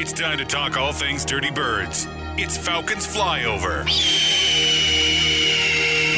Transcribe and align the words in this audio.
It's 0.00 0.14
time 0.14 0.38
to 0.38 0.46
talk 0.46 0.78
all 0.78 0.94
things 0.94 1.26
Dirty 1.26 1.50
Birds. 1.50 2.08
It's 2.38 2.56
Falcons 2.56 3.06
Flyover. 3.06 3.84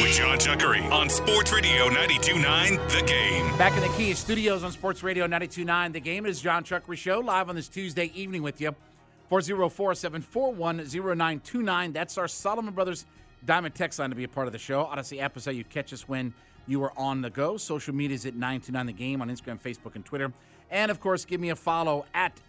With 0.01 0.15
John 0.15 0.37
Chuckery 0.37 0.89
on 0.89 1.09
Sports 1.09 1.51
Radio 1.51 1.89
92.9 1.89 2.89
The 2.89 3.01
Game. 3.05 3.57
Back 3.57 3.73
in 3.73 3.81
the 3.81 3.89
Kia 3.97 4.15
Studios 4.15 4.63
on 4.63 4.71
Sports 4.71 5.03
Radio 5.03 5.27
92.9 5.27 5.91
The 5.91 5.99
Game. 5.99 6.25
It 6.25 6.29
is 6.29 6.39
John 6.39 6.63
Chuckery 6.63 6.95
Show 6.95 7.19
live 7.19 7.49
on 7.49 7.57
this 7.57 7.67
Tuesday 7.67 8.09
evening 8.15 8.41
with 8.41 8.61
you. 8.61 8.73
404-741-0929. 9.29 11.91
That's 11.91 12.17
our 12.17 12.29
Solomon 12.29 12.73
Brothers 12.73 13.05
Diamond 13.45 13.75
text 13.75 13.99
line 13.99 14.11
to 14.11 14.15
be 14.15 14.23
a 14.23 14.29
part 14.29 14.47
of 14.47 14.53
the 14.53 14.59
show. 14.59 14.85
Audacy 14.85 15.43
how 15.43 15.51
you 15.51 15.65
catch 15.65 15.91
us 15.91 16.07
when 16.07 16.33
you 16.67 16.81
are 16.83 16.97
on 16.97 17.19
the 17.19 17.29
go. 17.29 17.57
Social 17.57 17.93
media 17.93 18.15
is 18.15 18.25
at 18.25 18.35
929 18.35 18.85
The 18.85 18.93
Game 18.93 19.21
on 19.21 19.29
Instagram, 19.29 19.59
Facebook, 19.59 19.95
and 19.95 20.05
Twitter. 20.05 20.31
And, 20.71 20.89
of 20.89 21.01
course, 21.01 21.25
give 21.25 21.41
me 21.41 21.49
a 21.49 21.55
follow 21.57 22.05
at 22.13 22.39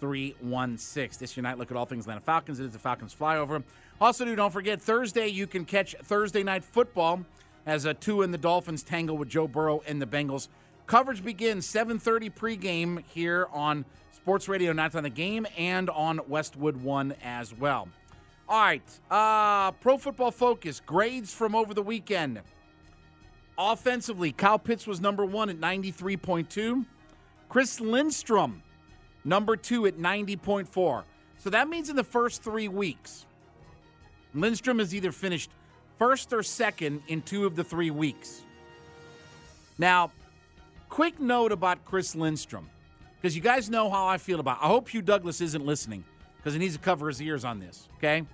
JMCH316. 0.00 1.18
This 1.18 1.36
your 1.36 1.42
night 1.42 1.58
look 1.58 1.70
at 1.70 1.76
all 1.76 1.86
things 1.86 2.04
Atlanta 2.04 2.20
Falcons. 2.20 2.60
It 2.60 2.64
is 2.64 2.72
the 2.72 2.78
Falcons 2.78 3.14
flyover. 3.18 3.62
Also, 4.00 4.24
do 4.24 4.36
don't 4.36 4.52
forget, 4.52 4.80
Thursday 4.80 5.28
you 5.28 5.46
can 5.46 5.64
catch 5.64 5.94
Thursday 6.04 6.42
Night 6.42 6.64
Football 6.64 7.24
as 7.66 7.84
a 7.84 7.94
Tua 7.94 8.24
in 8.24 8.30
the 8.30 8.38
Dolphins 8.38 8.82
tangle 8.82 9.16
with 9.16 9.28
Joe 9.28 9.48
Burrow 9.48 9.82
and 9.86 10.00
the 10.00 10.06
Bengals. 10.06 10.48
Coverage 10.86 11.24
begins 11.24 11.66
7.30 11.66 12.32
pregame 12.32 13.02
here 13.08 13.48
on 13.52 13.84
Sports 14.12 14.48
Radio 14.48 14.72
9 14.72 14.90
on 14.94 15.02
the 15.02 15.10
game 15.10 15.46
and 15.56 15.90
on 15.90 16.20
Westwood 16.28 16.76
1 16.76 17.14
as 17.22 17.54
well. 17.54 17.88
All 18.48 18.60
right, 18.60 19.00
uh, 19.10 19.72
Pro 19.72 19.98
Football 19.98 20.30
Focus, 20.30 20.80
grades 20.84 21.34
from 21.34 21.56
over 21.56 21.74
the 21.74 21.82
weekend. 21.82 22.40
Offensively, 23.58 24.30
Kyle 24.30 24.58
Pitts 24.58 24.86
was 24.86 25.00
number 25.00 25.24
one 25.24 25.48
at 25.48 25.58
93.2. 25.58 26.84
Chris 27.48 27.80
Lindstrom, 27.80 28.62
number 29.26 29.56
two 29.56 29.86
at 29.86 29.98
90.4. 29.98 31.02
So 31.38 31.50
that 31.50 31.68
means 31.68 31.90
in 31.90 31.96
the 31.96 32.04
first 32.04 32.42
three 32.42 32.68
weeks, 32.68 33.26
Lindstrom 34.34 34.78
has 34.78 34.94
either 34.94 35.12
finished 35.12 35.50
first 35.98 36.32
or 36.32 36.42
second 36.42 37.02
in 37.08 37.22
two 37.22 37.44
of 37.44 37.56
the 37.56 37.64
three 37.64 37.90
weeks. 37.90 38.42
Now, 39.78 40.10
quick 40.88 41.20
note 41.20 41.52
about 41.52 41.84
Chris 41.84 42.14
Lindstrom, 42.14 42.68
because 43.20 43.36
you 43.36 43.42
guys 43.42 43.68
know 43.68 43.90
how 43.90 44.06
I 44.06 44.18
feel 44.18 44.40
about. 44.40 44.58
It. 44.58 44.64
I 44.64 44.66
hope 44.68 44.88
Hugh 44.88 45.02
Douglas 45.02 45.40
isn't 45.40 45.64
listening, 45.64 46.04
because 46.38 46.54
he 46.54 46.58
needs 46.58 46.74
to 46.74 46.80
cover 46.80 47.08
his 47.08 47.20
ears 47.20 47.44
on 47.44 47.60
this. 47.60 47.88
Okay. 47.98 48.24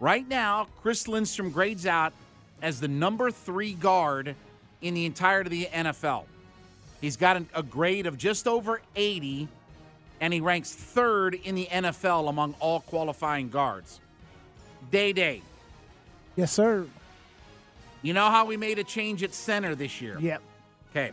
Right 0.00 0.26
now, 0.26 0.68
Chris 0.80 1.08
Lindstrom 1.08 1.50
grades 1.50 1.84
out 1.84 2.12
as 2.62 2.80
the 2.80 2.88
number 2.88 3.30
three 3.30 3.74
guard 3.74 4.34
in 4.80 4.94
the 4.94 5.04
entirety 5.04 5.66
of 5.66 5.72
the 5.72 5.78
NFL. 5.78 6.24
He's 7.00 7.16
got 7.16 7.36
an, 7.36 7.48
a 7.54 7.62
grade 7.62 8.06
of 8.06 8.16
just 8.16 8.46
over 8.46 8.80
80, 8.94 9.48
and 10.20 10.32
he 10.32 10.40
ranks 10.40 10.74
third 10.74 11.34
in 11.34 11.54
the 11.54 11.66
NFL 11.66 12.28
among 12.28 12.54
all 12.60 12.80
qualifying 12.80 13.48
guards. 13.48 14.00
Day 14.90 15.12
Day, 15.12 15.42
Yes, 16.36 16.52
sir. 16.52 16.86
you 18.02 18.12
know 18.12 18.30
how 18.30 18.44
we 18.44 18.56
made 18.56 18.78
a 18.78 18.84
change 18.84 19.22
at 19.22 19.34
center 19.34 19.74
this 19.74 20.00
year? 20.00 20.18
Yep. 20.20 20.42
Okay. 20.90 21.10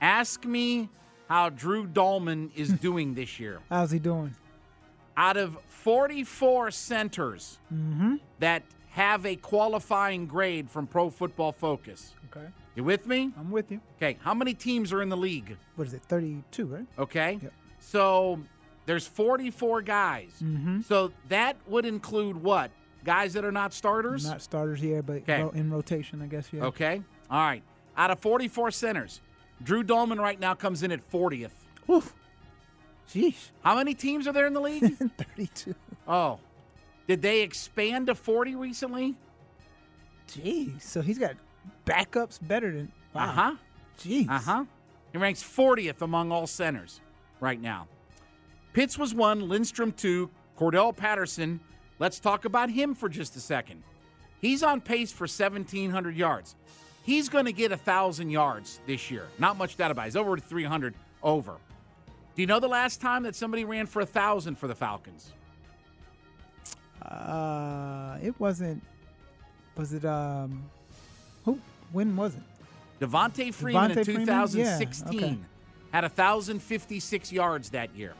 Ask 0.00 0.44
me 0.44 0.88
how 1.28 1.50
Drew 1.50 1.86
Dalman 1.86 2.50
is 2.54 2.68
doing 2.80 3.14
this 3.14 3.38
year. 3.38 3.60
How's 3.70 3.90
he 3.90 3.98
doing? 3.98 4.34
Out 5.16 5.36
of 5.36 5.56
44 5.68 6.70
centers 6.70 7.58
mm-hmm. 7.72 8.16
that 8.40 8.62
have 8.90 9.24
a 9.26 9.36
qualifying 9.36 10.26
grade 10.26 10.70
from 10.70 10.86
Pro 10.86 11.10
Football 11.10 11.52
Focus, 11.52 12.14
Okay. 12.34 12.46
you 12.74 12.82
with 12.84 13.06
me? 13.06 13.32
I'm 13.38 13.50
with 13.50 13.70
you. 13.70 13.80
Okay. 13.96 14.16
How 14.22 14.34
many 14.34 14.54
teams 14.54 14.92
are 14.92 15.02
in 15.02 15.08
the 15.08 15.16
league? 15.16 15.56
What 15.76 15.86
is 15.86 15.94
it? 15.94 16.02
32, 16.02 16.66
right? 16.66 16.86
Okay. 16.98 17.38
Yep. 17.42 17.52
So 17.86 18.40
there's 18.86 19.06
44 19.06 19.82
guys. 19.82 20.30
Mm-hmm. 20.42 20.80
So 20.82 21.12
that 21.28 21.56
would 21.66 21.84
include 21.84 22.42
what? 22.42 22.70
Guys 23.04 23.34
that 23.34 23.44
are 23.44 23.52
not 23.52 23.72
starters? 23.74 24.24
Not 24.26 24.40
starters 24.40 24.80
here, 24.80 25.02
but 25.02 25.16
Okay. 25.28 25.46
in 25.54 25.70
rotation, 25.70 26.22
I 26.22 26.26
guess. 26.26 26.48
Yeah. 26.52 26.64
Okay. 26.64 27.02
All 27.30 27.40
right. 27.40 27.62
Out 27.96 28.10
of 28.10 28.18
44 28.20 28.70
centers, 28.70 29.20
Drew 29.62 29.84
Dalman 29.84 30.18
right 30.18 30.40
now 30.40 30.54
comes 30.54 30.82
in 30.82 30.90
at 30.90 31.08
40th. 31.10 31.50
Whew. 31.86 32.02
Sheesh. 33.12 33.50
How 33.62 33.76
many 33.76 33.94
teams 33.94 34.26
are 34.26 34.32
there 34.32 34.46
in 34.46 34.54
the 34.54 34.60
league? 34.60 34.96
32. 35.36 35.74
oh. 36.08 36.38
Did 37.06 37.20
they 37.20 37.42
expand 37.42 38.06
to 38.06 38.14
40 38.14 38.54
recently? 38.54 39.14
Jeez. 40.28 40.80
So 40.80 41.02
he's 41.02 41.18
got 41.18 41.34
backups 41.84 42.38
better 42.40 42.72
than. 42.72 42.90
Wow. 43.12 43.22
Uh 43.22 43.32
huh. 43.32 43.54
Jeez. 44.00 44.28
Uh 44.28 44.38
huh. 44.38 44.64
He 45.12 45.18
ranks 45.18 45.42
40th 45.42 46.00
among 46.00 46.32
all 46.32 46.46
centers 46.46 47.00
right 47.44 47.60
now. 47.60 47.86
Pitts 48.72 48.98
was 48.98 49.14
one, 49.14 49.48
Lindstrom 49.48 49.92
two, 49.92 50.30
Cordarrelle 50.58 50.96
Patterson. 50.96 51.60
Let's 51.98 52.18
talk 52.18 52.44
about 52.44 52.70
him 52.70 52.94
for 52.94 53.08
just 53.08 53.36
a 53.36 53.40
second. 53.40 53.82
He's 54.40 54.62
on 54.62 54.80
pace 54.80 55.12
for 55.12 55.24
1,700 55.24 56.16
yards. 56.16 56.56
He's 57.04 57.28
going 57.28 57.44
to 57.44 57.52
get 57.52 57.70
1,000 57.70 58.30
yards 58.30 58.80
this 58.86 59.10
year. 59.10 59.28
Not 59.38 59.56
much 59.56 59.76
doubt 59.76 59.90
about 59.90 60.02
it. 60.02 60.06
He's 60.06 60.16
over 60.16 60.36
300 60.38 60.94
over. 61.22 61.56
Do 62.34 62.42
you 62.42 62.46
know 62.46 62.58
the 62.58 62.68
last 62.68 63.00
time 63.00 63.22
that 63.24 63.36
somebody 63.36 63.64
ran 63.64 63.86
for 63.86 64.00
1,000 64.00 64.56
for 64.58 64.66
the 64.66 64.74
Falcons? 64.74 65.32
Uh, 67.02 68.18
it 68.22 68.38
wasn't. 68.40 68.82
Was 69.76 69.92
it 69.92 70.04
um? 70.04 70.64
Who? 71.44 71.60
When 71.92 72.16
was 72.16 72.34
it? 72.34 72.42
Devonta 73.00 73.52
Freeman 73.52 73.90
in 73.90 73.98
Devonta 73.98 74.04
Freeman? 74.04 74.26
Yeah, 74.26 74.44
2016 74.46 75.18
okay. 75.18 75.38
Had 75.94 76.02
1,056 76.02 77.30
yards 77.30 77.70
that 77.70 77.94
year. 77.94 78.14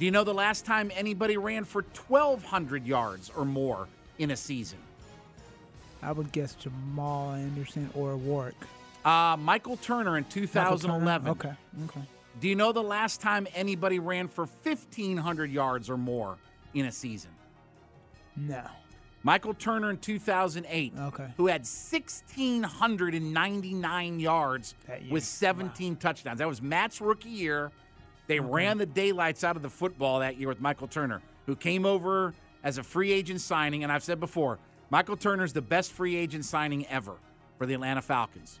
Do 0.00 0.04
you 0.04 0.10
know 0.10 0.24
the 0.24 0.34
last 0.34 0.64
time 0.64 0.90
anybody 0.96 1.36
ran 1.36 1.62
for 1.62 1.82
1,200 1.82 2.84
yards 2.84 3.30
or 3.36 3.44
more 3.44 3.86
in 4.18 4.32
a 4.32 4.36
season? 4.36 4.80
I 6.02 6.10
would 6.10 6.32
guess 6.32 6.56
Jamal 6.56 7.34
Anderson 7.34 7.90
or 7.94 8.16
Warrick. 8.16 8.56
Uh, 9.04 9.36
Michael 9.38 9.76
Turner 9.76 10.16
in 10.16 10.24
Michael 10.24 10.48
Turner? 10.48 10.70
2011. 10.78 11.30
Okay. 11.30 11.52
Okay. 11.84 12.00
Do 12.40 12.48
you 12.48 12.56
know 12.56 12.72
the 12.72 12.82
last 12.82 13.20
time 13.20 13.46
anybody 13.54 14.00
ran 14.00 14.26
for 14.26 14.46
1,500 14.46 15.48
yards 15.48 15.88
or 15.88 15.96
more 15.96 16.38
in 16.74 16.86
a 16.86 16.92
season? 16.92 17.30
No. 18.36 18.64
Michael 19.22 19.52
Turner 19.54 19.90
in 19.90 19.98
2008, 19.98 20.94
Okay. 20.98 21.28
who 21.36 21.46
had 21.48 21.62
1,699 21.66 24.20
yards 24.20 24.74
with 25.10 25.24
17 25.24 25.96
touchdowns. 25.96 26.38
That 26.38 26.48
was 26.48 26.62
Matt's 26.62 27.00
rookie 27.00 27.28
year. 27.28 27.70
They 28.28 28.40
ran 28.40 28.78
the 28.78 28.86
daylights 28.86 29.44
out 29.44 29.56
of 29.56 29.62
the 29.62 29.68
football 29.70 30.20
that 30.20 30.36
year 30.38 30.48
with 30.48 30.60
Michael 30.60 30.88
Turner, 30.88 31.20
who 31.46 31.56
came 31.56 31.84
over 31.84 32.32
as 32.62 32.78
a 32.78 32.82
free 32.82 33.12
agent 33.12 33.40
signing. 33.40 33.82
And 33.82 33.92
I've 33.92 34.04
said 34.04 34.20
before, 34.20 34.58
Michael 34.88 35.16
Turner's 35.16 35.52
the 35.52 35.62
best 35.62 35.92
free 35.92 36.16
agent 36.16 36.44
signing 36.44 36.86
ever 36.86 37.14
for 37.58 37.66
the 37.66 37.74
Atlanta 37.74 38.02
Falcons. 38.02 38.60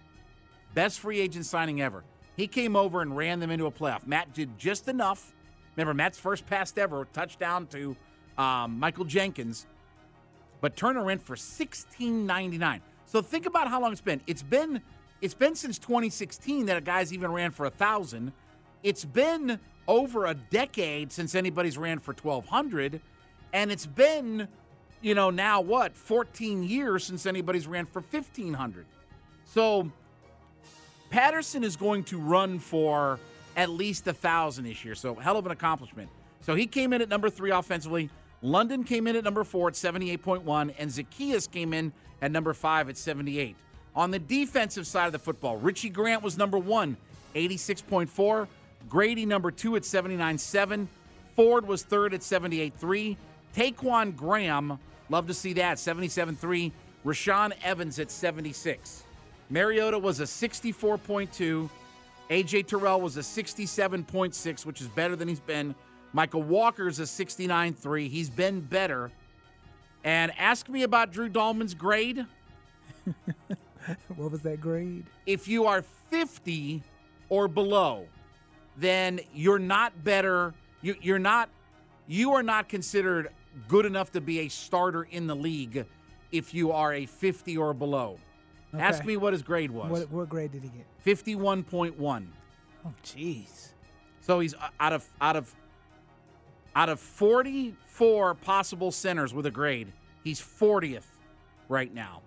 Best 0.74 1.00
free 1.00 1.20
agent 1.20 1.46
signing 1.46 1.80
ever. 1.80 2.04
He 2.36 2.46
came 2.46 2.76
over 2.76 3.02
and 3.02 3.16
ran 3.16 3.40
them 3.40 3.50
into 3.50 3.66
a 3.66 3.70
playoff. 3.70 4.06
Matt 4.06 4.32
did 4.34 4.58
just 4.58 4.88
enough. 4.88 5.32
Remember, 5.76 5.94
Matt's 5.94 6.18
first 6.18 6.46
pass 6.46 6.72
ever, 6.76 7.06
touchdown 7.12 7.66
to 7.68 7.96
um, 8.38 8.78
Michael 8.78 9.04
Jenkins. 9.04 9.66
But 10.60 10.76
Turner 10.76 11.04
went 11.04 11.22
for 11.22 11.36
sixteen 11.36 12.26
ninety 12.26 12.58
nine. 12.58 12.80
So 13.06 13.22
think 13.22 13.46
about 13.46 13.68
how 13.68 13.80
long 13.80 13.92
it's 13.92 14.00
been. 14.00 14.20
It's 14.26 14.42
been 14.42 14.80
it's 15.20 15.34
been 15.34 15.54
since 15.54 15.78
2016 15.78 16.66
that 16.66 16.78
a 16.78 16.80
guy's 16.80 17.12
even 17.12 17.30
ran 17.30 17.50
for 17.50 17.66
a 17.66 17.70
thousand. 17.70 18.32
It's 18.82 19.04
been 19.04 19.58
over 19.86 20.26
a 20.26 20.34
decade 20.34 21.12
since 21.12 21.34
anybody's 21.34 21.76
ran 21.76 21.98
for 21.98 22.14
1200, 22.14 23.00
and 23.52 23.70
it's 23.70 23.84
been, 23.84 24.48
you 25.02 25.14
know, 25.14 25.28
now 25.28 25.60
what 25.60 25.94
14 25.94 26.62
years 26.62 27.04
since 27.04 27.26
anybody's 27.26 27.66
ran 27.66 27.84
for 27.84 28.00
1500. 28.00 28.86
So 29.44 29.90
Patterson 31.10 31.64
is 31.64 31.76
going 31.76 32.04
to 32.04 32.18
run 32.18 32.58
for 32.58 33.18
at 33.56 33.68
least 33.68 34.06
a 34.06 34.14
thousand 34.14 34.64
this 34.64 34.84
year. 34.84 34.94
So 34.94 35.14
hell 35.16 35.36
of 35.36 35.44
an 35.44 35.52
accomplishment. 35.52 36.08
So 36.40 36.54
he 36.54 36.66
came 36.66 36.92
in 36.92 37.02
at 37.02 37.08
number 37.08 37.28
three 37.28 37.50
offensively. 37.50 38.08
London 38.42 38.84
came 38.84 39.06
in 39.06 39.16
at 39.16 39.24
number 39.24 39.44
four 39.44 39.68
at 39.68 39.74
78.1, 39.74 40.74
and 40.78 40.90
Zaccheaus 40.90 41.50
came 41.50 41.72
in 41.72 41.92
at 42.22 42.30
number 42.30 42.54
five 42.54 42.88
at 42.88 42.96
78. 42.96 43.56
On 43.94 44.10
the 44.10 44.18
defensive 44.18 44.86
side 44.86 45.06
of 45.06 45.12
the 45.12 45.18
football, 45.18 45.56
Richie 45.58 45.90
Grant 45.90 46.22
was 46.22 46.38
number 46.38 46.58
one, 46.58 46.96
86.4. 47.34 48.46
Grady 48.88 49.26
number 49.26 49.50
two 49.50 49.76
at 49.76 49.82
79.7. 49.82 50.86
Ford 51.36 51.66
was 51.66 51.82
third 51.82 52.14
at 52.14 52.20
78.3. 52.20 53.16
Ta'Quon 53.54 54.16
Graham, 54.16 54.78
love 55.08 55.26
to 55.26 55.34
see 55.34 55.52
that, 55.54 55.76
77.3. 55.76 56.72
Rashaan 57.04 57.52
Evans 57.62 57.98
at 57.98 58.10
76. 58.10 59.04
Mariota 59.48 59.98
was 59.98 60.20
a 60.20 60.24
64.2. 60.24 61.68
AJ 62.30 62.66
Terrell 62.66 63.00
was 63.00 63.16
a 63.16 63.20
67.6, 63.20 64.64
which 64.64 64.80
is 64.80 64.86
better 64.88 65.16
than 65.16 65.26
he's 65.26 65.40
been. 65.40 65.74
Mykal 66.14 66.44
Walker's 66.44 66.98
a 66.98 67.04
69.3. 67.04 68.08
He's 68.08 68.30
been 68.30 68.60
better. 68.60 69.10
And 70.02 70.32
ask 70.38 70.68
me 70.68 70.82
about 70.82 71.12
Drew 71.12 71.28
Dalman's 71.28 71.74
grade. 71.74 72.26
What 74.16 74.30
was 74.30 74.42
that 74.42 74.60
grade? 74.60 75.06
If 75.26 75.48
you 75.48 75.66
are 75.66 75.82
50 76.10 76.82
or 77.28 77.48
below, 77.48 78.06
then 78.76 79.20
you're 79.34 79.58
not 79.58 80.04
better 80.04 80.54
You, 80.82 80.96
you're 81.00 81.18
not. 81.18 81.48
You 82.06 82.32
are 82.32 82.42
not 82.42 82.68
considered 82.68 83.30
good 83.68 83.86
enough 83.86 84.12
to 84.12 84.20
be 84.20 84.40
a 84.40 84.48
starter 84.48 85.04
in 85.04 85.26
the 85.26 85.36
league 85.36 85.86
if 86.32 86.54
you 86.54 86.72
are 86.72 86.92
a 86.92 87.06
50 87.06 87.56
or 87.56 87.74
below. 87.74 88.18
Okay. 88.74 88.82
Ask 88.82 89.04
me 89.04 89.16
what 89.16 89.32
his 89.32 89.42
grade 89.42 89.70
was. 89.70 89.90
What, 89.90 90.10
what 90.10 90.28
grade 90.28 90.52
did 90.52 90.62
he 90.62 90.68
get? 90.68 90.86
51.1. 91.04 92.26
Oh, 92.84 92.94
jeez. 93.04 93.68
So 94.20 94.40
he's 94.40 94.54
uh, 94.54 94.68
out 94.78 94.92
of 94.92 95.08
out 95.20 95.36
of 95.36 95.54
out 96.74 96.88
of 96.88 97.00
44 97.00 98.34
possible 98.36 98.90
centers 98.90 99.34
with 99.34 99.46
a 99.46 99.50
grade, 99.50 99.92
he's 100.24 100.40
40th 100.40 101.06
right 101.68 101.92
now. 101.92 102.22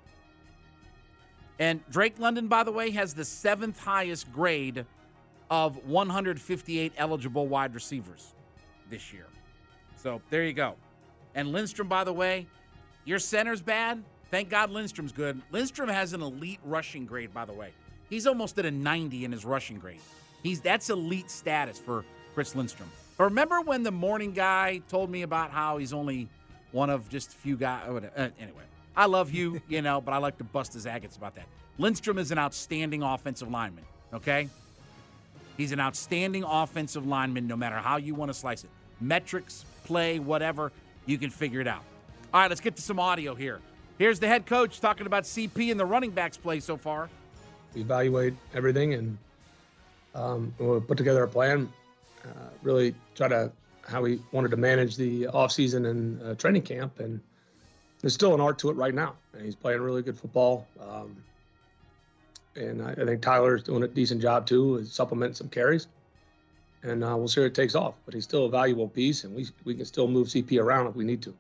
And 1.60 1.82
Drake 1.90 2.20
London, 2.20 2.48
by 2.48 2.64
the 2.64 2.72
way, 2.72 2.92
has 2.92 3.14
the 3.14 3.26
seventh 3.26 3.80
highest 3.80 4.32
grade 4.34 4.86
of 5.50 5.78
158 5.86 6.94
eligible 6.98 7.48
wide 7.48 7.76
receivers 7.76 8.34
this 8.90 9.14
year. 9.14 9.28
So 9.96 10.22
there 10.30 10.44
you 10.44 10.54
go. 10.54 10.76
And 11.36 11.52
Lindstrom, 11.52 11.88
by 11.88 12.04
the 12.04 12.14
way, 12.14 12.48
your 13.06 13.20
center's 13.20 13.62
bad. 13.62 14.04
Thank 14.32 14.50
God 14.50 14.72
Lindstrom's 14.72 15.12
good. 15.12 15.42
Lindstrom 15.52 15.90
has 15.90 16.14
an 16.14 16.22
elite 16.22 16.60
rushing 16.66 17.06
grade, 17.06 17.34
by 17.34 17.46
the 17.46 17.54
way. 17.54 17.72
He's 18.10 18.26
almost 18.28 18.58
at 18.60 18.66
a 18.66 18.72
90 18.72 19.26
in 19.26 19.32
his 19.32 19.46
rushing 19.46 19.78
grade. 19.78 20.02
He's 20.42 20.60
that's 20.60 20.90
elite 20.90 21.30
status 21.30 21.80
for 21.80 22.04
Chris 22.34 22.56
Lindstrom. 22.56 22.90
But 23.18 23.26
remember 23.26 23.62
when 23.62 23.84
the 23.84 23.92
morning 23.92 24.34
guy 24.34 24.82
told 24.90 25.10
me 25.10 25.22
about 25.22 25.52
how 25.52 25.78
he's 25.78 25.94
only 25.94 26.28
one 26.72 26.90
of 26.90 27.10
just 27.10 27.30
a 27.34 27.36
few 27.36 27.56
guys? 27.56 27.88
Uh, 27.88 28.30
anyway, 28.40 28.64
I 28.96 29.06
love 29.06 29.32
you, 29.32 29.62
you 29.68 29.82
know, 29.82 30.02
but 30.02 30.14
I 30.14 30.18
like 30.18 30.38
to 30.40 30.44
bust 30.44 30.74
his 30.74 30.86
agates 30.86 31.16
about 31.18 31.36
that. 31.36 31.46
Lindstrom 31.78 32.18
is 32.18 32.32
an 32.32 32.38
outstanding 32.38 33.04
offensive 33.04 33.50
lineman. 33.50 33.84
Okay, 34.14 34.48
he's 35.58 35.72
an 35.72 35.80
outstanding 35.80 36.44
offensive 36.44 37.06
lineman, 37.06 37.48
no 37.48 37.56
matter 37.56 37.78
how 37.78 37.98
you 37.98 38.14
want 38.14 38.30
to 38.30 38.34
slice 38.34 38.64
it. 38.64 38.70
Metrics, 39.02 39.66
play, 39.86 40.20
whatever, 40.20 40.72
you 41.06 41.18
can 41.18 41.30
figure 41.30 41.62
it 41.62 41.68
out. 41.68 41.84
All 42.34 42.42
right, 42.42 42.50
let's 42.50 42.62
get 42.62 42.76
to 42.76 42.82
some 42.82 43.00
audio 43.00 43.36
here. 43.36 43.60
Here's 43.98 44.20
the 44.20 44.28
head 44.28 44.46
coach 44.46 44.80
talking 44.80 45.06
about 45.06 45.24
CP 45.24 45.72
and 45.72 45.80
the 45.80 45.86
running 45.86 46.12
backs 46.12 46.38
play 46.38 46.60
so 46.60 46.78
far. 46.78 47.10
We 47.76 47.82
evaluate 47.82 48.34
everything 48.54 48.94
and 48.94 49.18
um, 50.16 50.54
we'll 50.58 50.82
put 50.82 50.98
together 50.98 51.24
a 51.24 51.28
plan. 51.28 51.72
Uh, 52.26 52.50
really 52.62 52.96
try 53.16 53.28
to 53.28 53.52
how 53.86 54.02
we 54.02 54.22
wanted 54.32 54.50
to 54.52 54.58
manage 54.58 54.96
the 54.96 55.24
offseason 55.26 55.90
and 55.90 56.22
uh, 56.24 56.36
training 56.36 56.62
camp, 56.62 57.00
and 57.00 57.20
there's 58.00 58.14
still 58.14 58.34
an 58.34 58.40
art 58.40 58.58
to 58.60 58.70
it 58.70 58.76
right 58.76 58.94
now. 58.94 59.16
And 59.34 59.44
he's 59.44 59.56
playing 59.56 59.82
really 59.82 60.02
good 60.02 60.18
football, 60.18 60.68
um, 60.80 61.16
and 62.56 62.82
I, 62.82 62.92
I, 62.92 63.06
think 63.06 63.22
Tyler's 63.22 63.64
doing 63.64 63.84
a 63.84 63.88
decent 63.88 64.22
job 64.22 64.46
too, 64.46 64.78
is 64.78 64.94
supplementing 64.94 65.36
some 65.36 65.50
carries, 65.50 65.88
and 66.84 67.04
uh, 67.04 67.16
we'll 67.18 67.28
see 67.28 67.42
where 67.42 67.48
it 67.48 67.56
takes 67.56 67.76
off. 67.76 67.96
But 68.06 68.14
he's 68.14 68.24
still 68.24 68.46
a 68.46 68.50
valuable 68.50 68.88
piece, 68.88 69.26
and 69.26 69.36
we 69.36 69.48
we 69.66 69.76
can 69.76 69.86
still 69.86 70.08
move 70.08 70.28
CP 70.28 70.62
around 70.62 70.88
if 70.88 70.96
we 70.96 71.04
need 71.04 71.22
to. 71.24 71.34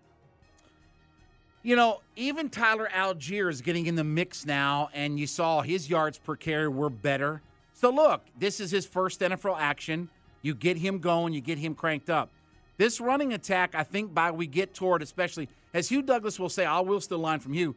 You 1.65 1.77
know, 1.77 2.01
even 2.17 2.49
Tyler 2.49 2.89
Allgeier 2.93 3.49
is 3.49 3.61
getting 3.61 3.85
in 3.85 3.95
the 3.95 4.03
mix 4.03 4.45
now, 4.45 4.89
and 4.93 5.17
you 5.17 5.27
saw 5.27 5.61
his 5.61 5.89
yards 5.89 6.17
per 6.17 6.35
carry 6.35 6.67
were 6.67 6.89
better. 6.89 7.41
So 7.73 7.89
look, 7.89 8.21
this 8.37 8.59
is 8.59 8.69
his 8.69 8.85
first 8.85 9.21
NFL 9.21 9.57
action. 9.57 10.09
You 10.43 10.53
get 10.53 10.77
him 10.77 10.99
going, 10.99 11.33
you 11.33 11.41
get 11.41 11.57
him 11.57 11.73
cranked 11.73 12.11
up. 12.11 12.29
This 12.77 13.01
running 13.01 13.33
attack, 13.33 13.73
I 13.73 13.83
think, 13.83 14.13
by 14.13 14.29
we 14.29 14.45
get 14.45 14.75
toward, 14.75 15.01
especially 15.01 15.49
as 15.73 15.89
Hugh 15.89 16.03
Douglas 16.03 16.39
will 16.39 16.49
say, 16.49 16.65
I 16.65 16.81
will 16.81 17.01
still 17.01 17.17
line 17.17 17.39
from 17.39 17.55
you, 17.55 17.75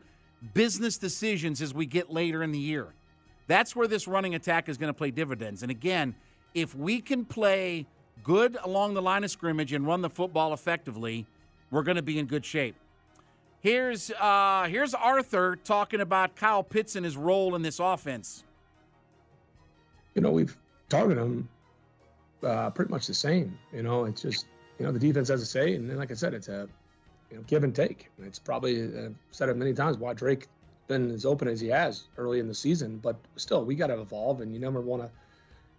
business 0.52 0.98
decisions 0.98 1.62
as 1.62 1.72
we 1.72 1.86
get 1.86 2.12
later 2.12 2.42
in 2.42 2.52
the 2.52 2.58
year. 2.58 2.88
That's 3.46 3.74
where 3.74 3.88
this 3.88 4.06
running 4.06 4.34
attack 4.34 4.68
is 4.68 4.76
going 4.76 4.92
to 4.92 4.96
play 4.96 5.10
dividends. 5.10 5.62
And 5.62 5.70
again, 5.70 6.14
if 6.52 6.74
we 6.74 7.00
can 7.00 7.24
play 7.24 7.86
good 8.22 8.58
along 8.62 8.92
the 8.92 9.02
line 9.02 9.24
of 9.24 9.30
scrimmage 9.30 9.72
and 9.72 9.86
run 9.86 10.02
the 10.02 10.10
football 10.10 10.52
effectively, 10.52 11.24
we're 11.70 11.82
going 11.82 11.96
to 11.96 12.02
be 12.02 12.18
in 12.18 12.26
good 12.26 12.44
shape. 12.44 12.74
Here's 13.60 14.10
uh, 14.12 14.66
here's 14.68 14.94
Arthur 14.94 15.56
talking 15.56 16.00
about 16.00 16.36
Kyle 16.36 16.62
Pitts 16.62 16.94
and 16.94 17.04
his 17.04 17.16
role 17.16 17.54
in 17.54 17.62
this 17.62 17.80
offense 17.80 18.44
you 20.16 20.22
know, 20.22 20.32
we've 20.32 20.56
targeted 20.88 21.22
them 21.22 21.48
uh, 22.46 22.70
pretty 22.70 22.90
much 22.90 23.06
the 23.06 23.14
same. 23.14 23.58
You 23.72 23.82
know, 23.82 24.04
it's 24.04 24.22
just, 24.22 24.46
you 24.78 24.86
know, 24.86 24.92
the 24.92 24.98
defense 24.98 25.28
has 25.28 25.42
a 25.42 25.46
say. 25.46 25.74
And 25.74 25.90
then, 25.90 25.96
like 25.96 26.10
I 26.10 26.14
said, 26.14 26.32
it's 26.32 26.48
a, 26.48 26.68
you 27.30 27.36
know, 27.36 27.42
give 27.46 27.64
and 27.64 27.74
take. 27.74 28.10
It's 28.22 28.38
probably, 28.38 28.84
I've 28.84 29.14
said 29.30 29.48
it 29.48 29.56
many 29.56 29.74
times, 29.74 29.98
why 29.98 30.14
Drake 30.14 30.46
been 30.86 31.10
as 31.10 31.26
open 31.26 31.48
as 31.48 31.60
he 31.60 31.68
has 31.68 32.04
early 32.16 32.38
in 32.38 32.46
the 32.46 32.54
season. 32.54 32.98
But 32.98 33.16
still, 33.36 33.64
we 33.64 33.74
got 33.74 33.88
to 33.88 34.00
evolve. 34.00 34.40
And 34.40 34.54
you 34.54 34.60
never 34.60 34.80
want 34.80 35.02
to, 35.02 35.10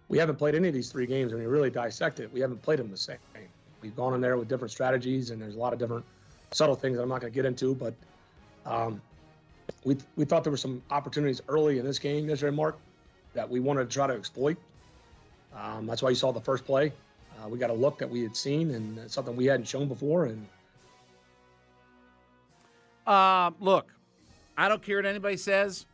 we 0.08 0.18
haven't 0.18 0.36
played 0.36 0.54
any 0.54 0.68
of 0.68 0.74
these 0.74 0.92
three 0.92 1.06
games. 1.06 1.32
When 1.32 1.42
you 1.42 1.48
really 1.48 1.70
dissect 1.70 2.20
it, 2.20 2.32
we 2.32 2.40
haven't 2.40 2.62
played 2.62 2.78
them 2.78 2.90
the 2.90 2.96
same. 2.96 3.18
We've 3.80 3.96
gone 3.96 4.14
in 4.14 4.20
there 4.20 4.36
with 4.36 4.48
different 4.48 4.72
strategies, 4.72 5.30
and 5.30 5.40
there's 5.40 5.54
a 5.54 5.58
lot 5.58 5.72
of 5.72 5.78
different 5.78 6.04
subtle 6.52 6.74
things 6.74 6.96
that 6.96 7.02
I'm 7.02 7.08
not 7.08 7.20
going 7.20 7.32
to 7.32 7.34
get 7.34 7.44
into. 7.44 7.74
But 7.74 7.94
um, 8.66 9.00
we, 9.84 9.96
we 10.16 10.24
thought 10.24 10.44
there 10.44 10.50
were 10.50 10.56
some 10.56 10.82
opportunities 10.90 11.40
early 11.48 11.78
in 11.78 11.84
this 11.84 11.98
game 11.98 12.28
yesterday, 12.28 12.54
Mark, 12.54 12.78
that 13.34 13.48
we 13.48 13.60
wanted 13.60 13.88
to 13.88 13.94
try 13.94 14.06
to 14.06 14.14
exploit. 14.14 14.56
Um, 15.54 15.86
that's 15.86 16.02
why 16.02 16.10
you 16.10 16.14
saw 16.14 16.32
the 16.32 16.40
first 16.40 16.64
play. 16.64 16.92
Uh, 17.42 17.48
we 17.48 17.58
got 17.58 17.70
a 17.70 17.74
look 17.74 17.98
that 17.98 18.10
we 18.10 18.22
had 18.22 18.36
seen 18.36 18.72
and 18.72 19.10
something 19.10 19.34
we 19.36 19.46
hadn't 19.46 19.66
shown 19.66 19.88
before. 19.88 20.26
And 20.26 20.46
uh, 23.06 23.50
look, 23.60 23.92
I 24.56 24.68
don't 24.68 24.82
care 24.82 24.96
what 24.96 25.06
anybody 25.06 25.36
says. 25.36 25.86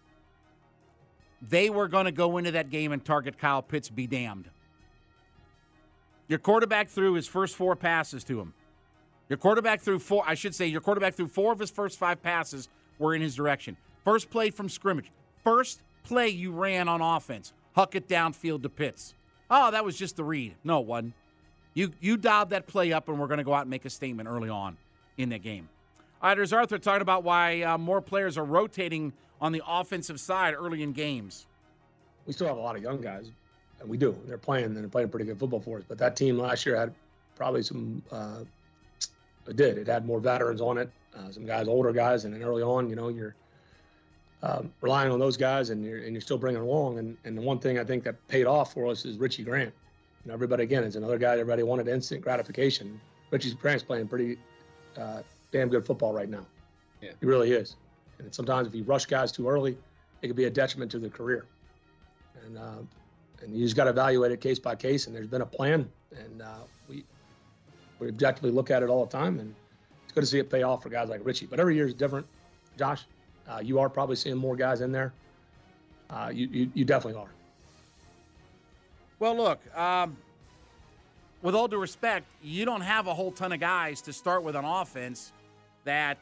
They 1.43 1.69
were 1.69 1.89
going 1.89 2.07
to 2.07 2.13
go 2.13 2.39
into 2.39 2.53
that 2.53 2.71
game 2.71 2.93
and 2.93 3.05
target 3.05 3.39
Kyle 3.39 3.63
Pitts. 3.63 3.91
Be 3.91 4.07
damned. 4.07 4.49
Your 6.29 6.39
quarterback 6.39 6.89
threw 6.89 7.15
his 7.15 7.27
first 7.27 7.55
four 7.55 7.77
passes 7.77 8.25
to 8.25 8.41
him. 8.41 8.55
Your 9.29 9.37
quarterback 9.37 9.83
threw 9.83 9.99
four. 9.99 10.25
I 10.27 10.35
should 10.35 10.55
say 10.55 10.67
your 10.67 10.81
quarterback 10.81 11.15
threw 11.15 11.29
four 11.29 11.53
of 11.53 11.59
his 11.59 11.71
first 11.71 11.99
five 11.99 12.23
passes 12.23 12.69
were 12.99 13.15
in 13.15 13.21
his 13.21 13.35
direction. 13.35 13.77
First 14.05 14.31
play 14.31 14.51
from 14.51 14.69
scrimmage. 14.69 15.11
First 15.43 15.83
play 16.05 16.29
you 16.29 16.53
ran 16.53 16.89
on 16.89 17.03
offense. 17.03 17.53
Huck 17.75 17.95
it 17.95 18.09
downfield 18.09 18.63
to 18.63 18.69
Pitts. 18.69 19.15
Oh, 19.51 19.71
that 19.71 19.85
was 19.85 19.97
just 19.97 20.17
the 20.17 20.25
read. 20.25 20.55
No, 20.65 20.81
one. 20.81 21.13
You, 21.75 21.93
you 22.01 22.17
dialed 22.17 22.51
that 22.51 22.67
play 22.67 22.93
up, 22.93 23.09
and 23.09 23.19
we're 23.19 23.27
going 23.27 23.39
to 23.39 23.45
go 23.45 23.53
out 23.53 23.63
and 23.63 23.71
make 23.71 23.85
a 23.85 23.91
statement 23.91 24.29
early 24.29 24.49
on 24.49 24.77
in 25.17 25.29
that 25.31 25.43
game. 25.43 25.69
All 26.23 26.29
right, 26.29 26.37
there's 26.37 26.53
Arthur 26.53 26.79
talking 26.79 27.03
about 27.03 27.25
why 27.25 27.63
uh, 27.63 27.77
more 27.77 28.01
players 28.01 28.39
are 28.39 28.45
rotating 28.45 29.13
on 29.41 29.53
the 29.53 29.63
offensive 29.67 30.21
side 30.21 30.55
early 30.55 30.83
in 30.83 30.93
games. 30.93 31.47
We 32.27 32.33
still 32.33 32.47
have 32.47 32.57
a 32.57 32.61
lot 32.61 32.77
of 32.77 32.83
young 32.83 33.01
guys, 33.01 33.31
and 33.81 33.89
we 33.89 33.99
do. 33.99 34.17
They're 34.27 34.39
playing, 34.39 34.67
and 34.67 34.77
they're 34.77 34.89
playing 34.89 35.11
pretty 35.11 35.27
good 35.27 35.39
football 35.39 35.61
for 35.61 35.79
us. 35.79 35.85
But 35.87 35.99
that 35.99 36.17
team 36.17 36.39
last 36.39 36.65
year 36.65 36.77
had 36.77 36.95
probably 37.37 37.63
some. 37.63 38.03
Uh, 38.11 38.45
it 39.47 39.57
did. 39.57 39.77
It 39.77 39.87
had 39.87 40.07
more 40.07 40.21
veterans 40.21 40.63
on 40.63 40.79
it, 40.79 40.91
uh, 41.15 41.31
some 41.31 41.45
guys, 41.45 41.69
older 41.69 41.93
guys, 41.93 42.25
and 42.25 42.33
then 42.33 42.43
early 42.43 42.63
on, 42.63 42.89
you 42.89 42.97
know, 42.97 43.09
you're 43.09 43.35
um, 44.45 44.71
relying 44.83 45.11
on 45.11 45.19
those 45.19 45.39
guys 45.39 45.71
and 45.71 45.83
you're, 45.83 45.99
and 45.99 46.13
you're 46.13 46.21
still 46.21 46.37
bringing 46.39 46.61
along. 46.61 46.99
And, 46.99 47.17
and 47.25 47.37
the 47.37 47.41
one 47.41 47.59
thing 47.59 47.79
I 47.79 47.85
think 47.85 48.05
that 48.05 48.27
paid 48.29 48.47
off 48.47 48.75
for 48.75 48.87
us 48.89 49.05
is 49.07 49.17
Richie 49.17 49.43
Grant. 49.43 49.73
You 50.25 50.29
know, 50.29 50.35
everybody, 50.35 50.63
again, 50.63 50.85
is 50.85 50.97
another 50.97 51.19
guy 51.19 51.33
everybody 51.33 51.63
wanted 51.63 51.89
instant 51.89 52.21
gratification. 52.21 53.01
Richie 53.31 53.55
Grant's 53.55 53.83
playing 53.83 54.07
pretty 54.07 54.37
uh, 54.99 55.23
damn 55.51 55.71
good 55.71 55.87
football 55.87 56.13
right 56.13 56.29
now. 56.29 56.47
Yeah. 57.01 57.13
He 57.19 57.27
really 57.27 57.53
is. 57.53 57.77
And 58.19 58.35
sometimes 58.35 58.69
if 58.69 58.75
you 58.75 58.85
rush 58.85 59.07
guys 59.07 59.33
too 59.33 59.49
early, 59.49 59.79
it 60.21 60.27
could 60.27 60.37
be 60.37 60.45
a 60.45 60.51
detriment 60.51 60.91
to 60.93 60.99
their 60.99 61.11
career. 61.11 61.47
And, 62.45 62.59
uh, 62.59 62.83
and 63.43 63.55
you 63.55 63.65
just 63.65 63.77
got 63.77 63.85
to 63.85 63.91
evaluate 63.91 64.31
it 64.31 64.41
case 64.41 64.59
by 64.59 64.75
case. 64.75 65.07
And 65.07 65.17
there's 65.17 65.27
been 65.27 65.43
a 65.43 65.47
plan. 65.47 65.89
And 66.13 66.43
uh, 66.43 66.65
we, 66.89 67.05
we 67.99 68.09
objectively 68.09 68.51
look 68.51 68.71
at 68.71 68.83
it 68.83 68.91
all 68.91 69.07
the 69.07 69.11
time. 69.11 69.41
And 69.41 69.55
it's 70.05 70.13
good 70.13 70.21
to 70.21 70.27
see 70.27 70.39
it 70.39 70.51
pay 70.51 70.63
off 70.63 70.83
for 70.83 70.91
guys 70.91 71.09
like 71.09 71.21
Richie. 71.25 71.47
But 71.47 71.61
every 71.61 71.77
year 71.77 71.87
is 71.87 71.95
different. 71.95 72.27
Josh, 72.79 73.05
uh, 73.49 73.61
you 73.63 73.79
are 73.79 73.89
probably 73.89 74.17
seeing 74.17 74.37
more 74.37 74.57
guys 74.57 74.81
in 74.81 74.93
there. 74.93 75.13
Uh, 76.11 76.31
you, 76.33 76.47
you, 76.51 76.71
you 76.75 76.85
definitely 76.85 77.21
are. 77.21 77.29
Well, 79.19 79.37
look, 79.37 79.61
um, 79.77 80.17
with 81.43 81.55
all 81.55 81.69
due 81.69 81.79
respect, 81.79 82.27
you 82.43 82.65
don't 82.65 82.81
have 82.81 83.07
a 83.07 83.15
whole 83.15 83.31
ton 83.31 83.53
of 83.53 83.61
guys 83.61 84.01
to 84.03 84.13
start 84.13 84.43
with 84.43 84.57
an 84.57 84.65
offense 84.65 85.33
that 85.85 86.19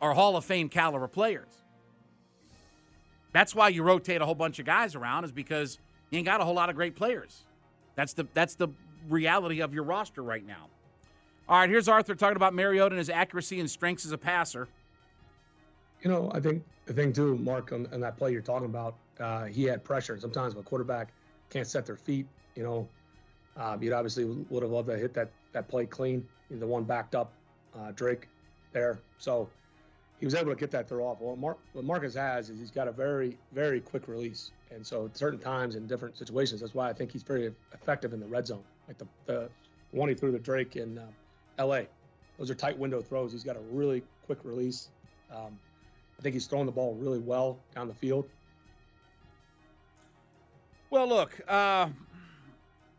are 0.00 0.12
Hall 0.12 0.36
of 0.36 0.44
Fame 0.44 0.68
caliber 0.68 1.08
players. 1.08 1.48
That's 3.32 3.54
why 3.54 3.68
you 3.68 3.82
rotate 3.82 4.20
a 4.20 4.26
whole 4.26 4.34
bunch 4.34 4.58
of 4.58 4.66
guys 4.66 4.94
around, 4.94 5.24
is 5.24 5.32
because 5.32 5.78
you 6.10 6.18
ain't 6.18 6.26
got 6.26 6.40
a 6.40 6.44
whole 6.44 6.54
lot 6.54 6.70
of 6.70 6.76
great 6.76 6.96
players. 6.96 7.44
That's 7.94 8.12
the 8.12 8.26
that's 8.34 8.54
the 8.54 8.68
reality 9.08 9.60
of 9.60 9.72
your 9.72 9.84
roster 9.84 10.22
right 10.22 10.44
now. 10.46 10.66
All 11.48 11.58
right, 11.58 11.68
here's 11.68 11.88
Arthur 11.88 12.14
talking 12.14 12.36
about 12.36 12.54
Mariota 12.54 12.94
and 12.94 12.98
his 12.98 13.10
accuracy 13.10 13.60
and 13.60 13.70
strengths 13.70 14.06
as 14.06 14.12
a 14.12 14.18
passer 14.18 14.68
you 16.02 16.10
know, 16.10 16.30
I 16.34 16.40
think 16.40 16.64
the 16.86 16.92
thing 16.92 17.12
too, 17.12 17.36
Mark, 17.38 17.72
on, 17.72 17.86
on 17.92 18.00
that 18.00 18.16
play 18.16 18.32
you're 18.32 18.42
talking 18.42 18.66
about, 18.66 18.94
uh, 19.18 19.44
he 19.44 19.64
had 19.64 19.84
pressure. 19.84 20.14
And 20.14 20.22
Sometimes 20.22 20.54
a 20.54 20.62
quarterback 20.62 21.12
can't 21.50 21.66
set 21.66 21.86
their 21.86 21.96
feet. 21.96 22.26
You 22.54 22.62
know, 22.62 22.88
uh, 23.56 23.76
you'd 23.80 23.92
obviously 23.92 24.24
would 24.24 24.62
have 24.62 24.72
loved 24.72 24.88
to 24.88 24.96
hit 24.96 25.14
that 25.14 25.30
that 25.52 25.68
play 25.68 25.86
clean. 25.86 26.26
The 26.50 26.66
one 26.66 26.84
backed 26.84 27.14
up 27.14 27.32
uh, 27.78 27.92
Drake 27.92 28.28
there, 28.72 28.98
so 29.18 29.48
he 30.18 30.24
was 30.26 30.34
able 30.34 30.50
to 30.50 30.56
get 30.56 30.70
that 30.72 30.88
throw 30.88 31.04
off. 31.06 31.18
Well, 31.20 31.36
Mark, 31.36 31.58
what 31.72 31.84
Marcus 31.84 32.14
has 32.14 32.50
is 32.50 32.58
he's 32.58 32.70
got 32.70 32.88
a 32.88 32.92
very 32.92 33.36
very 33.52 33.80
quick 33.80 34.08
release, 34.08 34.50
and 34.70 34.84
so 34.84 35.06
at 35.06 35.16
certain 35.16 35.38
times 35.38 35.76
in 35.76 35.86
different 35.86 36.16
situations, 36.16 36.60
that's 36.60 36.74
why 36.74 36.88
I 36.88 36.92
think 36.92 37.12
he's 37.12 37.22
very 37.22 37.52
effective 37.72 38.12
in 38.12 38.20
the 38.20 38.26
red 38.26 38.46
zone. 38.46 38.64
Like 38.88 38.98
the 38.98 39.06
the, 39.26 39.50
The 39.92 39.98
one 39.98 40.08
he 40.08 40.14
threw 40.14 40.32
to 40.32 40.38
Drake 40.38 40.76
in 40.76 40.98
uh, 40.98 41.06
L.A. 41.58 41.86
Those 42.38 42.50
are 42.50 42.54
tight 42.54 42.78
window 42.78 43.02
throws. 43.02 43.32
He's 43.32 43.44
got 43.44 43.56
a 43.56 43.60
really 43.70 44.02
quick 44.26 44.38
release. 44.44 44.88
Um, 45.30 45.58
I 46.20 46.22
think 46.22 46.34
he's 46.34 46.46
throwing 46.46 46.66
the 46.66 46.72
ball 46.72 46.94
really 46.96 47.18
well 47.18 47.58
down 47.74 47.88
the 47.88 47.94
field. 47.94 48.28
Well, 50.90 51.08
look, 51.08 51.40
uh, 51.48 51.88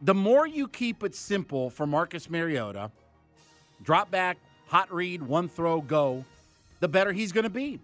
the 0.02 0.16
more 0.16 0.48
you 0.48 0.68
keep 0.68 1.04
it 1.04 1.14
simple 1.14 1.70
for 1.70 1.86
Marcus 1.86 2.32
Mariota, 2.32 2.90
drop 3.84 4.10
back, 4.10 4.40
hot 4.66 4.92
read, 4.92 5.22
one 5.22 5.48
throw, 5.48 5.82
go, 5.82 6.26
the 6.80 6.88
better 6.88 7.12
he's 7.12 7.32
going 7.32 7.44
to 7.44 7.52
be. 7.52 7.80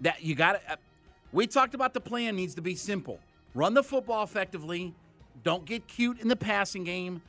That 0.00 0.22
you 0.22 0.34
got. 0.34 0.62
Uh, 0.66 0.76
we 1.30 1.46
talked 1.46 1.74
about 1.74 1.92
the 1.92 2.00
plan 2.00 2.36
needs 2.36 2.54
to 2.54 2.62
be 2.62 2.76
simple. 2.76 3.20
Run 3.52 3.74
the 3.74 3.82
football 3.82 4.24
effectively. 4.24 4.94
Don't 5.44 5.66
get 5.66 5.86
cute 5.86 6.20
in 6.20 6.28
the 6.28 6.36
passing 6.36 6.84
game. 6.84 7.20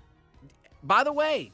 By 0.83 1.03
the 1.03 1.11
way, 1.11 1.51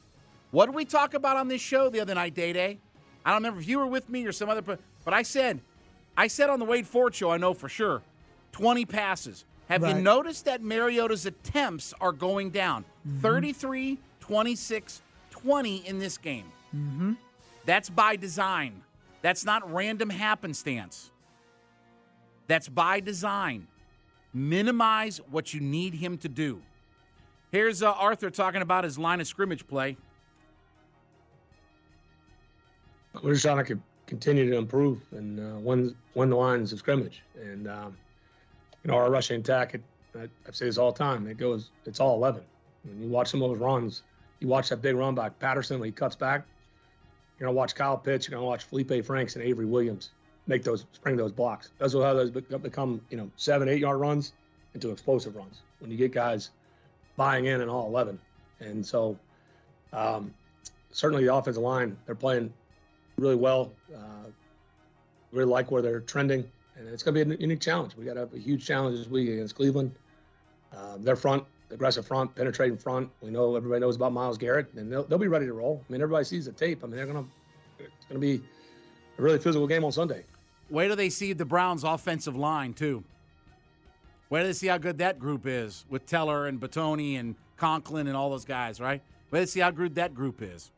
what 0.52 0.66
did 0.66 0.76
we 0.76 0.84
talk 0.84 1.14
about 1.14 1.36
on 1.36 1.48
this 1.48 1.60
show 1.60 1.90
the 1.90 1.98
other 1.98 2.14
night, 2.14 2.34
Day 2.34 2.52
Day? 2.52 2.78
I 3.24 3.32
don't 3.32 3.42
remember 3.42 3.60
if 3.60 3.68
you 3.68 3.78
were 3.78 3.86
with 3.86 4.08
me 4.08 4.24
or 4.24 4.32
some 4.32 4.48
other, 4.48 4.78
but 5.08 5.14
I 5.14 5.22
said, 5.22 5.62
I 6.18 6.26
said 6.26 6.50
on 6.50 6.58
the 6.58 6.66
Wade 6.66 6.86
Ford 6.86 7.14
show, 7.14 7.30
I 7.30 7.38
know 7.38 7.54
for 7.54 7.70
sure, 7.70 8.02
20 8.52 8.84
passes. 8.84 9.46
Have 9.70 9.80
right. 9.80 9.96
you 9.96 10.02
noticed 10.02 10.44
that 10.44 10.60
Mariota's 10.60 11.24
attempts 11.24 11.94
are 11.98 12.12
going 12.12 12.50
down? 12.50 12.84
Mm-hmm. 13.08 13.20
33, 13.20 13.98
26, 14.20 15.00
20 15.30 15.76
in 15.86 15.98
this 15.98 16.18
game. 16.18 16.44
Mm-hmm. 16.76 17.12
That's 17.64 17.88
by 17.88 18.16
design. 18.16 18.82
That's 19.22 19.46
not 19.46 19.72
random 19.72 20.10
happenstance. 20.10 21.10
That's 22.46 22.68
by 22.68 23.00
design. 23.00 23.66
Minimize 24.34 25.22
what 25.30 25.54
you 25.54 25.60
need 25.60 25.94
him 25.94 26.18
to 26.18 26.28
do. 26.28 26.60
Here's 27.50 27.82
uh, 27.82 27.92
Arthur 27.92 28.28
talking 28.28 28.60
about 28.60 28.84
his 28.84 28.98
line 28.98 29.22
of 29.22 29.26
scrimmage 29.26 29.66
play. 29.66 29.96
We're 33.22 33.32
just 33.32 33.46
trying 33.46 33.64
to 33.64 33.80
continue 34.08 34.50
to 34.50 34.56
improve 34.56 35.00
and 35.12 35.38
uh, 35.38 35.58
win 35.60 35.94
win 36.14 36.30
the 36.30 36.36
lines 36.36 36.72
of 36.72 36.80
scrimmage. 36.80 37.22
And 37.40 37.68
um, 37.68 37.96
you 38.82 38.90
know, 38.90 38.96
our 38.96 39.10
rushing 39.10 39.40
attack. 39.40 39.74
It, 39.74 39.82
I, 40.16 40.22
I 40.22 40.52
say 40.52 40.66
this 40.66 40.78
all 40.78 40.90
the 40.90 40.98
time. 40.98 41.28
It 41.28 41.36
goes. 41.36 41.70
It's 41.84 42.00
all 42.00 42.16
11. 42.16 42.42
When 42.84 43.02
you 43.02 43.08
watch 43.08 43.28
some 43.28 43.42
of 43.42 43.50
those 43.50 43.58
runs, 43.58 44.02
you 44.40 44.48
watch 44.48 44.70
that 44.70 44.82
big 44.82 44.96
run 44.96 45.14
by 45.14 45.28
Patterson 45.28 45.78
when 45.78 45.88
he 45.88 45.92
cuts 45.92 46.16
back. 46.16 46.44
You're 47.38 47.46
gonna 47.46 47.56
watch 47.56 47.74
Kyle 47.74 47.96
Pitts. 47.96 48.26
You're 48.26 48.36
gonna 48.36 48.48
watch 48.48 48.64
Felipe 48.64 49.04
Franks 49.04 49.36
and 49.36 49.44
Avery 49.44 49.66
Williams 49.66 50.10
make 50.46 50.64
those 50.64 50.86
spring 50.92 51.16
those 51.16 51.30
blocks. 51.30 51.70
That's 51.78 51.92
how 51.92 52.14
those 52.14 52.30
become 52.30 53.00
you 53.10 53.16
know 53.16 53.30
seven 53.36 53.68
eight 53.68 53.80
yard 53.80 54.00
runs 54.00 54.32
into 54.74 54.90
explosive 54.90 55.36
runs 55.36 55.60
when 55.78 55.90
you 55.90 55.96
get 55.96 56.12
guys 56.12 56.50
buying 57.16 57.46
in 57.46 57.60
in 57.60 57.68
all 57.68 57.86
11. 57.86 58.18
And 58.60 58.84
so 58.84 59.18
um, 59.92 60.32
certainly 60.90 61.24
the 61.24 61.34
offensive 61.34 61.62
line 61.62 61.96
they're 62.06 62.14
playing 62.14 62.52
really 63.18 63.36
well. 63.36 63.72
Uh, 63.94 64.30
really 65.32 65.50
like 65.50 65.70
where 65.70 65.82
they're 65.82 66.00
trending, 66.00 66.48
and 66.76 66.88
it's 66.88 67.02
going 67.02 67.14
to 67.14 67.24
be 67.24 67.34
a 67.34 67.38
unique 67.38 67.60
challenge. 67.60 67.94
We 67.96 68.04
got 68.04 68.14
to 68.14 68.20
have 68.20 68.32
a 68.32 68.38
huge 68.38 68.66
challenge 68.66 68.98
this 68.98 69.08
week 69.08 69.28
against 69.28 69.54
Cleveland. 69.54 69.94
Uh, 70.74 70.96
their 70.98 71.16
front, 71.16 71.44
aggressive 71.70 72.06
front, 72.06 72.34
penetrating 72.34 72.78
front. 72.78 73.10
We 73.20 73.30
know 73.30 73.56
everybody 73.56 73.80
knows 73.80 73.96
about 73.96 74.12
Myles 74.12 74.38
Garrett, 74.38 74.72
and 74.74 74.90
they'll, 74.90 75.04
they'll 75.04 75.18
be 75.18 75.28
ready 75.28 75.46
to 75.46 75.52
roll. 75.52 75.84
I 75.88 75.92
mean, 75.92 76.00
everybody 76.00 76.24
sees 76.24 76.46
the 76.46 76.52
tape. 76.52 76.82
I 76.82 76.86
mean, 76.86 76.96
they're 76.96 77.06
going 77.06 77.24
to 77.24 77.30
it's 77.78 78.06
going 78.06 78.20
to 78.20 78.38
be 78.38 78.42
a 79.18 79.22
really 79.22 79.38
physical 79.38 79.66
game 79.66 79.84
on 79.84 79.92
Sunday. 79.92 80.24
Wait 80.70 80.88
till 80.88 80.96
they 80.96 81.10
see 81.10 81.32
the 81.32 81.44
Browns' 81.44 81.84
offensive 81.84 82.36
line 82.36 82.74
too. 82.74 83.02
Wait 84.30 84.40
till 84.40 84.48
they 84.48 84.52
see 84.52 84.66
how 84.66 84.78
good 84.78 84.98
that 84.98 85.18
group 85.18 85.46
is 85.46 85.84
with 85.88 86.06
Teller 86.06 86.46
and 86.46 86.60
Bitonio 86.60 87.18
and 87.18 87.34
Conklin 87.56 88.06
and 88.06 88.16
all 88.16 88.30
those 88.30 88.44
guys, 88.44 88.80
right? 88.80 89.00
Wait 89.30 89.40
they 89.40 89.46
see 89.46 89.60
how 89.60 89.70
good 89.70 89.94
that 89.94 90.14
group 90.14 90.42
is. 90.42 90.70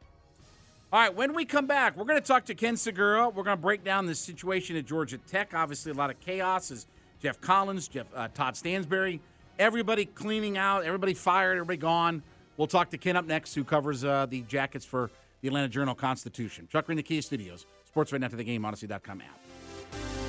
All 0.92 0.99
right, 0.99 1.14
when 1.14 1.35
we 1.35 1.44
come 1.44 1.68
back, 1.68 1.97
we're 1.97 2.04
going 2.04 2.20
to 2.20 2.26
talk 2.26 2.47
to 2.47 2.54
Ken 2.56 2.75
Sugiura. 2.75 3.32
We're 3.32 3.44
going 3.44 3.56
to 3.56 3.62
break 3.62 3.85
down 3.85 4.06
the 4.06 4.14
situation 4.14 4.75
at 4.75 4.87
Georgia 4.87 5.18
Tech. 5.18 5.54
Obviously, 5.54 5.92
a 5.92 5.94
lot 5.94 6.11
of 6.11 6.18
chaos 6.18 6.73
is 6.73 6.87
Geoff 7.20 7.40
Collins, 7.40 7.87
Jeff 7.87 8.09
uh, 8.12 8.26
Todd 8.35 8.56
Stansbury, 8.56 9.20
everybody 9.56 10.04
cleaning 10.04 10.59
out, 10.59 10.85
everybody 10.85 11.14
fired, 11.14 11.52
everybody 11.52 11.76
gone. 11.76 12.25
We'll 12.56 12.66
talk 12.66 12.90
to 12.90 12.99
Ken 12.99 13.16
up 13.16 13.25
next, 13.25 13.54
who 13.54 13.62
covers 13.62 14.04
uh, 14.04 14.26
the 14.28 14.42
jackets 14.42 14.85
for 14.85 15.12
the 15.42 15.49
Atlanta 15.49 15.68
Journal 15.68 15.94
Constitution. 15.94 16.66
Chuck 16.66 16.90
in 16.90 16.97
the 16.97 17.04
Kia 17.04 17.23
Studios, 17.23 17.66
Sports 17.87 18.12
right 18.12 18.20
now 18.20 18.26
to 18.26 18.35
the 18.35 18.42
game, 18.42 18.62
Audacy.com 18.62 19.20
app. 19.20 20.20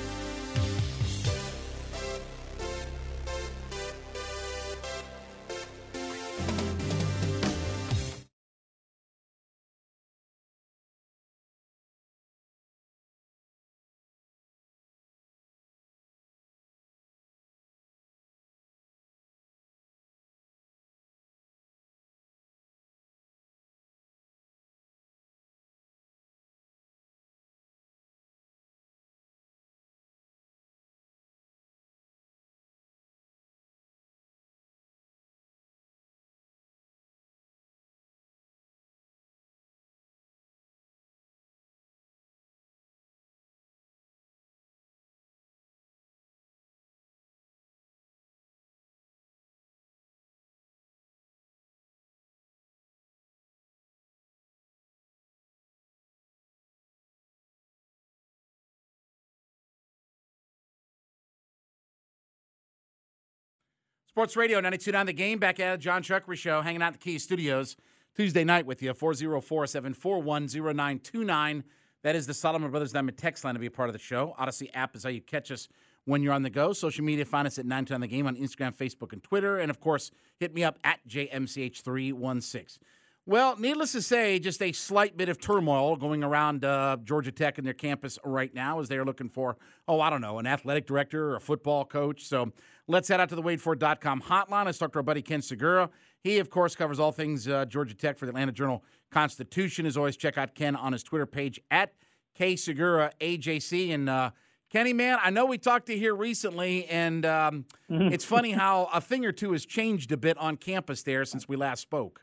Sports 64.12 64.36
Radio 64.36 64.60
92.9 64.60 65.06
The 65.06 65.12
Game. 65.14 65.38
Back 65.38 65.58
at 65.58 65.80
John 65.80 66.02
Chuckery 66.02 66.36
Show, 66.36 66.60
hanging 66.60 66.82
out 66.82 66.88
at 66.88 66.92
the 66.92 66.98
Kia 66.98 67.18
Studios 67.18 67.78
Tuesday 68.14 68.44
night 68.44 68.66
with 68.66 68.82
you. 68.82 68.92
404-741-0929. 68.92 71.62
That 72.02 72.14
is 72.14 72.26
the 72.26 72.34
Solomon 72.34 72.70
Brothers 72.70 72.92
Diamond 72.92 73.16
text 73.16 73.42
line 73.42 73.54
to 73.54 73.60
be 73.60 73.68
a 73.68 73.70
part 73.70 73.88
of 73.88 73.94
the 73.94 73.98
show. 73.98 74.34
Audacy 74.38 74.68
app 74.74 74.94
is 74.94 75.04
how 75.04 75.08
you 75.08 75.22
catch 75.22 75.50
us 75.50 75.66
when 76.04 76.22
you're 76.22 76.34
on 76.34 76.42
the 76.42 76.50
go. 76.50 76.74
Social 76.74 77.06
media, 77.06 77.24
find 77.24 77.46
us 77.46 77.58
at 77.58 77.64
92 77.64 77.94
on 77.94 78.02
the 78.02 78.06
game 78.06 78.26
on 78.26 78.36
Instagram, 78.36 78.76
Facebook, 78.76 79.14
and 79.14 79.22
Twitter. 79.22 79.60
And, 79.60 79.70
of 79.70 79.80
course, 79.80 80.10
hit 80.38 80.52
me 80.52 80.62
up 80.62 80.78
at 80.84 81.00
JMCH316. 81.08 82.80
Well, 83.24 83.56
needless 83.56 83.92
to 83.92 84.02
say, 84.02 84.40
just 84.40 84.60
a 84.60 84.72
slight 84.72 85.16
bit 85.16 85.30
of 85.30 85.40
turmoil 85.40 85.96
going 85.96 86.22
around 86.22 86.66
uh, 86.66 86.98
Georgia 87.02 87.32
Tech 87.32 87.56
and 87.56 87.66
their 87.66 87.72
campus 87.72 88.18
right 88.24 88.52
now 88.52 88.80
as 88.80 88.88
they 88.88 88.98
are 88.98 89.06
looking 89.06 89.30
for, 89.30 89.56
oh, 89.88 90.00
I 90.00 90.10
don't 90.10 90.20
know, 90.20 90.38
an 90.38 90.46
athletic 90.46 90.86
director 90.86 91.30
or 91.30 91.36
a 91.36 91.40
football 91.40 91.84
coach. 91.84 92.26
So 92.26 92.52
let's 92.88 93.08
head 93.08 93.20
out 93.20 93.28
to 93.30 93.34
the 93.34 93.42
WadeFord.com 93.42 94.22
hotline. 94.22 94.66
Let's 94.66 94.78
talk 94.78 94.92
to 94.92 94.98
our 94.98 95.02
buddy 95.02 95.22
Ken 95.22 95.40
Sugiura. 95.40 95.88
He, 96.20 96.38
of 96.38 96.50
course, 96.50 96.74
covers 96.74 97.00
all 97.00 97.12
things 97.12 97.48
uh, 97.48 97.64
Georgia 97.64 97.94
Tech 97.94 98.18
for 98.18 98.26
the 98.26 98.30
Atlanta 98.30 98.52
Journal 98.52 98.84
Constitution. 99.10 99.86
As 99.86 99.96
always, 99.96 100.16
check 100.16 100.38
out 100.38 100.54
Ken 100.54 100.76
on 100.76 100.92
his 100.92 101.02
Twitter 101.02 101.26
page 101.26 101.60
at 101.70 101.92
K 102.34 102.54
Sugiura 102.54 103.12
AJC. 103.20 103.92
And 103.92 104.08
uh, 104.08 104.30
Kenny, 104.70 104.92
man, 104.92 105.18
I 105.22 105.30
know 105.30 105.46
we 105.46 105.58
talked 105.58 105.86
to 105.86 105.94
you 105.94 105.98
here 105.98 106.14
recently, 106.14 106.86
and 106.86 107.26
um, 107.26 107.66
mm-hmm. 107.90 108.12
it's 108.12 108.24
funny 108.24 108.52
how 108.52 108.88
a 108.92 109.00
thing 109.00 109.26
or 109.26 109.32
two 109.32 109.52
has 109.52 109.66
changed 109.66 110.12
a 110.12 110.16
bit 110.16 110.38
on 110.38 110.56
campus 110.56 111.02
there 111.02 111.24
since 111.24 111.48
we 111.48 111.56
last 111.56 111.80
spoke. 111.80 112.22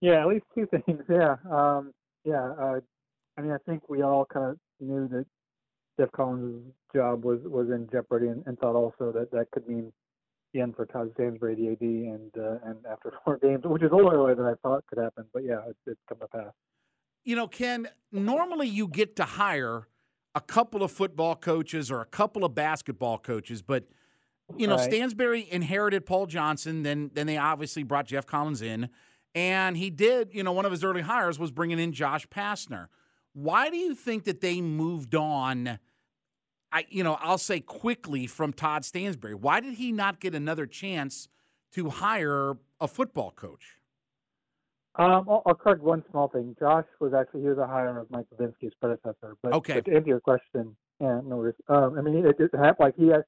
Yeah, 0.00 0.22
at 0.22 0.26
least 0.26 0.44
two 0.54 0.66
things. 0.86 1.02
Yeah, 1.08 1.36
um, 1.50 1.92
yeah. 2.24 2.52
Uh, 2.60 2.80
I 3.38 3.42
mean, 3.42 3.52
I 3.52 3.58
think 3.66 3.88
we 3.88 4.02
all 4.02 4.26
kind 4.26 4.50
of 4.50 4.58
knew 4.80 5.08
that 5.08 5.26
Geoff 6.00 6.12
Collins' 6.12 6.72
job 6.94 7.24
was 7.24 7.40
was 7.44 7.68
in 7.68 7.88
jeopardy, 7.92 8.28
and, 8.28 8.42
and 8.46 8.58
thought 8.58 8.74
also 8.74 9.12
that 9.12 9.30
that 9.32 9.50
could 9.50 9.68
mean 9.68 9.92
the 10.54 10.60
end 10.60 10.74
for 10.74 10.86
Todd 10.86 11.10
Stansbury, 11.14 11.54
the 11.54 11.68
AD, 11.68 11.80
and 11.80 12.30
uh, 12.38 12.68
and 12.68 12.78
after 12.90 13.12
four 13.24 13.38
games, 13.38 13.62
which 13.64 13.82
is 13.82 13.90
a 13.92 13.94
little 13.94 14.12
earlier 14.12 14.34
than 14.34 14.46
I 14.46 14.54
thought 14.62 14.84
could 14.86 14.98
happen. 14.98 15.26
But 15.32 15.44
yeah, 15.44 15.60
it's, 15.68 15.78
it's 15.86 16.00
come 16.08 16.18
to 16.20 16.28
pass. 16.28 16.52
You 17.24 17.36
know, 17.36 17.46
Ken. 17.46 17.88
Normally, 18.10 18.68
you 18.68 18.88
get 18.88 19.14
to 19.16 19.24
hire 19.24 19.88
a 20.34 20.40
couple 20.40 20.82
of 20.82 20.90
football 20.90 21.36
coaches 21.36 21.90
or 21.90 22.00
a 22.00 22.06
couple 22.06 22.44
of 22.44 22.54
basketball 22.54 23.18
coaches, 23.18 23.60
but 23.60 23.84
you 24.56 24.66
know, 24.66 24.76
right. 24.76 24.90
Stansbury 24.90 25.46
inherited 25.50 26.06
Paul 26.06 26.26
Johnson. 26.26 26.82
Then 26.82 27.10
then 27.12 27.26
they 27.26 27.36
obviously 27.36 27.82
brought 27.82 28.06
Geoff 28.06 28.26
Collins 28.26 28.62
in. 28.62 28.88
And 29.32 29.76
he 29.76 29.90
did, 29.90 30.30
you 30.32 30.42
know, 30.42 30.50
one 30.50 30.64
of 30.64 30.72
his 30.72 30.82
early 30.82 31.02
hires 31.02 31.38
was 31.38 31.52
bringing 31.52 31.78
in 31.78 31.92
Josh 31.92 32.26
Pastner. 32.26 32.88
Why 33.32 33.70
do 33.70 33.76
you 33.76 33.94
think 33.94 34.24
that 34.24 34.40
they 34.40 34.60
moved 34.60 35.14
on? 35.14 35.78
I, 36.72 36.86
you 36.88 37.02
know, 37.02 37.14
I'll 37.20 37.38
say 37.38 37.60
quickly 37.60 38.26
from 38.26 38.52
Todd 38.52 38.84
Stansbury. 38.84 39.34
Why 39.34 39.60
did 39.60 39.74
he 39.74 39.92
not 39.92 40.20
get 40.20 40.34
another 40.34 40.66
chance 40.66 41.28
to 41.72 41.90
hire 41.90 42.54
a 42.80 42.88
football 42.88 43.32
coach? 43.32 43.78
Um, 44.96 45.26
I'll, 45.28 45.42
I'll 45.46 45.54
correct 45.54 45.82
one 45.82 46.04
small 46.10 46.28
thing. 46.28 46.54
Josh 46.58 46.84
was 47.00 47.12
actually 47.14 47.42
he 47.42 47.48
was 47.48 47.58
a 47.58 47.66
hire 47.66 47.98
of 47.98 48.10
Mike 48.10 48.26
Bobinski's 48.34 48.74
predecessor. 48.80 49.36
But, 49.42 49.54
Okay. 49.54 49.74
but 49.74 49.84
to 49.86 49.96
answer 49.96 50.08
your 50.08 50.20
question, 50.20 50.76
yeah, 51.00 51.20
no 51.24 51.36
worries. 51.36 51.54
Um, 51.68 51.96
I 51.98 52.02
mean, 52.02 52.24
it, 52.26 52.36
it 52.38 52.50
happened 52.54 52.76
like 52.80 52.96
he 52.96 53.08
had 53.08 53.22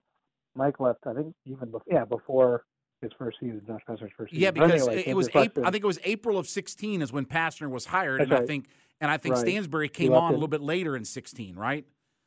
Mike 0.55 0.81
left. 0.81 1.01
I 1.07 1.15
think 1.15 1.35
even 1.47 1.71
before, 1.71 1.93
yeah, 1.93 2.05
before 2.05 2.65
his 3.01 3.11
first 3.19 3.39
season, 3.41 3.63
Josh 3.67 3.81
Pastner's 3.89 4.13
first 4.17 4.33
season. 4.33 4.43
Yeah, 4.43 4.51
because 4.51 4.71
anyway, 4.71 5.05
it, 5.07 5.17
was 5.17 5.29
April, 5.35 5.67
I 5.67 5.71
think 5.71 5.83
it 5.83 5.87
was 5.87 5.99
April 6.05 6.39
of 6.39 6.49
16 6.49 7.03
is 7.03 7.13
when 7.13 7.25
Pastner 7.25 7.71
was 7.71 7.87
hired, 7.87 8.21
That's 8.21 8.31
and 8.31 8.43
I 8.43 8.47
think 8.47 8.67
and 9.01 9.11
I 9.11 9.17
think 9.17 9.35
Right. 9.35 9.43
Stansbury 9.43 9.89
came 9.89 10.13
on 10.13 10.31
a 10.31 10.35
little 10.35 10.49
bit 10.49 10.61
later 10.61 10.97
in 10.97 11.05
16, 11.05 11.57
right? 11.57 11.85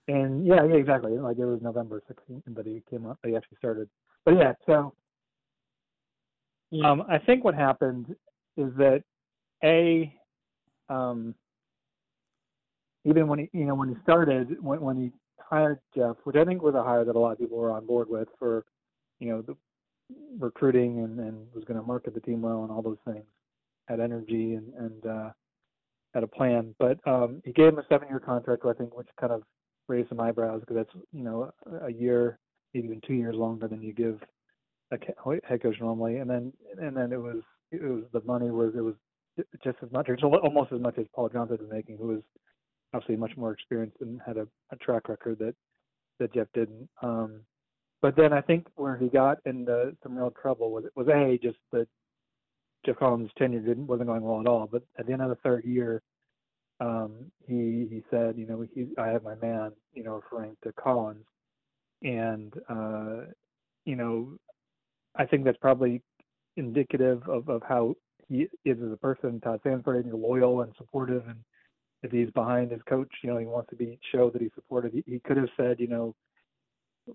And 0.07 0.45
yeah, 0.45 0.63
yeah, 0.65 0.75
exactly. 0.75 1.17
Like 1.17 1.37
it 1.37 1.45
was 1.45 1.61
November 1.61 2.01
16th 2.09 2.43
that 2.55 2.65
he 2.65 2.83
came 2.89 3.05
up. 3.05 3.17
He 3.25 3.35
actually 3.35 3.57
started. 3.57 3.89
But 4.23 4.35
yeah, 4.37 4.53
so 4.65 4.93
um, 6.83 7.03
I 7.09 7.17
think 7.19 7.43
what 7.43 7.55
happened 7.55 8.15
is 8.57 8.71
that 8.77 9.03
a 9.63 10.13
um, 10.89 11.35
even 13.05 13.27
when 13.27 13.39
he 13.39 13.49
you 13.53 13.65
know 13.65 13.75
when 13.75 13.89
he 13.89 13.95
started 14.03 14.61
when 14.61 14.81
when 14.81 14.97
he 14.97 15.11
hired 15.39 15.79
Jeff, 15.95 16.15
which 16.23 16.35
I 16.35 16.43
think 16.43 16.61
was 16.61 16.75
a 16.75 16.83
hire 16.83 17.05
that 17.05 17.15
a 17.15 17.19
lot 17.19 17.33
of 17.33 17.39
people 17.39 17.57
were 17.57 17.71
on 17.71 17.85
board 17.85 18.09
with 18.09 18.27
for 18.39 18.65
you 19.19 19.29
know 19.29 19.41
the 19.41 19.55
recruiting 20.39 20.99
and, 20.99 21.19
and 21.19 21.47
was 21.53 21.63
going 21.63 21.79
to 21.79 21.85
market 21.85 22.13
the 22.13 22.19
team 22.21 22.41
well 22.41 22.63
and 22.63 22.71
all 22.71 22.81
those 22.81 22.97
things, 23.05 23.25
had 23.87 23.99
energy 23.99 24.53
and 24.53 24.73
and 24.73 25.05
uh, 25.05 25.29
had 26.13 26.23
a 26.23 26.27
plan. 26.27 26.75
But 26.79 26.99
um, 27.07 27.41
he 27.45 27.51
gave 27.53 27.67
him 27.67 27.79
a 27.79 27.85
seven 27.89 28.07
year 28.07 28.19
contract, 28.19 28.63
I 28.65 28.73
think, 28.73 28.95
which 28.97 29.07
kind 29.19 29.33
of 29.33 29.43
raised 29.87 30.09
some 30.09 30.19
eyebrows 30.19 30.61
because 30.61 30.75
that's 30.77 31.05
you 31.11 31.23
know 31.23 31.51
a 31.83 31.91
year, 31.91 32.39
maybe 32.73 32.87
even 32.87 33.01
two 33.05 33.13
years 33.13 33.35
longer 33.35 33.67
than 33.67 33.81
you 33.81 33.93
give 33.93 34.19
a 34.91 34.97
head 35.47 35.61
coach 35.61 35.75
normally. 35.79 36.17
And 36.17 36.29
then 36.29 36.53
and 36.81 36.95
then 36.95 37.11
it 37.11 37.21
was 37.21 37.41
it 37.71 37.81
was 37.81 38.03
the 38.13 38.21
money 38.21 38.51
was 38.51 38.73
it 38.75 38.81
was 38.81 38.95
just 39.63 39.77
as 39.83 39.91
much, 39.91 40.07
or 40.09 40.17
almost 40.39 40.71
as 40.71 40.79
much 40.79 40.97
as 40.97 41.05
Paul 41.13 41.29
Johnson 41.29 41.57
was 41.59 41.69
making, 41.71 41.97
who 41.97 42.07
was 42.07 42.21
obviously 42.93 43.17
much 43.17 43.35
more 43.35 43.51
experienced 43.51 43.97
and 44.01 44.21
had 44.25 44.37
a, 44.37 44.47
a 44.71 44.75
track 44.77 45.09
record 45.09 45.39
that 45.39 45.55
that 46.19 46.33
Jeff 46.33 46.47
didn't. 46.53 46.87
Um, 47.01 47.41
but 48.01 48.15
then 48.15 48.33
I 48.33 48.41
think 48.41 48.67
where 48.75 48.97
he 48.97 49.09
got 49.09 49.39
into 49.45 49.95
some 50.03 50.17
real 50.17 50.31
trouble 50.31 50.71
was 50.71 50.85
was 50.95 51.07
a 51.07 51.37
just 51.41 51.57
that 51.71 51.87
Geoff 52.85 52.97
Collins' 52.97 53.31
tenure 53.37 53.59
didn't 53.59 53.87
wasn't 53.87 54.07
going 54.07 54.21
well 54.21 54.39
at 54.39 54.47
all. 54.47 54.69
But 54.71 54.83
at 54.97 55.07
the 55.07 55.13
end 55.13 55.21
of 55.21 55.29
the 55.29 55.35
third 55.35 55.65
year, 55.65 56.01
um, 56.79 57.31
he 57.47 57.87
he 57.89 58.03
said, 58.09 58.37
you 58.37 58.45
know, 58.45 58.65
he, 58.73 58.87
I 58.97 59.07
have 59.07 59.23
my 59.23 59.35
man, 59.35 59.71
you 59.93 60.03
know, 60.03 60.15
referring 60.15 60.57
to 60.63 60.73
Collins, 60.73 61.25
and 62.03 62.53
uh, 62.69 63.31
you 63.85 63.95
know, 63.95 64.37
I 65.15 65.25
think 65.25 65.45
that's 65.45 65.57
probably 65.57 66.01
indicative 66.57 67.21
of, 67.29 67.47
of 67.49 67.61
how 67.67 67.95
he 68.27 68.47
is 68.65 68.77
as 68.83 68.91
a 68.91 68.97
person. 68.97 69.39
Todd 69.39 69.61
Sanford, 69.63 70.05
you 70.05 70.11
know, 70.11 70.17
loyal 70.17 70.61
and 70.61 70.73
supportive, 70.77 71.23
and 71.27 71.39
if 72.03 72.11
he's 72.11 72.29
behind 72.31 72.71
his 72.71 72.81
coach, 72.89 73.11
you 73.23 73.29
know, 73.29 73.37
he 73.37 73.45
wants 73.45 73.69
to 73.69 73.75
be 73.75 73.97
show 74.11 74.29
that 74.29 74.41
he's 74.41 74.51
supportive. 74.55 74.91
He, 74.91 75.03
he 75.07 75.19
could 75.19 75.37
have 75.37 75.49
said, 75.55 75.79
you 75.79 75.87
know, 75.87 76.13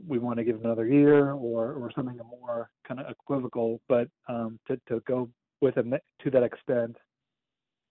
we 0.07 0.19
want 0.19 0.39
to 0.39 0.45
give 0.45 0.61
another 0.61 0.87
year 0.87 1.33
or 1.33 1.73
or 1.73 1.91
something 1.95 2.19
more 2.41 2.71
kind 2.87 3.01
of 3.01 3.11
equivocal, 3.11 3.81
but 3.89 4.09
um, 4.29 4.59
to 4.69 4.81
to 4.89 5.01
go 5.07 5.29
with 5.61 5.77
him 5.77 5.93
to 6.23 6.31
that 6.31 6.43
extent, 6.43 6.97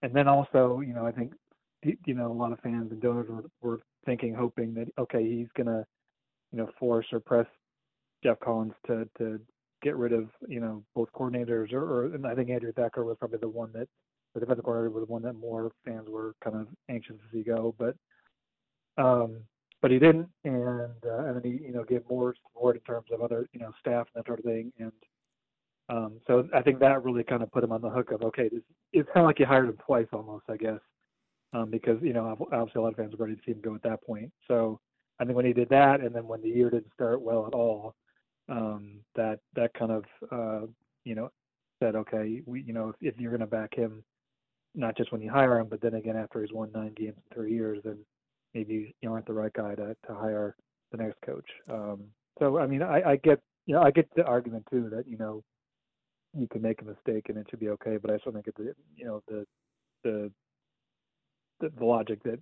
and 0.01 0.15
then 0.15 0.27
also, 0.27 0.79
you 0.79 0.93
know, 0.93 1.05
I 1.05 1.11
think 1.11 1.33
you 1.83 2.13
know 2.13 2.31
a 2.31 2.33
lot 2.33 2.51
of 2.51 2.59
fans 2.59 2.91
and 2.91 3.01
donors 3.01 3.27
were, 3.29 3.43
were 3.61 3.79
thinking, 4.05 4.33
hoping 4.33 4.73
that 4.75 4.87
okay, 4.97 5.23
he's 5.23 5.47
gonna, 5.55 5.85
you 6.51 6.57
know, 6.57 6.69
force 6.79 7.05
or 7.11 7.19
press 7.19 7.47
Geoff 8.23 8.39
Collins 8.39 8.73
to 8.87 9.07
to 9.17 9.39
get 9.81 9.95
rid 9.95 10.13
of 10.13 10.29
you 10.47 10.59
know 10.59 10.83
both 10.95 11.09
coordinators, 11.13 11.71
or, 11.73 11.83
or 11.83 12.05
and 12.05 12.25
I 12.25 12.35
think 12.35 12.49
Andrew 12.49 12.73
Thacker 12.73 13.05
was 13.05 13.17
probably 13.19 13.39
the 13.39 13.47
one 13.49 13.71
that 13.73 13.87
the 14.33 14.39
defensive 14.39 14.63
coordinator 14.63 14.91
was 14.91 15.07
the 15.07 15.11
one 15.11 15.23
that 15.23 15.33
more 15.33 15.71
fans 15.85 16.07
were 16.09 16.33
kind 16.43 16.55
of 16.55 16.67
anxious 16.89 17.15
to 17.15 17.37
see 17.37 17.43
go, 17.43 17.73
but 17.77 17.95
um, 19.01 19.37
but 19.81 19.91
he 19.91 19.99
didn't, 19.99 20.27
and 20.43 21.05
uh, 21.05 21.25
and 21.25 21.35
then 21.35 21.43
he 21.43 21.65
you 21.65 21.73
know 21.73 21.83
gave 21.83 22.03
more 22.09 22.35
support 22.43 22.75
in 22.75 22.81
terms 22.81 23.07
of 23.11 23.21
other 23.21 23.47
you 23.53 23.59
know 23.59 23.71
staff 23.79 24.07
and 24.13 24.21
that 24.21 24.27
sort 24.27 24.39
of 24.39 24.45
thing, 24.45 24.71
and 24.79 24.91
um, 25.89 26.19
so 26.27 26.47
I 26.53 26.61
think 26.61 26.79
that 26.79 27.03
really 27.03 27.23
kind 27.23 27.41
of 27.41 27.51
put 27.51 27.63
him 27.63 27.71
on 27.71 27.81
the 27.81 27.89
hook 27.89 28.11
of 28.11 28.21
okay, 28.21 28.49
this 28.49 28.61
it's 28.93 29.09
kind 29.13 29.23
of 29.23 29.27
like 29.27 29.39
you 29.39 29.45
hired 29.45 29.69
him 29.69 29.77
twice 29.85 30.07
almost, 30.11 30.45
I 30.49 30.57
guess, 30.57 30.79
um, 31.53 31.69
because 31.69 31.97
you 32.01 32.13
know 32.13 32.37
obviously 32.51 32.79
a 32.79 32.81
lot 32.81 32.91
of 32.91 32.95
fans 32.97 33.13
were 33.17 33.25
ready 33.25 33.35
to 33.35 33.41
see 33.45 33.51
him 33.51 33.61
go 33.61 33.75
at 33.75 33.83
that 33.83 34.03
point. 34.03 34.31
So 34.47 34.79
I 35.19 35.25
think 35.25 35.35
when 35.35 35.45
he 35.45 35.53
did 35.53 35.69
that, 35.69 36.01
and 36.01 36.13
then 36.13 36.27
when 36.27 36.41
the 36.41 36.49
year 36.49 36.69
didn't 36.69 36.93
start 36.93 37.21
well 37.21 37.45
at 37.47 37.53
all, 37.53 37.95
um, 38.47 38.99
that 39.15 39.39
that 39.55 39.73
kind 39.73 39.91
of 39.91 40.03
uh, 40.31 40.67
you 41.03 41.15
know 41.15 41.29
said 41.81 41.95
okay, 41.95 42.41
we 42.45 42.61
you 42.61 42.73
know 42.73 42.89
if, 42.89 43.13
if 43.13 43.19
you're 43.19 43.31
going 43.31 43.41
to 43.41 43.47
back 43.47 43.73
him, 43.73 44.03
not 44.75 44.97
just 44.97 45.11
when 45.11 45.21
you 45.21 45.31
hire 45.31 45.59
him, 45.59 45.67
but 45.69 45.81
then 45.81 45.95
again 45.95 46.15
after 46.17 46.41
he's 46.41 46.53
won 46.53 46.71
nine 46.73 46.93
games 46.95 47.15
in 47.17 47.35
three 47.35 47.53
years, 47.53 47.79
then 47.83 47.97
maybe 48.53 48.95
you 49.01 49.11
aren't 49.11 49.25
the 49.25 49.33
right 49.33 49.53
guy 49.53 49.75
to 49.75 49.95
to 50.07 50.13
hire 50.13 50.55
the 50.91 50.97
next 50.97 51.19
coach. 51.25 51.49
Um, 51.69 52.05
so 52.39 52.59
I 52.59 52.67
mean 52.67 52.81
I, 52.81 53.01
I 53.11 53.15
get 53.17 53.39
you 53.65 53.75
know 53.75 53.81
I 53.81 53.91
get 53.91 54.07
the 54.15 54.23
argument 54.23 54.65
too 54.71 54.89
that 54.95 55.07
you 55.07 55.17
know 55.17 55.43
you 56.37 56.47
can 56.47 56.61
make 56.61 56.81
a 56.81 56.85
mistake 56.85 57.29
and 57.29 57.37
it 57.37 57.47
should 57.49 57.59
be 57.59 57.69
okay, 57.69 57.97
but 57.97 58.11
I 58.11 58.17
still 58.19 58.33
think 58.33 58.47
it's 58.47 58.77
you 58.95 59.05
know 59.05 59.21
the 59.27 59.45
the 60.03 60.31
the, 61.59 61.71
the 61.77 61.85
logic 61.85 62.23
that 62.23 62.39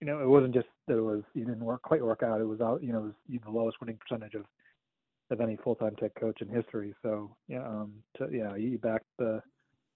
you 0.00 0.06
know 0.06 0.20
it 0.20 0.28
wasn't 0.28 0.54
just 0.54 0.68
that 0.88 0.96
it 0.96 1.02
was 1.02 1.22
you 1.34 1.44
didn't 1.44 1.64
work 1.64 1.82
quite 1.82 2.04
work 2.04 2.22
out. 2.22 2.40
It 2.40 2.44
was 2.44 2.60
out 2.60 2.82
you 2.82 2.92
know 2.92 3.00
it 3.00 3.14
was 3.30 3.40
the 3.44 3.50
lowest 3.50 3.78
winning 3.80 3.98
percentage 3.98 4.34
of 4.34 4.44
of 5.30 5.40
any 5.40 5.56
full 5.62 5.74
time 5.74 5.94
tech 5.96 6.14
coach 6.18 6.40
in 6.40 6.48
history. 6.48 6.94
So 7.02 7.36
yeah, 7.48 7.66
um, 7.66 7.92
to, 8.18 8.28
yeah, 8.32 8.56
you 8.56 8.78
backed 8.78 9.06
the 9.18 9.42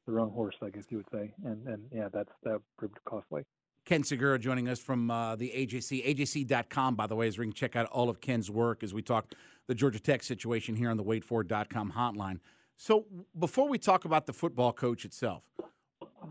the 0.07 0.13
wrong 0.13 0.31
horse, 0.31 0.55
I 0.63 0.71
guess 0.71 0.85
you 0.91 0.99
would 0.99 1.07
say, 1.13 1.33
and 1.45 1.67
and 1.67 1.85
yeah, 1.93 2.09
that's 2.13 2.33
that 2.45 2.61
proved 2.79 2.99
costly. 3.09 3.43
Ken 3.85 4.03
Sugiura 4.03 4.41
joining 4.41 4.69
us 4.69 4.79
from 4.79 5.11
uh, 5.11 5.37
the 5.37 5.51
AJC. 5.55 6.17
AJC.com, 6.17 6.95
by 6.95 7.07
the 7.07 7.15
way, 7.15 7.29
is 7.29 7.37
where 7.37 7.45
you 7.45 7.53
can 7.53 7.57
check 7.57 7.77
out 7.77 7.85
all 7.87 8.09
of 8.09 8.19
Ken's 8.19 8.51
work 8.51 8.83
as 8.83 8.95
we 8.95 9.03
talk 9.03 9.27
the 9.67 9.75
Georgia 9.75 10.01
Tech 10.01 10.23
situation 10.23 10.75
here 10.75 10.89
on 10.89 10.97
the 10.97 11.05
WadeFord.com 11.05 11.93
hotline. 11.95 12.41
So 12.77 13.05
before 13.39 13.69
we 13.69 13.79
talk 13.79 14.07
about 14.07 14.25
the 14.25 14.33
football 14.33 14.73
coach 14.73 15.05
itself, 15.05 15.45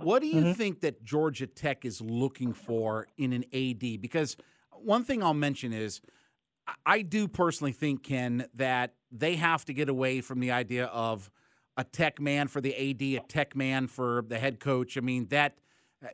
what 0.01 0.21
do 0.21 0.27
you 0.27 0.41
Mm-hmm. 0.41 0.53
think 0.53 0.81
that 0.81 1.03
Georgia 1.03 1.47
Tech 1.47 1.85
is 1.85 2.01
looking 2.01 2.53
for 2.53 3.07
in 3.17 3.33
an 3.33 3.43
AD? 3.53 4.01
Because 4.01 4.35
one 4.71 5.03
thing 5.03 5.23
I'll 5.23 5.33
mention 5.33 5.73
is 5.73 6.01
I- 6.85 7.01
do 7.01 7.27
personally 7.27 7.71
think, 7.73 8.03
Ken, 8.03 8.47
that 8.55 8.95
they 9.11 9.35
have 9.35 9.65
to 9.65 9.73
get 9.73 9.89
away 9.89 10.21
from 10.21 10.39
the 10.39 10.51
idea 10.51 10.85
of 10.85 11.29
a 11.77 11.83
tech 11.83 12.21
man 12.21 12.47
for 12.47 12.61
the 12.61 12.73
AD, 12.75 13.01
a 13.01 13.19
tech 13.27 13.55
man 13.55 13.87
for 13.87 14.23
the 14.27 14.37
head 14.39 14.59
coach. 14.59 14.97
I 14.97 15.01
mean, 15.01 15.27
that 15.27 15.57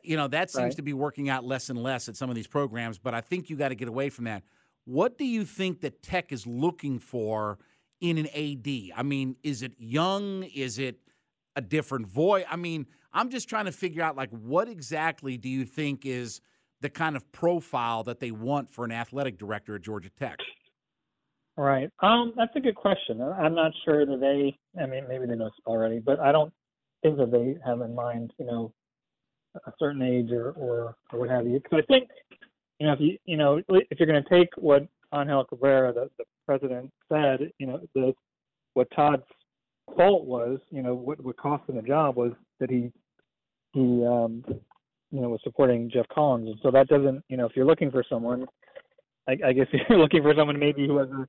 you 0.04 0.16
know, 0.16 0.28
that 0.28 0.50
seems 0.52 0.62
Right. 0.66 0.76
to 0.76 0.82
be 0.82 0.92
working 0.92 1.28
out 1.28 1.44
less 1.44 1.68
and 1.68 1.82
less 1.82 2.08
at 2.08 2.16
some 2.16 2.30
of 2.30 2.36
these 2.36 2.46
programs, 2.46 2.96
but 2.98 3.12
I 3.12 3.20
think 3.20 3.50
you 3.50 3.56
got 3.56 3.70
to 3.70 3.74
get 3.74 3.88
away 3.88 4.08
from 4.08 4.24
that. 4.26 4.44
What 4.84 5.18
do 5.18 5.24
you 5.24 5.44
think 5.44 5.80
that 5.80 6.00
Tech 6.00 6.30
is 6.30 6.46
looking 6.46 7.00
for 7.00 7.58
in 8.00 8.16
an 8.16 8.28
AD? 8.28 8.92
I 8.96 9.02
mean, 9.02 9.34
is 9.42 9.62
it 9.62 9.72
young? 9.78 10.44
Is 10.44 10.78
it 10.78 11.00
a 11.56 11.60
different 11.60 12.06
voice? 12.06 12.44
I 12.50 12.56
mean, 12.56 12.86
I'm 13.12 13.30
just 13.30 13.48
trying 13.48 13.66
to 13.66 13.72
figure 13.72 14.02
out 14.02 14.16
like 14.16 14.30
what 14.30 14.68
exactly 14.68 15.36
do 15.36 15.48
you 15.48 15.64
think 15.64 16.06
is 16.06 16.40
the 16.80 16.88
kind 16.88 17.16
of 17.16 17.30
profile 17.32 18.02
that 18.04 18.20
they 18.20 18.30
want 18.30 18.70
for 18.70 18.84
an 18.84 18.92
athletic 18.92 19.38
director 19.38 19.74
at 19.74 19.82
Georgia 19.82 20.10
Tech? 20.18 20.38
Right. 21.56 21.90
Um, 22.00 22.32
that's 22.36 22.54
a 22.56 22.60
good 22.60 22.74
question. 22.74 23.20
I'm 23.20 23.54
not 23.54 23.72
sure 23.84 24.06
that 24.06 24.20
they. 24.20 24.56
I 24.80 24.86
mean, 24.86 25.04
maybe 25.08 25.26
they 25.26 25.34
know 25.34 25.50
already, 25.66 25.98
but 25.98 26.18
I 26.20 26.32
don't 26.32 26.52
think 27.02 27.18
that 27.18 27.30
they 27.30 27.56
have 27.66 27.80
in 27.80 27.94
mind, 27.94 28.32
you 28.38 28.46
know, 28.46 28.72
a 29.66 29.72
certain 29.78 30.02
age 30.02 30.30
or 30.30 30.52
or, 30.52 30.96
or 31.12 31.18
what 31.18 31.28
have 31.28 31.46
you. 31.46 31.60
Because 31.60 31.82
I 31.82 31.92
think, 31.92 32.08
you 32.78 32.86
know, 32.86 32.94
if 32.94 33.00
you 33.00 33.18
you 33.26 33.36
know 33.36 33.60
if 33.68 33.98
you're 33.98 34.06
going 34.06 34.22
to 34.22 34.30
take 34.30 34.48
what 34.56 34.86
Angel 35.14 35.44
Cabrera, 35.44 35.92
the, 35.92 36.08
the 36.18 36.24
president, 36.46 36.90
said, 37.10 37.50
you 37.58 37.66
know, 37.66 37.80
the 37.94 38.14
what 38.74 38.88
Todd's 38.94 39.24
fault 39.96 40.24
was, 40.26 40.58
you 40.70 40.82
know, 40.82 40.94
what 40.94 41.22
what 41.22 41.36
cost 41.36 41.68
him 41.68 41.76
the 41.76 41.82
job 41.82 42.16
was 42.16 42.32
that 42.58 42.70
he 42.70 42.92
he 43.72 44.04
um 44.06 44.44
you 45.10 45.20
know 45.20 45.28
was 45.28 45.40
supporting 45.42 45.90
Geoff 45.90 46.06
Collins, 46.08 46.48
and 46.48 46.58
so 46.62 46.70
that 46.70 46.88
doesn't, 46.88 47.22
you 47.28 47.36
know, 47.36 47.46
if 47.46 47.52
you're 47.54 47.66
looking 47.66 47.90
for 47.90 48.04
someone, 48.08 48.46
I, 49.28 49.36
I 49.46 49.52
guess 49.52 49.66
you're 49.88 49.98
looking 49.98 50.22
for 50.22 50.34
someone 50.36 50.58
maybe 50.58 50.86
who 50.86 50.98
has 50.98 51.08
a 51.08 51.26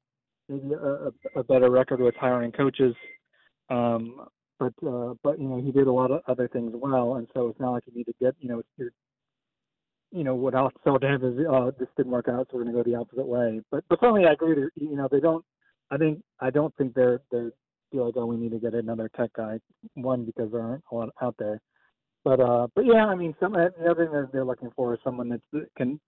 maybe 0.50 0.74
a, 0.74 1.40
a, 1.40 1.44
better 1.44 1.70
record 1.70 2.00
with 2.00 2.16
hiring 2.16 2.52
coaches. 2.52 2.96
Um, 3.70 4.28
but 4.60 4.74
uh, 4.88 5.14
but 5.24 5.40
you 5.40 5.48
know 5.48 5.62
he 5.62 5.72
did 5.72 5.88
a 5.88 5.92
lot 5.92 6.12
of 6.12 6.22
other 6.28 6.48
things 6.48 6.72
well, 6.76 7.16
and 7.16 7.28
so 7.34 7.48
it's 7.48 7.60
not 7.60 7.72
like 7.72 7.84
you 7.88 7.94
need 7.96 8.06
to 8.06 8.14
get 8.22 8.36
you 8.40 8.50
know 8.50 8.62
you're 8.78 8.92
you 10.12 10.24
know 10.24 10.36
what 10.36 10.56
I'll 10.56 10.72
tell 10.84 11.00
to 11.00 11.08
him 11.08 11.24
is 11.24 11.46
uh, 11.50 11.72
this 11.80 11.88
didn't 11.98 12.12
work 12.12 12.28
out, 12.28 12.48
so 12.52 12.58
we're 12.58 12.64
going 12.64 12.76
to 12.76 12.84
go 12.84 12.92
the 12.92 12.98
opposite 12.98 13.28
way. 13.28 13.62
But 13.72 13.84
but 13.90 14.00
certainly 14.00 14.26
I 14.26 14.34
agree. 14.34 14.56
That, 14.56 14.70
you 14.76 14.96
know 14.96 15.08
they 15.12 15.20
don't. 15.20 15.44
I 15.90 15.98
think 15.98 16.22
I 16.40 16.50
don't 16.50 16.76
think 16.76 16.94
they're 16.94 17.22
they're 17.32 17.52
feel 17.92 18.06
like 18.06 18.16
oh 18.18 18.26
we 18.26 18.38
need 18.38 18.52
to 18.52 18.60
get 18.60 18.74
another 18.74 19.10
tech 19.16 19.32
guy. 19.34 19.60
One 19.96 20.26
because 20.26 20.52
there 20.52 20.62
aren't 20.62 20.84
a 20.92 20.96
lot 20.96 21.10
out 21.22 21.36
there. 21.38 21.60
But 22.24 22.40
uh 22.40 22.68
but 22.76 22.86
yeah 22.86 23.06
I 23.06 23.16
mean 23.16 23.36
some 23.40 23.54
the 23.54 23.72
other 23.90 24.06
thing 24.06 24.14
that 24.14 24.30
they're 24.32 24.46
looking 24.46 24.72
for 24.76 24.94
is 24.94 25.00
someone 25.04 25.30
that 25.30 25.42
can 25.78 26.00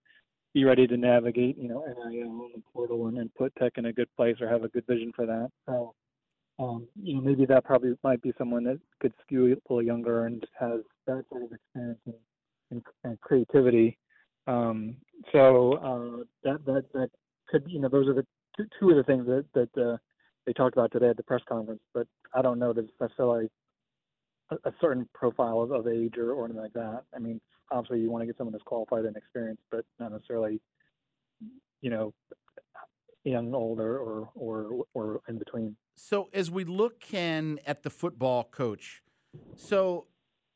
be 0.54 0.64
ready 0.64 0.86
to 0.86 0.98
navigate, 0.98 1.58
you 1.58 1.68
know, 1.68 1.84
NIL 1.88 2.28
and 2.28 2.54
the 2.56 2.62
portal 2.72 3.08
and, 3.08 3.18
and 3.18 3.34
put 3.36 3.56
tech 3.56 3.74
in 3.78 3.86
a 3.86 3.94
good 3.94 4.08
place 4.16 4.36
or 4.40 4.48
have 4.48 4.64
a 4.64 4.68
good 4.68 4.86
vision 4.88 5.12
for 5.16 5.26
that. 5.26 5.50
So, 5.68 5.96
um, 6.60 6.88
you 7.02 7.16
know, 7.16 7.22
maybe 7.22 7.46
that 7.48 7.66
probably 7.66 7.94
might 8.04 8.22
be 8.22 8.34
someone 8.38 8.64
that 8.66 8.80
could 9.00 9.14
skew 9.26 9.46
a 9.46 9.58
little 9.68 9.82
younger 9.82 10.28
and 10.28 10.46
has 10.60 10.82
that 11.08 11.26
sort 11.30 11.44
of 11.44 11.52
experience 11.52 12.00
and, 12.06 12.16
and, 12.70 12.84
and 13.04 13.20
creativity. 13.22 13.98
Um, 14.46 14.98
so 15.32 15.74
uh, 15.74 16.24
that 16.44 16.66
that 16.66 16.86
that 16.94 17.10
could 17.48 17.64
you 17.68 17.80
know 17.80 17.88
those 17.88 18.08
are 18.10 18.14
the 18.14 18.26
two, 18.58 18.66
two 18.80 18.90
of 18.90 18.98
the 18.98 19.04
things 19.04 19.26
that 19.26 19.46
that 19.54 19.82
uh, 19.82 19.98
they 20.46 20.54
talked 20.54 20.76
about 20.76 20.92
today 20.92 21.10
at 21.10 21.18
the 21.18 21.24
press 21.24 21.42
conference. 21.48 21.82
But 21.94 22.08
I 22.34 22.42
don't 22.42 22.60
know 22.60 22.74
that 22.74 22.86
it's 22.86 22.94
necessarily 23.00 23.50
a, 24.52 24.56
a 24.66 24.74
certain 24.82 25.08
profile 25.14 25.62
of, 25.62 25.72
of 25.72 25.88
age 25.88 26.18
or, 26.18 26.34
or 26.34 26.46
anything 26.46 26.62
like 26.62 26.74
that. 26.74 27.04
I 27.16 27.20
mean, 27.20 27.40
obviously 27.72 28.02
you 28.02 28.12
want 28.12 28.22
to 28.22 28.26
get 28.26 28.38
someone 28.38 28.52
that's 28.52 28.64
qualified 28.64 29.06
and 29.06 29.16
experienced, 29.16 29.64
but 29.72 29.86
not 30.00 30.12
necessarily 30.12 30.60
you 31.82 31.90
know 31.90 32.14
young, 33.24 33.54
old, 33.54 33.80
or 33.80 33.98
or 33.98 34.30
or, 34.36 34.86
or 34.94 35.22
in 35.28 35.38
between. 35.38 35.76
So 35.96 36.30
as 36.34 36.50
we 36.50 36.64
look, 36.64 37.00
Ken, 37.00 37.60
at 37.66 37.84
the 37.84 37.90
football 37.90 38.44
coach, 38.44 39.02
so 39.56 40.08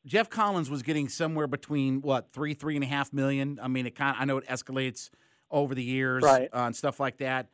Geoff 0.06 0.30
Collins 0.30 0.70
was 0.70 0.82
getting 0.82 1.08
somewhere 1.08 1.46
between 1.46 2.00
what 2.00 2.32
three, 2.32 2.54
three 2.54 2.74
and 2.76 2.84
a 2.84 2.88
half 2.88 3.12
million. 3.12 3.58
I 3.62 3.68
mean, 3.68 3.86
it 3.86 3.94
kind 3.94 4.16
of 4.16 4.22
I 4.22 4.24
know 4.24 4.38
it 4.38 4.46
escalates 4.46 5.10
over 5.50 5.74
the 5.74 5.82
years 5.82 6.22
Right. 6.22 6.48
uh, 6.52 6.64
and 6.64 6.76
stuff 6.76 7.00
like 7.00 7.18
that. 7.18 7.48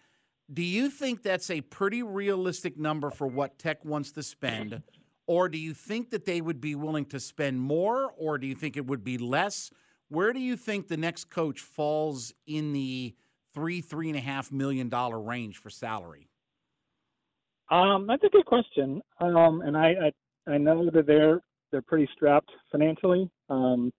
Do 0.52 0.62
you 0.62 0.90
think 0.90 1.22
that's 1.22 1.50
a 1.50 1.62
pretty 1.62 2.02
realistic 2.02 2.78
number 2.78 3.10
for 3.10 3.26
what 3.26 3.58
Tech 3.58 3.84
wants 3.84 4.12
to 4.12 4.22
spend, 4.22 4.82
or 5.26 5.48
do 5.48 5.56
you 5.56 5.72
think 5.72 6.10
that 6.10 6.26
they 6.26 6.40
would 6.40 6.60
be 6.60 6.74
willing 6.74 7.06
to 7.06 7.20
spend 7.20 7.60
more, 7.60 8.12
or 8.18 8.36
do 8.36 8.46
you 8.46 8.54
think 8.54 8.76
it 8.76 8.86
would 8.86 9.02
be 9.02 9.16
less? 9.16 9.70
Where 10.08 10.32
do 10.34 10.40
you 10.40 10.56
think 10.56 10.88
the 10.88 10.98
next 10.98 11.30
coach 11.30 11.60
falls 11.60 12.34
in 12.46 12.74
the 12.74 13.14
three, 13.54 13.80
three 13.80 14.08
and 14.08 14.18
a 14.18 14.20
half 14.20 14.52
million 14.52 14.90
dollar 14.90 15.18
range 15.18 15.56
for 15.56 15.70
salary? 15.70 16.28
Um, 17.70 18.06
that's 18.06 18.22
a 18.24 18.28
good 18.28 18.44
question. 18.44 19.00
Um, 19.20 19.62
and 19.62 19.76
I, 19.76 19.94
I 20.46 20.52
I 20.52 20.58
know 20.58 20.90
that 20.90 21.06
they're 21.06 21.40
they're 21.72 21.82
pretty 21.82 22.08
strapped 22.14 22.50
financially. 22.70 23.30
Um, 23.48 23.90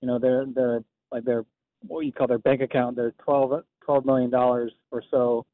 you 0.00 0.08
know, 0.08 0.18
they're 0.18 0.46
they're 0.52 0.80
like 1.12 1.24
they're 1.24 1.44
what 1.86 2.00
you 2.00 2.12
call 2.12 2.26
their 2.26 2.38
bank 2.38 2.62
account. 2.62 2.96
They're 2.96 3.14
12, 3.24 3.62
12 3.84 4.04
million 4.04 4.30
dollars 4.30 4.72
or 4.90 5.02
so 5.10 5.46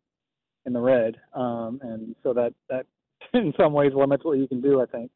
in 0.66 0.72
the 0.72 0.80
red. 0.80 1.16
Um, 1.34 1.80
and 1.82 2.14
so 2.22 2.32
that 2.34 2.54
that 2.68 2.86
in 3.34 3.52
some 3.56 3.72
ways 3.72 3.92
limits 3.94 4.24
what 4.24 4.38
you 4.38 4.48
can 4.48 4.60
do. 4.60 4.80
I 4.80 4.86
think, 4.86 5.10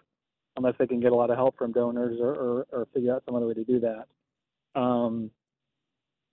unless 0.57 0.75
they 0.79 0.87
can 0.87 1.01
get 1.01 1.13
a 1.13 1.17
lot 1.17 1.31
of 1.31 1.37
help 1.37 1.57
from 1.57 1.73
donors 1.73 2.19
or 2.21 2.35
or, 2.35 2.67
or 2.73 2.87
figure 2.95 3.15
out 3.15 3.23
some 3.27 3.35
other 3.35 3.47
way 3.47 3.55
to 3.55 3.65
do 3.65 3.81
that. 3.81 4.07
Um, 4.81 5.31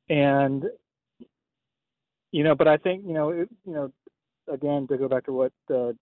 and 0.10 0.66
you 2.32 2.44
know, 2.44 2.56
but 2.56 2.68
I 2.68 2.78
think 2.78 3.04
you 3.06 3.14
know, 3.14 3.30
it, 3.30 3.50
you 3.66 3.74
know, 3.74 3.92
again 4.52 4.88
to 4.88 4.98
go 4.98 5.08
back 5.08 5.26
to 5.26 5.34
what 5.34 5.52
uh, 5.74 5.94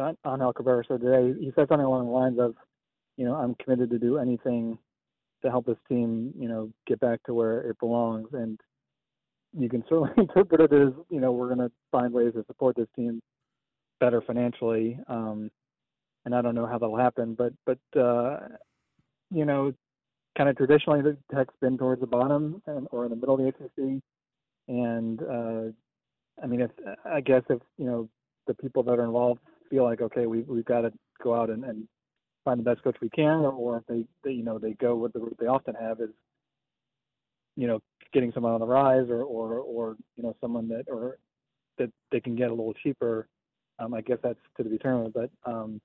Don 0.00 0.16
Angel 0.26 0.52
Cabrera 0.52 0.84
said 0.88 1.00
today, 1.00 1.38
he 1.38 1.52
said 1.54 1.68
something 1.68 1.84
along 1.84 2.06
the 2.06 2.12
lines 2.12 2.38
of, 2.38 2.54
you 3.16 3.24
know, 3.24 3.34
I'm 3.34 3.54
committed 3.56 3.90
to 3.90 3.98
do 3.98 4.18
anything 4.18 4.78
to 5.42 5.50
help 5.50 5.66
this 5.66 5.76
team, 5.88 6.32
you 6.38 6.48
know, 6.48 6.70
get 6.86 7.00
back 7.00 7.22
to 7.24 7.34
where 7.34 7.60
it 7.60 7.78
belongs. 7.78 8.28
And 8.32 8.58
you 9.56 9.68
can 9.68 9.82
certainly 9.88 10.10
interpret 10.16 10.60
it 10.60 10.72
as, 10.72 10.92
you 11.10 11.20
know, 11.20 11.32
we're 11.32 11.54
going 11.54 11.58
to 11.58 11.72
find 11.90 12.12
ways 12.12 12.32
to 12.34 12.44
support 12.46 12.76
this 12.76 12.88
team 12.96 13.20
better 13.98 14.20
financially. 14.20 14.98
Um, 15.08 15.50
and 16.24 16.34
I 16.34 16.42
don't 16.42 16.54
know 16.54 16.66
how 16.66 16.78
that'll 16.78 16.96
happen, 16.96 17.34
but 17.34 17.52
but 17.64 17.78
uh, 17.98 18.40
you 19.30 19.44
know, 19.44 19.72
kind 20.36 20.48
of 20.48 20.56
traditionally 20.56 21.02
the 21.02 21.16
Tech's 21.34 21.54
been 21.60 21.78
towards 21.78 22.00
the 22.00 22.06
bottom 22.06 22.62
and 22.66 22.86
or 22.90 23.04
in 23.04 23.10
the 23.10 23.16
middle 23.16 23.34
of 23.34 23.40
the 23.40 23.48
ACC, 23.48 24.02
and 24.68 25.22
uh, 25.22 25.72
I 26.42 26.46
mean, 26.46 26.60
if 26.60 26.70
I 27.04 27.20
guess 27.20 27.42
if 27.48 27.60
you 27.78 27.86
know 27.86 28.08
the 28.46 28.54
people 28.54 28.82
that 28.84 28.98
are 28.98 29.04
involved 29.04 29.40
feel 29.70 29.84
like 29.84 30.00
okay, 30.02 30.26
we 30.26 30.42
we've 30.42 30.64
got 30.64 30.82
to 30.82 30.92
go 31.22 31.34
out 31.34 31.50
and, 31.50 31.64
and 31.64 31.88
find 32.44 32.58
the 32.58 32.64
best 32.64 32.82
coach 32.82 32.96
we 33.00 33.10
can, 33.10 33.40
or, 33.40 33.52
or 33.52 33.76
if 33.78 33.86
they, 33.86 34.04
they 34.24 34.32
you 34.32 34.42
know 34.42 34.58
they 34.58 34.72
go 34.74 34.96
with 34.96 35.12
the 35.12 35.20
route 35.20 35.36
they 35.40 35.46
often 35.46 35.74
have 35.74 36.00
is 36.00 36.10
you 37.60 37.66
know 37.66 37.78
getting 38.12 38.32
someone 38.32 38.52
on 38.52 38.60
the 38.60 38.66
rise 38.66 39.08
or 39.10 39.22
or 39.22 39.58
or 39.58 39.96
you 40.16 40.22
know 40.22 40.34
someone 40.40 40.66
that 40.68 40.84
or 40.88 41.18
that 41.78 41.90
they 42.10 42.20
can 42.20 42.34
get 42.34 42.48
a 42.48 42.54
little 42.54 42.74
cheaper. 42.82 43.28
Um, 43.78 43.94
I 43.94 44.00
guess 44.00 44.18
that's 44.22 44.38
to 44.56 44.64
be 44.64 44.70
determined, 44.70 45.12
but 45.12 45.30
um, 45.44 45.80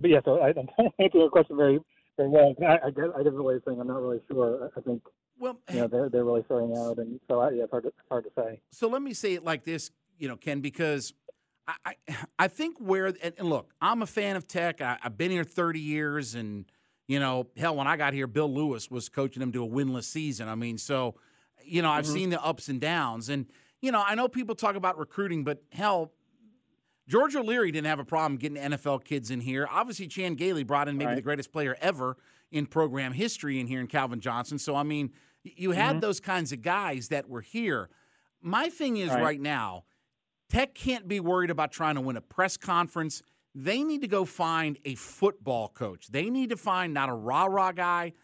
but 0.00 0.10
yeah. 0.10 0.20
So 0.24 0.40
I, 0.40 0.48
I'm 0.58 0.68
trying 0.74 0.90
to 0.90 1.04
answer 1.04 1.18
your 1.18 1.30
question 1.30 1.56
very 1.56 1.78
very 2.16 2.30
well. 2.30 2.54
I, 2.66 2.86
I 2.86 2.90
guess 2.90 3.10
I 3.14 3.18
didn't 3.18 3.36
really 3.36 3.60
think 3.60 3.78
I'm 3.78 3.86
not 3.86 4.00
really 4.00 4.20
sure. 4.30 4.70
I 4.76 4.80
think 4.80 5.02
Well, 5.38 5.58
you 5.70 5.80
know 5.80 5.88
they're 5.88 6.08
they're 6.08 6.24
really 6.24 6.42
starting 6.46 6.74
out, 6.76 6.98
and 6.98 7.20
so 7.28 7.40
I, 7.40 7.50
yeah, 7.50 7.64
it's 7.64 7.70
hard 7.70 7.84
to, 7.84 7.88
it's 7.88 7.98
hard 8.08 8.24
to 8.24 8.30
say. 8.36 8.60
so 8.72 8.88
let 8.88 9.02
me 9.02 9.12
say 9.12 9.34
it 9.34 9.44
like 9.44 9.64
this, 9.64 9.90
you 10.18 10.28
know, 10.28 10.36
Ken, 10.36 10.60
because 10.60 11.12
I 11.68 11.74
I, 11.84 12.16
I 12.38 12.48
think 12.48 12.78
where 12.78 13.06
and, 13.06 13.34
and 13.36 13.50
look, 13.50 13.74
I'm 13.80 14.00
a 14.00 14.06
fan 14.06 14.36
of 14.36 14.46
Tech. 14.48 14.80
I, 14.80 14.96
I've 15.02 15.18
been 15.18 15.30
here 15.30 15.44
30 15.44 15.80
years, 15.80 16.34
and 16.34 16.64
you 17.06 17.20
know, 17.20 17.46
hell, 17.56 17.76
when 17.76 17.86
I 17.86 17.96
got 17.96 18.14
here, 18.14 18.26
Bill 18.26 18.52
Lewis 18.52 18.90
was 18.90 19.08
coaching 19.08 19.40
them 19.40 19.52
to 19.52 19.64
a 19.64 19.68
winless 19.68 20.04
season. 20.04 20.48
I 20.48 20.54
mean, 20.54 20.78
so 20.78 21.14
you 21.64 21.82
know, 21.82 21.90
I've 21.90 22.04
mm-hmm. 22.04 22.14
seen 22.14 22.30
the 22.30 22.44
ups 22.44 22.68
and 22.68 22.80
downs, 22.80 23.28
and 23.28 23.46
you 23.80 23.92
know, 23.92 24.02
I 24.04 24.14
know 24.14 24.28
people 24.28 24.54
talk 24.54 24.76
about 24.76 24.98
recruiting, 24.98 25.44
but 25.44 25.62
hell. 25.72 26.12
George 27.06 27.36
O'Leary 27.36 27.70
didn't 27.70 27.86
have 27.86 27.98
a 27.98 28.04
problem 28.04 28.38
getting 28.38 28.56
NFL 28.56 29.04
kids 29.04 29.30
in 29.30 29.40
here. 29.40 29.68
Obviously, 29.70 30.06
Chan 30.06 30.36
Gailey 30.36 30.64
brought 30.64 30.88
in 30.88 30.96
maybe 30.96 31.08
Right. 31.08 31.16
the 31.16 31.20
greatest 31.20 31.52
player 31.52 31.76
ever 31.82 32.16
in 32.50 32.64
program 32.64 33.12
history 33.12 33.60
in 33.60 33.66
here 33.66 33.80
in 33.80 33.88
Calvin 33.88 34.20
Johnson. 34.20 34.58
So, 34.58 34.74
I 34.74 34.84
mean, 34.84 35.10
you 35.42 35.72
had 35.72 35.90
mm-hmm. 35.90 36.00
those 36.00 36.18
kinds 36.18 36.50
of 36.50 36.62
guys 36.62 37.08
that 37.08 37.28
were 37.28 37.42
here. 37.42 37.90
My 38.40 38.70
thing 38.70 38.96
is 38.96 39.10
Right. 39.10 39.22
right 39.22 39.40
now, 39.40 39.84
Tech 40.48 40.74
can't 40.74 41.08
be 41.08 41.20
worried 41.20 41.50
about 41.50 41.72
trying 41.72 41.96
to 41.96 42.00
win 42.00 42.16
a 42.16 42.20
press 42.20 42.56
conference. 42.56 43.22
They 43.54 43.84
need 43.84 44.00
to 44.00 44.08
go 44.08 44.24
find 44.24 44.78
a 44.84 44.94
football 44.96 45.68
coach. 45.68 46.08
They 46.08 46.28
need 46.28 46.50
to 46.50 46.56
find 46.56 46.92
not 46.92 47.08
a 47.08 47.14
rah 47.14 47.44
rah 47.44 47.72
guy. 47.72 48.14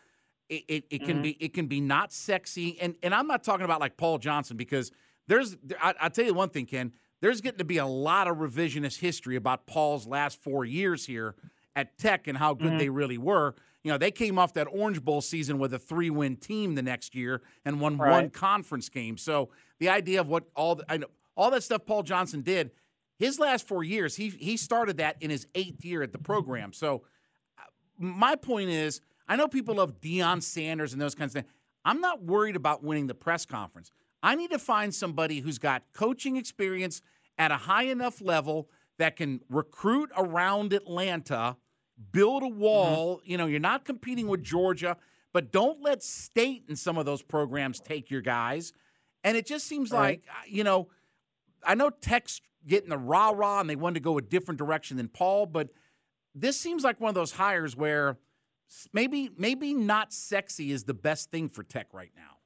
It, 0.48 0.64
it, 0.66 0.84
it 0.90 0.98
can 1.00 1.14
mm-hmm. 1.14 1.22
be 1.22 1.36
it 1.38 1.54
can 1.54 1.66
be 1.66 1.80
not 1.80 2.12
sexy, 2.12 2.76
and 2.80 2.96
and 3.02 3.14
I'm 3.14 3.28
not 3.28 3.44
talking 3.44 3.64
about 3.64 3.80
like 3.80 3.96
Paul 3.96 4.18
Johnson 4.18 4.56
because 4.56 4.90
there's 5.28 5.56
I, 5.80 5.94
I'll 6.00 6.10
tell 6.10 6.24
you 6.24 6.34
one 6.34 6.48
thing, 6.48 6.66
Ken. 6.66 6.92
There's 7.20 7.40
getting 7.40 7.58
to 7.58 7.64
be 7.64 7.76
a 7.76 7.86
lot 7.86 8.26
of 8.26 8.38
revisionist 8.38 8.98
history 8.98 9.36
about 9.36 9.66
Paul's 9.66 10.06
last 10.06 10.42
four 10.42 10.64
years 10.64 11.06
here 11.06 11.36
at 11.76 11.96
Tech 11.98 12.26
and 12.26 12.36
how 12.36 12.54
good 12.54 12.68
mm-hmm. 12.68 12.78
they 12.78 12.88
really 12.88 13.18
were. 13.18 13.54
You 13.84 13.92
know, 13.92 13.98
they 13.98 14.10
came 14.10 14.38
off 14.38 14.54
that 14.54 14.66
Orange 14.70 15.02
Bowl 15.02 15.20
season 15.20 15.58
with 15.58 15.72
a 15.72 15.78
three-win 15.78 16.36
team 16.36 16.74
the 16.74 16.82
next 16.82 17.14
year 17.14 17.42
and 17.64 17.80
won 17.80 17.96
one 17.96 18.30
conference 18.30 18.88
game. 18.88 19.16
So 19.16 19.50
the 19.78 19.88
idea 19.88 20.20
of 20.20 20.28
what 20.28 20.44
all 20.56 20.76
the, 20.76 20.84
I 20.88 20.98
know 20.98 21.06
all 21.36 21.50
that 21.50 21.62
stuff 21.62 21.86
Paul 21.86 22.02
Johnson 22.02 22.42
did, 22.42 22.70
his 23.20 23.38
last 23.38 23.68
four 23.68 23.84
years, 23.84 24.16
he 24.16 24.30
he 24.30 24.56
started 24.56 24.96
that 24.96 25.16
in 25.20 25.30
his 25.30 25.46
eighth 25.54 25.84
year 25.84 26.02
at 26.02 26.10
the 26.10 26.18
program. 26.18 26.72
So 26.72 27.02
uh, 27.58 27.62
my 27.98 28.34
point 28.34 28.70
is, 28.70 29.00
I 29.28 29.36
know 29.36 29.46
people 29.46 29.74
love 29.76 30.00
Deion 30.00 30.42
Sanders 30.42 30.92
and 30.94 31.00
those 31.00 31.14
kinds 31.14 31.36
of 31.36 31.42
things. 31.44 31.54
I'm 31.84 32.00
not 32.00 32.22
worried 32.24 32.56
about 32.56 32.82
winning 32.82 33.06
the 33.06 33.14
press 33.14 33.44
conference. 33.44 33.90
I 34.22 34.34
need 34.34 34.50
to 34.50 34.58
find 34.58 34.94
somebody 34.94 35.40
who's 35.40 35.58
got 35.58 35.82
coaching 35.92 36.36
experience 36.36 37.02
at 37.38 37.50
a 37.50 37.56
high 37.56 37.84
enough 37.84 38.20
level 38.22 38.68
that 38.98 39.16
can 39.16 39.40
recruit 39.50 40.10
around 40.16 40.72
Atlanta, 40.72 41.56
build 42.12 42.42
a 42.42 42.48
wall. 42.48 43.20
You 43.24 43.36
know, 43.36 43.46
you're 43.46 43.60
not 43.60 43.84
competing 43.84 44.28
with 44.28 44.42
Georgia, 44.42 44.96
but 45.32 45.52
don't 45.52 45.82
let 45.82 46.02
state 46.02 46.64
and 46.68 46.78
some 46.78 46.96
of 46.98 47.04
those 47.04 47.22
programs 47.22 47.80
take 47.80 48.10
your 48.10 48.22
guys. 48.22 48.72
And 49.24 49.36
it 49.36 49.46
just 49.46 49.66
seems 49.66 49.90
Right. 49.90 50.00
like, 50.00 50.24
uh, 50.28 50.42
you 50.46 50.64
know, 50.64 50.88
I 51.62 51.74
know 51.74 51.90
Tech's 51.90 52.40
getting 52.66 52.90
the 52.90 52.98
rah 52.98 53.30
rah 53.30 53.60
and 53.60 53.68
they 53.70 53.76
wanted 53.76 53.94
to 53.94 54.00
go 54.00 54.18
a 54.18 54.22
different 54.22 54.58
direction 54.58 54.96
than 54.96 55.08
Paul, 55.08 55.46
but 55.46 55.70
this 56.34 56.58
seems 56.58 56.84
like 56.84 57.00
one 57.00 57.08
of 57.08 57.14
those 57.14 57.32
hires 57.32 57.76
where 57.76 58.18
maybe 58.92 59.30
maybe 59.36 59.74
not 59.74 60.12
sexy 60.12 60.72
is 60.72 60.84
the 60.84 60.94
best 60.94 61.30
thing 61.30 61.48
for 61.48 61.62
Tech 61.62 61.88
right 61.92 62.12
now. 62.16 62.36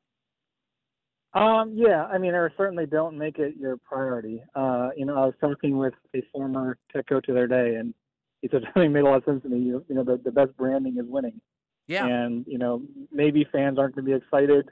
Um, 1.35 1.73
yeah, 1.75 2.05
I 2.05 2.19
mean, 2.19 2.33
or 2.33 2.53
certainly 2.57 2.87
don't 2.87 3.19
make 3.19 3.39
it 3.39 3.57
your 3.59 3.77
priority. 3.77 4.41
Uh, 4.55 4.91
you 4.97 5.05
know, 5.05 5.17
I 5.17 5.27
was 5.27 5.35
talking 5.41 5.77
with 5.77 5.95
a 6.15 6.23
former 6.33 6.79
tech 6.93 7.09
coach 7.09 7.25
the 7.27 7.33
other 7.33 7.49
day, 7.49 7.75
and 7.75 7.93
he 8.41 8.49
said 8.49 8.63
something 8.75 8.93
made 8.93 9.01
a 9.01 9.05
lot 9.05 9.17
of 9.17 9.25
sense 9.25 9.43
to 9.43 9.49
me. 9.49 9.59
You, 9.59 9.85
you 9.89 9.97
know, 9.97 10.05
the, 10.05 10.21
the 10.25 10.31
best 10.31 10.57
branding 10.57 10.97
is 10.99 11.07
winning. 11.07 11.41
Yeah. 11.89 12.07
And 12.07 12.45
you 12.47 12.59
know, 12.59 12.83
maybe 13.13 13.47
fans 13.51 13.79
aren't 13.79 13.97
going 13.97 14.07
to 14.07 14.11
be 14.13 14.17
excited 14.17 14.71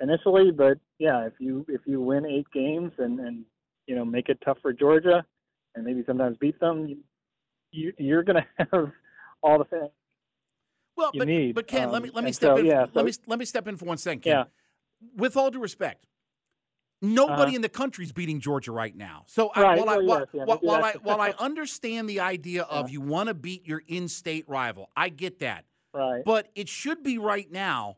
initially, 0.00 0.50
but 0.50 0.78
yeah, 0.98 1.26
if 1.26 1.32
you 1.38 1.64
if 1.68 1.80
you 1.86 2.00
win 2.00 2.26
eight 2.26 2.46
games 2.52 2.92
and 2.98 3.18
and 3.18 3.44
you 3.88 3.96
know 3.96 4.04
make 4.04 4.28
it 4.28 4.38
tough 4.44 4.58
for 4.62 4.72
Georgia, 4.72 5.24
and 5.74 5.84
maybe 5.84 6.04
sometimes 6.06 6.36
beat 6.36 6.60
them, 6.60 6.86
you, 6.86 6.98
you 7.72 7.92
you're 7.98 8.22
going 8.22 8.36
to 8.60 8.66
have 8.70 8.92
all 9.42 9.58
the 9.58 9.64
fans. 9.64 9.90
Well, 10.96 11.10
you 11.14 11.20
but, 11.20 11.28
need, 11.28 11.54
but 11.54 11.66
Ken, 11.66 11.90
let 11.90 11.96
um, 11.98 12.02
me 12.04 12.10
let 12.14 12.22
me 12.24 12.32
step 12.32 12.50
so, 12.50 12.56
in. 12.58 12.66
yeah, 12.66 12.82
let 12.82 12.94
so- 12.94 13.02
me 13.04 13.12
let 13.26 13.38
me 13.40 13.44
step 13.44 13.66
in 13.66 13.76
for 13.76 13.86
one 13.86 13.98
second. 13.98 14.20
Ken. 14.20 14.32
Yeah. 14.32 14.44
With 15.16 15.36
all 15.36 15.50
due 15.50 15.60
respect, 15.60 16.04
nobody 17.00 17.42
Uh-huh. 17.50 17.56
in 17.56 17.62
the 17.62 17.68
country's 17.68 18.10
beating 18.12 18.40
Georgia 18.40 18.72
right 18.72 18.94
now. 18.96 19.22
So 19.26 19.50
I, 19.54 19.62
Right, 19.62 19.78
while, 19.78 19.88
I, 19.88 19.96
while, 19.98 20.18
yes, 20.18 20.28
yeah, 20.32 20.44
while, 20.44 20.58
while 20.58 20.84
I 20.84 20.92
while 21.02 21.20
I 21.20 21.30
understand 21.38 22.08
the 22.08 22.18
idea 22.20 22.62
of 22.64 22.88
Yeah. 22.88 22.94
you 22.94 23.00
want 23.00 23.28
to 23.28 23.34
beat 23.34 23.64
your 23.66 23.80
in-state 23.86 24.48
rival, 24.48 24.90
I 24.96 25.08
get 25.08 25.38
that. 25.38 25.64
Right. 25.94 26.22
But 26.24 26.48
it 26.56 26.68
should 26.68 27.02
be 27.04 27.16
right 27.18 27.50
now 27.50 27.96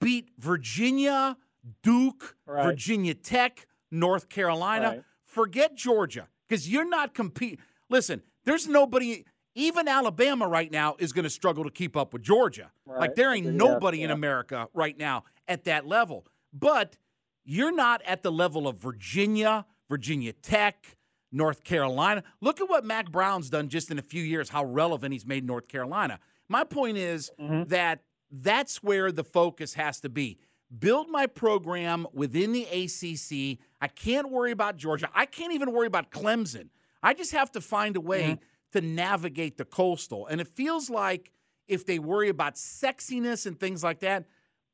beat 0.00 0.30
Virginia, 0.38 1.36
Duke, 1.82 2.36
Right. 2.46 2.64
Virginia 2.64 3.14
Tech, 3.14 3.66
North 3.90 4.28
Carolina. 4.28 5.04
Forget 5.36 5.74
Georgia 5.74 6.28
because 6.48 6.66
you're 6.66 6.88
not 6.88 7.12
competing. 7.12 7.58
Listen, 7.90 8.22
there's 8.46 8.66
nobody 8.66 9.22
even 9.54 9.86
Alabama 9.86 10.48
right 10.48 10.72
now 10.72 10.96
is 10.98 11.12
going 11.12 11.24
to 11.24 11.30
struggle 11.30 11.62
to 11.64 11.70
keep 11.70 11.94
up 11.94 12.14
with 12.14 12.22
Georgia. 12.22 12.70
Right. 12.86 13.00
Like 13.00 13.14
there 13.16 13.34
ain't 13.34 13.44
Yeah, 13.44 13.52
nobody 13.52 14.02
in. 14.02 14.10
America 14.10 14.68
right 14.72 14.96
now 14.98 15.24
at 15.46 15.64
that 15.64 15.86
level. 15.86 16.26
But 16.54 16.96
you're 17.44 17.70
not 17.74 18.00
at 18.06 18.22
the 18.22 18.32
level 18.32 18.66
of 18.66 18.78
Virginia, 18.78 19.66
Virginia 19.90 20.32
Tech, 20.32 20.96
North 21.30 21.64
Carolina. 21.64 22.22
Look 22.40 22.62
at 22.62 22.70
what 22.70 22.86
Mack 22.86 23.12
Brown's 23.12 23.50
done 23.50 23.68
just 23.68 23.90
in 23.90 23.98
a 23.98 24.02
few 24.02 24.22
years, 24.22 24.48
how 24.48 24.64
relevant 24.64 25.12
he's 25.12 25.26
made 25.26 25.44
North 25.44 25.68
Carolina. 25.68 26.18
My 26.48 26.64
point 26.64 26.96
is 26.96 27.30
Mhm. 27.38 27.68
that 27.68 28.04
that's 28.30 28.82
where 28.82 29.12
the 29.12 29.22
focus 29.24 29.74
has 29.74 30.00
to 30.00 30.08
be. 30.08 30.38
Build 30.76 31.08
my 31.08 31.26
program 31.26 32.06
within 32.12 32.52
the 32.52 32.64
ACC. 32.64 33.58
I 33.80 33.88
can't 33.88 34.30
worry 34.30 34.50
about 34.50 34.76
Georgia. 34.76 35.08
I 35.14 35.26
can't 35.26 35.52
even 35.52 35.72
worry 35.72 35.86
about 35.86 36.10
Clemson. 36.10 36.70
I 37.02 37.14
just 37.14 37.32
have 37.32 37.52
to 37.52 37.60
find 37.60 37.96
a 37.96 38.00
way 38.00 38.22
mm-hmm. 38.22 38.78
to 38.78 38.80
navigate 38.80 39.58
the 39.58 39.64
coastal. 39.64 40.26
And 40.26 40.40
it 40.40 40.48
feels 40.48 40.90
like 40.90 41.30
if 41.68 41.86
they 41.86 41.98
worry 41.98 42.28
about 42.28 42.54
sexiness 42.54 43.46
and 43.46 43.58
things 43.58 43.84
like 43.84 44.00
that, 44.00 44.24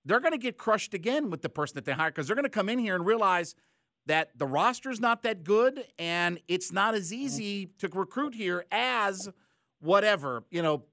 they're 0.04 0.20
going 0.20 0.32
to 0.32 0.38
get 0.38 0.56
crushed 0.56 0.94
again 0.94 1.30
with 1.30 1.42
the 1.42 1.48
person 1.48 1.74
that 1.76 1.84
they 1.84 1.92
hire 1.92 2.10
because 2.10 2.26
they're 2.26 2.36
going 2.36 2.44
to 2.44 2.50
come 2.50 2.68
in 2.68 2.78
here 2.78 2.94
and 2.94 3.04
realize 3.04 3.54
that 4.06 4.36
the 4.36 4.46
roster 4.46 4.90
is 4.90 4.98
not 4.98 5.22
that 5.22 5.44
good 5.44 5.84
and 5.98 6.40
it's 6.48 6.72
not 6.72 6.94
as 6.94 7.12
mm-hmm. 7.12 7.22
easy 7.22 7.66
to 7.78 7.88
recruit 7.88 8.34
here 8.34 8.64
as 8.72 9.28
whatever, 9.80 10.42
you 10.50 10.62
know, 10.62 10.84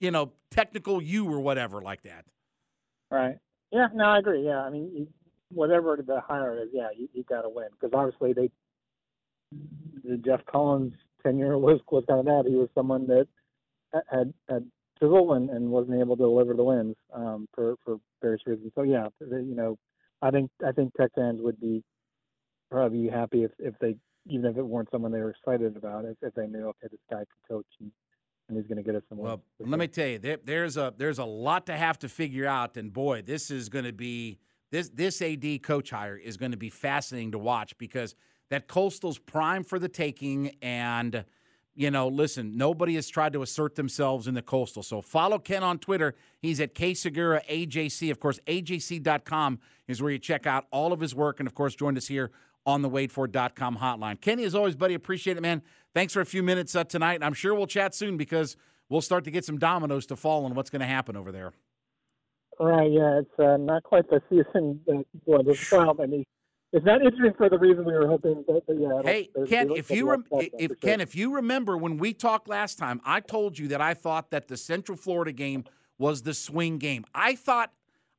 you 0.00 0.10
know, 0.10 0.32
technical 0.50 1.02
you 1.02 1.26
or 1.32 1.40
whatever 1.40 1.80
like 1.80 2.02
that. 2.02 2.24
Right. 3.10 3.38
Yeah. 3.74 3.88
No, 3.92 4.04
I 4.04 4.18
agree. 4.18 4.44
Yeah. 4.44 4.60
I 4.60 4.70
mean, 4.70 4.90
you, 4.94 5.08
whatever 5.50 5.98
the 6.04 6.20
hire 6.20 6.62
is, 6.62 6.68
yeah, 6.72 6.88
you, 6.96 7.08
you 7.12 7.24
got 7.24 7.42
to 7.42 7.48
win 7.48 7.68
because 7.72 7.92
obviously 7.92 8.32
they, 8.32 8.50
the 10.08 10.16
Geoff 10.16 10.40
Collins 10.46 10.94
tenure 11.22 11.58
was 11.58 11.80
was 11.90 12.04
kind 12.08 12.20
of 12.20 12.26
that. 12.26 12.48
He 12.48 12.54
was 12.54 12.68
someone 12.74 13.06
that 13.08 13.26
had 14.10 14.32
had 14.48 14.66
chisel 14.98 15.34
and, 15.34 15.50
and 15.50 15.70
wasn't 15.70 16.00
able 16.00 16.16
to 16.16 16.22
deliver 16.22 16.54
the 16.54 16.64
wins 16.64 16.96
um, 17.12 17.48
for 17.52 17.74
for 17.84 17.98
various 18.22 18.42
reasons. 18.46 18.72
So 18.74 18.82
yeah, 18.82 19.08
the, 19.20 19.38
you 19.38 19.54
know, 19.54 19.76
I 20.22 20.30
think 20.30 20.50
I 20.66 20.72
think 20.72 20.94
Tech 20.94 21.10
fans 21.14 21.40
would 21.42 21.60
be 21.60 21.82
probably 22.70 23.08
happy 23.08 23.44
if 23.44 23.50
if 23.58 23.74
they 23.80 23.96
even 24.28 24.46
if 24.46 24.56
it 24.56 24.62
weren't 24.62 24.90
someone 24.90 25.12
they 25.12 25.20
were 25.20 25.30
excited 25.30 25.76
about 25.76 26.04
if, 26.04 26.16
if 26.22 26.34
they 26.34 26.46
knew 26.46 26.68
okay 26.68 26.88
this 26.90 27.00
guy 27.10 27.18
can 27.18 27.56
coach 27.56 27.66
and, 27.80 27.90
and 28.48 28.56
he's 28.56 28.66
going 28.66 28.76
to 28.76 28.82
get 28.82 28.94
us 28.94 29.02
some 29.08 29.18
Well, 29.18 29.42
let 29.58 29.68
sure. 29.68 29.76
me 29.78 29.88
tell 29.88 30.06
you, 30.06 30.18
there, 30.18 30.38
there's 30.44 30.76
a 30.76 30.92
there's 30.96 31.18
a 31.18 31.24
lot 31.24 31.66
to 31.66 31.76
have 31.76 31.98
to 32.00 32.08
figure 32.08 32.46
out, 32.46 32.76
and 32.76 32.92
boy, 32.92 33.22
this 33.22 33.50
is 33.50 33.68
going 33.68 33.84
to 33.84 33.92
be 33.92 34.38
this 34.70 34.90
this 34.90 35.22
AD 35.22 35.62
coach 35.62 35.90
hire 35.90 36.16
is 36.16 36.36
going 36.36 36.52
to 36.52 36.58
be 36.58 36.70
fascinating 36.70 37.32
to 37.32 37.38
watch 37.38 37.76
because 37.78 38.14
that 38.50 38.68
Coastal's 38.68 39.18
prime 39.18 39.64
for 39.64 39.78
the 39.78 39.88
taking, 39.88 40.56
and 40.60 41.24
you 41.74 41.90
know, 41.90 42.08
listen, 42.08 42.56
nobody 42.56 42.94
has 42.94 43.08
tried 43.08 43.32
to 43.32 43.42
assert 43.42 43.74
themselves 43.74 44.28
in 44.28 44.34
the 44.34 44.42
Coastal. 44.42 44.82
So 44.82 45.00
follow 45.00 45.38
Ken 45.38 45.62
on 45.62 45.78
Twitter. 45.78 46.14
He's 46.40 46.60
at 46.60 46.74
K 46.74 46.92
Sugiura 46.92 47.44
AJC. 47.48 48.10
Of 48.10 48.20
course, 48.20 48.38
AJC.com 48.46 49.58
is 49.88 50.00
where 50.02 50.12
you 50.12 50.18
check 50.18 50.46
out 50.46 50.66
all 50.70 50.92
of 50.92 51.00
his 51.00 51.14
work, 51.14 51.40
and 51.40 51.46
of 51.46 51.54
course, 51.54 51.74
joined 51.74 51.96
us 51.96 52.06
here 52.06 52.30
on 52.66 52.82
the 52.82 52.88
wadeford.com 52.88 53.78
hotline. 53.78 54.20
Kenny, 54.20 54.44
as 54.44 54.54
always, 54.54 54.74
buddy, 54.74 54.94
appreciate 54.94 55.36
it, 55.36 55.40
man. 55.40 55.62
Thanks 55.94 56.12
for 56.12 56.20
a 56.20 56.26
few 56.26 56.42
minutes 56.42 56.74
uh, 56.74 56.84
tonight. 56.84 57.20
I'm 57.22 57.34
sure 57.34 57.54
we'll 57.54 57.68
chat 57.68 57.94
soon 57.94 58.16
because 58.16 58.56
we'll 58.88 59.00
start 59.00 59.24
to 59.24 59.30
get 59.30 59.44
some 59.44 59.58
dominoes 59.58 60.06
to 60.06 60.16
fall 60.16 60.44
on 60.44 60.54
what's 60.54 60.70
going 60.70 60.80
to 60.80 60.86
happen 60.86 61.16
over 61.16 61.30
there. 61.30 61.52
Right, 62.58 62.90
yeah, 62.90 63.20
it's 63.20 63.38
uh, 63.38 63.56
not 63.56 63.82
quite 63.84 64.08
the 64.10 64.20
season 64.28 64.80
that 64.86 65.04
well, 65.24 65.42
the 65.42 66.06
mean, 66.06 66.24
it's 66.72 66.84
not 66.84 67.02
interesting 67.02 67.34
for 67.36 67.48
the 67.48 67.58
reason 67.58 67.84
we 67.84 67.92
were 67.92 68.06
hoping. 68.08 68.44
But, 68.46 68.66
but 68.66 68.78
yeah, 68.78 69.02
Hey, 69.04 69.28
Ken, 69.46 69.70
if 69.70 69.90
you 69.90 70.10
rem- 70.10 70.24
if 70.30 70.80
Ken, 70.80 71.00
if 71.00 71.14
you 71.14 71.34
remember 71.34 71.76
when 71.76 71.96
we 71.98 72.12
talked 72.12 72.48
last 72.48 72.78
time, 72.78 73.00
I 73.04 73.20
told 73.20 73.58
you 73.58 73.68
that 73.68 73.80
I 73.80 73.94
thought 73.94 74.30
that 74.30 74.48
the 74.48 74.56
Central 74.56 74.96
Florida 74.96 75.32
game 75.32 75.64
was 75.98 76.22
the 76.22 76.34
swing 76.34 76.78
game. 76.78 77.04
I 77.14 77.34
thought 77.34 77.72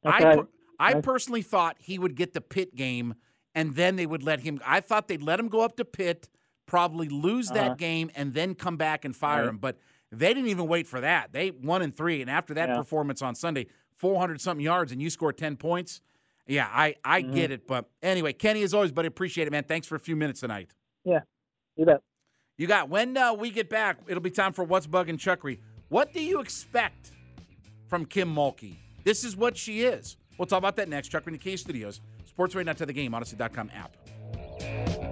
That's 0.03 0.23
I 0.23 0.35
per- 0.35 0.47
I 0.79 0.93
personally 1.01 1.41
thought 1.41 1.77
he 1.79 1.97
would 1.97 2.15
get 2.15 2.33
the 2.33 2.41
Pitt 2.41 2.75
game 2.75 3.15
and 3.53 3.75
then 3.75 3.95
they 3.95 4.05
would 4.05 4.23
let 4.23 4.41
him 4.41 4.59
I 4.65 4.81
thought 4.81 5.07
they'd 5.07 5.23
let 5.23 5.39
him 5.39 5.47
go 5.47 5.61
up 5.61 5.77
to 5.77 5.85
Pitt, 5.85 6.29
probably 6.65 7.07
lose 7.09 7.49
that 7.49 7.65
Uh-huh. 7.65 7.75
game 7.75 8.11
and 8.15 8.33
then 8.33 8.55
come 8.55 8.77
back 8.77 9.05
and 9.05 9.15
fire 9.15 9.43
Right. 9.43 9.49
him, 9.49 9.57
but 9.57 9.77
they 10.11 10.33
didn't 10.33 10.49
even 10.49 10.67
wait 10.67 10.87
for 10.87 11.01
that. 11.01 11.31
They 11.33 11.51
won 11.51 11.81
in 11.81 11.91
3 11.91 12.21
and 12.21 12.29
after 12.29 12.53
that 12.55 12.69
Yeah. 12.69 12.77
performance 12.77 13.21
on 13.21 13.35
Sunday, 13.35 13.67
400 13.95 14.41
something 14.41 14.63
yards 14.63 14.91
and 14.91 15.01
you 15.01 15.09
scored 15.09 15.37
10 15.37 15.57
points. 15.57 16.01
Yeah, 16.47 16.69
I 16.71 16.95
I 17.03 17.21
Mm-hmm. 17.23 17.33
get 17.33 17.51
it, 17.51 17.67
but 17.67 17.89
anyway, 18.03 18.33
Kenny 18.33 18.61
as 18.63 18.73
always, 18.73 18.91
buddy, 18.91 19.07
appreciate 19.07 19.47
it, 19.47 19.51
man. 19.51 19.63
Thanks 19.63 19.87
for 19.87 19.95
a 19.95 19.99
few 19.99 20.15
minutes 20.15 20.39
tonight. 20.41 20.69
yeah, 21.03 21.21
you 21.75 21.85
bet. 21.85 22.01
You 22.57 22.67
got 22.67 22.87
when 22.89 23.17
uh, 23.17 23.33
we 23.33 23.49
get 23.51 23.69
back, 23.69 23.97
it'll 24.07 24.21
be 24.21 24.29
time 24.31 24.53
for 24.53 24.63
what's 24.63 24.87
bugging 24.87 25.17
Chuckery. 25.17 25.59
What 25.89 26.13
do 26.13 26.21
you 26.23 26.39
expect 26.39 27.11
from 27.87 28.05
Kim 28.05 28.33
Mulkey? 28.33 28.75
This 29.03 29.23
is 29.23 29.35
what 29.35 29.55
she 29.57 29.81
is. 29.83 30.17
We'll 30.37 30.45
talk 30.47 30.57
about 30.59 30.75
that 30.77 30.87
next. 30.89 31.11
Chuckery 31.11 31.27
in 31.27 31.33
the 31.33 31.39
Kia 31.39 31.57
Studios, 31.57 32.01
Sports 32.25 32.55
Radio, 32.55 32.69
not 32.71 32.77
to 32.77 32.85
the 32.85 32.93
game, 32.93 33.11
Audacy.com 33.11 33.69
app. 33.73 35.04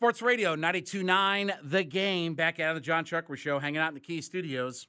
Sports 0.00 0.22
Radio 0.22 0.54
929 0.54 1.52
The 1.62 1.84
Game. 1.84 2.32
Back 2.32 2.58
out 2.58 2.70
of 2.70 2.76
the 2.76 2.80
John 2.80 3.04
Chuckery 3.04 3.36
Show, 3.36 3.58
hanging 3.58 3.82
out 3.82 3.88
in 3.88 3.94
the 3.94 4.00
Kia 4.00 4.22
Studios 4.22 4.86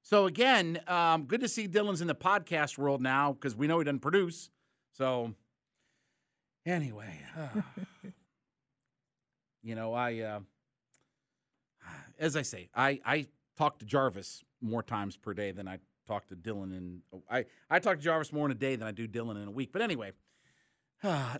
so 0.04 0.26
again, 0.26 0.80
um, 0.88 1.24
good 1.24 1.42
to 1.42 1.48
see 1.48 1.68
Dylan's 1.68 2.02
in 2.02 2.08
the 2.08 2.16
podcast 2.16 2.78
world 2.78 3.02
now 3.02 3.32
because 3.32 3.56
we 3.56 3.68
know 3.68 3.80
he 3.80 3.86
doesn't 3.86 4.00
produce. 4.00 4.52
So, 4.92 5.34
anyway, 6.66 7.20
uh, 7.38 7.62
you 9.63 9.76
know, 9.76 9.94
I, 9.94 10.20
uh, 10.20 10.39
as 12.20 12.36
I 12.36 12.42
say, 12.42 12.70
I 12.76 13.00
I 13.06 13.28
talk 13.58 13.80
to 13.80 13.86
Jarvis 13.86 14.44
more 14.62 14.84
times 14.84 15.16
per 15.16 15.34
day 15.34 15.52
than 15.52 15.70
I 15.70 15.80
talk 16.06 16.28
to 16.28 16.36
Dylan, 16.36 16.76
and 16.78 17.02
I 17.32 17.46
I 17.70 17.80
talk 17.80 17.98
to 17.98 18.04
Jarvis 18.04 18.34
more 18.34 18.46
in 18.46 18.52
a 18.52 18.56
day 18.56 18.76
than 18.76 18.88
I 18.88 18.92
do 18.92 19.08
Dylan 19.08 19.42
in 19.42 19.48
a 19.48 19.52
week. 19.52 19.72
But 19.72 19.82
anyway, 19.82 20.12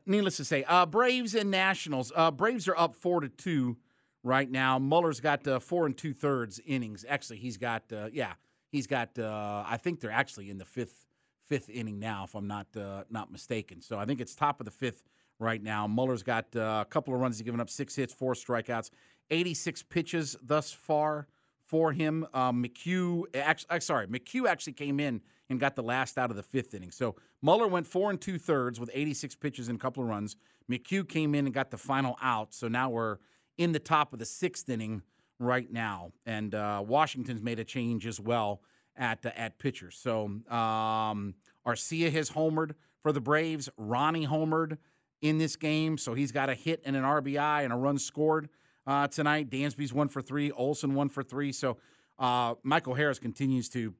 needless 0.06 0.38
to 0.38 0.46
say, 0.46 0.64
uh, 0.64 0.86
Braves 0.86 1.36
and 1.36 1.52
Nationals. 1.52 2.12
Uh, 2.16 2.32
Braves 2.32 2.68
are 2.70 2.78
up 2.78 2.96
four 2.96 3.20
to 3.22 3.30
two 3.30 3.78
right 4.24 4.50
now. 4.50 4.80
Muller's 4.80 5.20
got 5.20 5.46
uh, 5.48 5.60
four 5.60 5.86
and 5.86 5.98
two 5.98 6.14
thirds 6.14 6.62
innings. 6.66 7.06
Actually, 7.08 7.38
he's 7.38 7.58
got 7.58 7.84
uh, 7.92 8.10
yeah, 8.12 8.34
he's 8.74 8.88
got. 8.88 9.18
Uh, 9.18 9.64
I 9.66 9.78
think 9.78 10.02
they're 10.02 10.12
actually 10.12 10.50
in 10.50 10.58
the 10.58 10.66
fifth 10.66 11.06
fifth 11.46 11.70
inning 11.70 12.00
now, 12.00 12.26
if 12.26 12.36
I'm 12.36 12.48
not 12.48 12.68
uh, 12.76 13.04
not 13.10 13.32
mistaken. 13.32 13.80
So 13.80 13.98
I 13.98 14.04
think 14.04 14.20
it's 14.20 14.36
top 14.36 14.60
of 14.60 14.66
the 14.66 14.72
fifth 14.72 15.04
right 15.40 15.64
now. 15.64 15.88
Muller's 15.88 16.24
got 16.24 16.54
uh, 16.56 16.84
a 16.86 16.88
couple 16.90 17.14
of 17.14 17.22
runs. 17.22 17.38
He's 17.38 17.46
given 17.46 17.62
up 17.62 17.70
six 17.70 17.96
hits, 17.96 18.14
four 18.14 18.34
strikeouts, 18.34 18.90
86 19.32 19.84
pitches 19.84 20.36
thus 20.42 20.74
far 20.74 21.28
for 21.66 21.92
him. 21.92 22.26
Um, 22.34 22.64
McHugh, 22.64 23.24
actually, 23.36 23.80
sorry, 23.80 24.08
McHugh 24.08 24.48
actually 24.48 24.74
came 24.74 25.00
in 25.00 25.22
and 25.50 25.60
got 25.60 25.76
the 25.76 25.84
last 25.84 26.18
out 26.18 26.30
of 26.30 26.36
the 26.36 26.44
fifth 26.44 26.74
inning. 26.74 26.92
So 26.92 27.16
Muller 27.42 27.68
went 27.68 27.88
four 27.88 28.10
and 28.10 28.20
two 28.20 28.38
thirds 28.38 28.80
with 28.80 28.90
86 28.94 29.36
pitches 29.36 29.70
and 29.70 29.78
a 29.78 29.82
couple 29.82 30.04
of 30.04 30.10
runs. 30.10 30.36
McHugh 30.70 31.08
came 31.08 31.36
in 31.36 31.46
and 31.46 31.54
got 31.54 31.72
the 31.72 31.78
final 31.78 32.18
out. 32.22 32.54
So 32.54 32.68
now 32.68 32.90
we're 32.90 33.18
in 33.58 33.72
the 33.72 33.80
top 33.80 34.14
of 34.14 34.20
the 34.20 34.26
sixth 34.26 34.70
inning 34.70 35.02
right 35.44 35.72
now, 35.72 36.12
and 36.26 36.56
uh, 36.56 36.84
Washington's 36.86 37.42
made 37.42 37.60
a 37.60 37.64
change 37.64 38.08
as 38.08 38.20
well 38.20 38.62
at 38.96 39.26
uh, 39.26 39.32
at 39.36 39.60
pitcher. 39.60 39.92
So 39.92 40.26
um, 40.26 41.34
Arcia 41.66 42.12
has 42.12 42.30
homered 42.30 42.72
for 43.02 43.12
the 43.12 43.22
Braves. 43.22 43.70
Ronnie 43.78 44.28
homered 44.28 44.78
in 45.22 45.38
this 45.38 45.56
game, 45.56 45.98
so 45.98 46.14
he's 46.14 46.32
got 46.32 46.50
a 46.50 46.56
hit 46.56 46.82
and 46.86 46.96
an 46.96 47.04
RBI 47.04 47.64
and 47.64 47.72
a 47.72 47.76
run 47.76 47.98
scored 47.98 48.50
uh, 48.86 49.08
tonight. 49.08 49.50
Dansby's 49.50 49.94
one 49.94 50.10
for 50.10 50.22
three. 50.22 50.52
Olson 50.52 50.94
one 50.94 51.10
for 51.10 51.24
three. 51.24 51.52
So 51.52 51.78
uh, 52.20 52.56
Michael 52.64 52.94
Harris 52.94 53.20
continues 53.20 53.70
to 53.70 53.94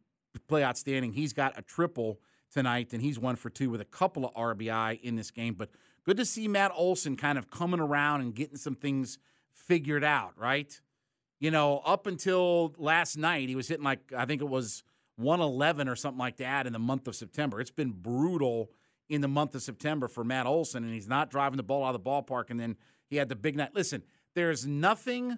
play 0.48 0.64
outstanding. 0.64 1.14
He's 1.14 1.34
got 1.34 1.58
a 1.58 1.62
triple 1.62 2.20
tonight, 2.52 2.94
and 2.94 3.02
he's 3.02 3.20
one 3.20 3.36
for 3.36 3.50
two 3.50 3.70
with 3.70 3.82
a 3.82 3.86
couple 3.86 4.26
of 4.26 4.34
RBI 4.34 5.02
in 5.02 5.16
this 5.16 5.32
game. 5.32 5.56
But 5.56 5.70
good 6.06 6.18
to 6.18 6.26
see 6.26 6.48
Matt 6.48 6.72
Olson 6.76 7.16
kind 7.16 7.38
of 7.38 7.50
coming 7.50 7.80
around 7.80 8.22
and 8.22 8.34
getting 8.34 8.58
some 8.58 8.76
things 8.76 9.18
figured 9.52 10.04
out, 10.04 10.34
right? 10.38 10.80
You 11.44 11.52
know, 11.52 11.82
up 11.86 12.08
until 12.08 12.74
last 12.78 13.18
night, 13.18 13.50
he 13.50 13.56
was 13.58 13.68
hitting 13.68 13.84
like, 13.84 14.14
I 14.16 14.24
think 14.24 14.42
it 14.42 14.48
was 14.48 14.82
111 15.18 15.90
or 15.90 15.96
something 15.98 16.18
like 16.18 16.38
that 16.38 16.66
in 16.68 16.72
the 16.72 16.80
month 16.80 17.06
of 17.06 17.18
September. 17.18 17.60
It's 17.60 17.70
been 17.70 17.92
brutal 17.92 18.72
in 19.10 19.20
the 19.20 19.28
month 19.28 19.54
of 19.54 19.62
September 19.62 20.08
for 20.08 20.24
Matt 20.24 20.46
Olson, 20.46 20.86
and 20.86 20.94
he's 20.94 21.10
not 21.10 21.30
driving 21.30 21.58
the 21.58 21.64
ball 21.64 21.84
out 21.84 21.96
of 21.96 22.02
the 22.02 22.10
ballpark. 22.10 22.50
And 22.50 22.58
then 22.58 22.78
he 23.10 23.18
had 23.18 23.28
the 23.28 23.36
big 23.36 23.58
night. 23.58 23.72
Listen, 23.76 24.04
there's 24.36 24.66
nothing, 24.66 25.38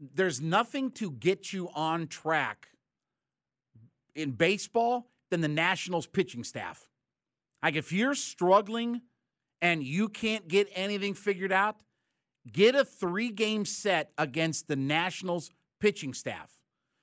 there's 0.00 0.40
nothing 0.40 0.92
to 0.92 1.10
get 1.10 1.52
you 1.52 1.68
on 1.74 2.06
track 2.06 2.68
in 4.14 4.30
baseball 4.30 5.10
than 5.30 5.42
the 5.42 5.48
Nationals 5.48 6.06
pitching 6.06 6.42
staff. 6.42 6.88
Like 7.62 7.76
if 7.76 7.92
you're 7.92 8.14
struggling 8.14 9.02
and 9.60 9.82
you 9.82 10.08
can't 10.08 10.48
get 10.48 10.68
anything 10.74 11.12
figured 11.12 11.52
out, 11.52 11.76
get 12.52 12.74
a 12.74 12.84
three 12.84 13.30
game 13.30 13.64
set 13.64 14.12
against 14.18 14.68
the 14.68 14.76
Nationals 14.76 15.50
pitching 15.80 16.14
staff. 16.14 16.50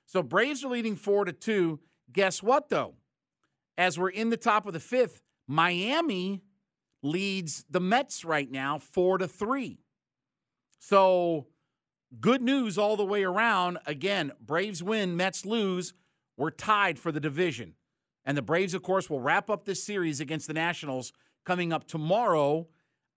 So 0.06 0.22
Braves 0.22 0.64
are 0.64 0.68
leading 0.68 0.96
four 0.96 1.24
to 1.24 1.32
two. 1.32 1.80
Guess 2.12 2.42
what, 2.42 2.68
though? 2.68 2.94
As 3.76 3.98
we're 3.98 4.10
in 4.10 4.30
the 4.30 4.36
top 4.36 4.66
of 4.66 4.72
the 4.72 4.80
fifth, 4.80 5.20
Miami 5.46 6.42
leads 7.02 7.64
the 7.70 7.80
Mets 7.80 8.24
right 8.24 8.50
now 8.50 8.78
four 8.78 9.18
to 9.18 9.28
three. 9.28 9.80
So 10.78 11.46
good 12.20 12.42
news 12.42 12.78
all 12.78 12.96
the 12.96 13.04
way 13.04 13.24
around. 13.24 13.78
Again, 13.86 14.32
Braves 14.40 14.82
win, 14.82 15.16
Mets 15.16 15.44
lose. 15.44 15.94
We're 16.36 16.50
tied 16.50 16.98
for 16.98 17.12
the 17.12 17.20
division. 17.20 17.74
And 18.24 18.36
the 18.36 18.42
Braves, 18.42 18.74
of 18.74 18.82
course, 18.82 19.08
will 19.08 19.20
wrap 19.20 19.50
up 19.50 19.64
this 19.64 19.82
series 19.82 20.20
against 20.20 20.46
the 20.46 20.54
Nationals 20.54 21.12
coming 21.44 21.72
up 21.72 21.86
tomorrow 21.86 22.66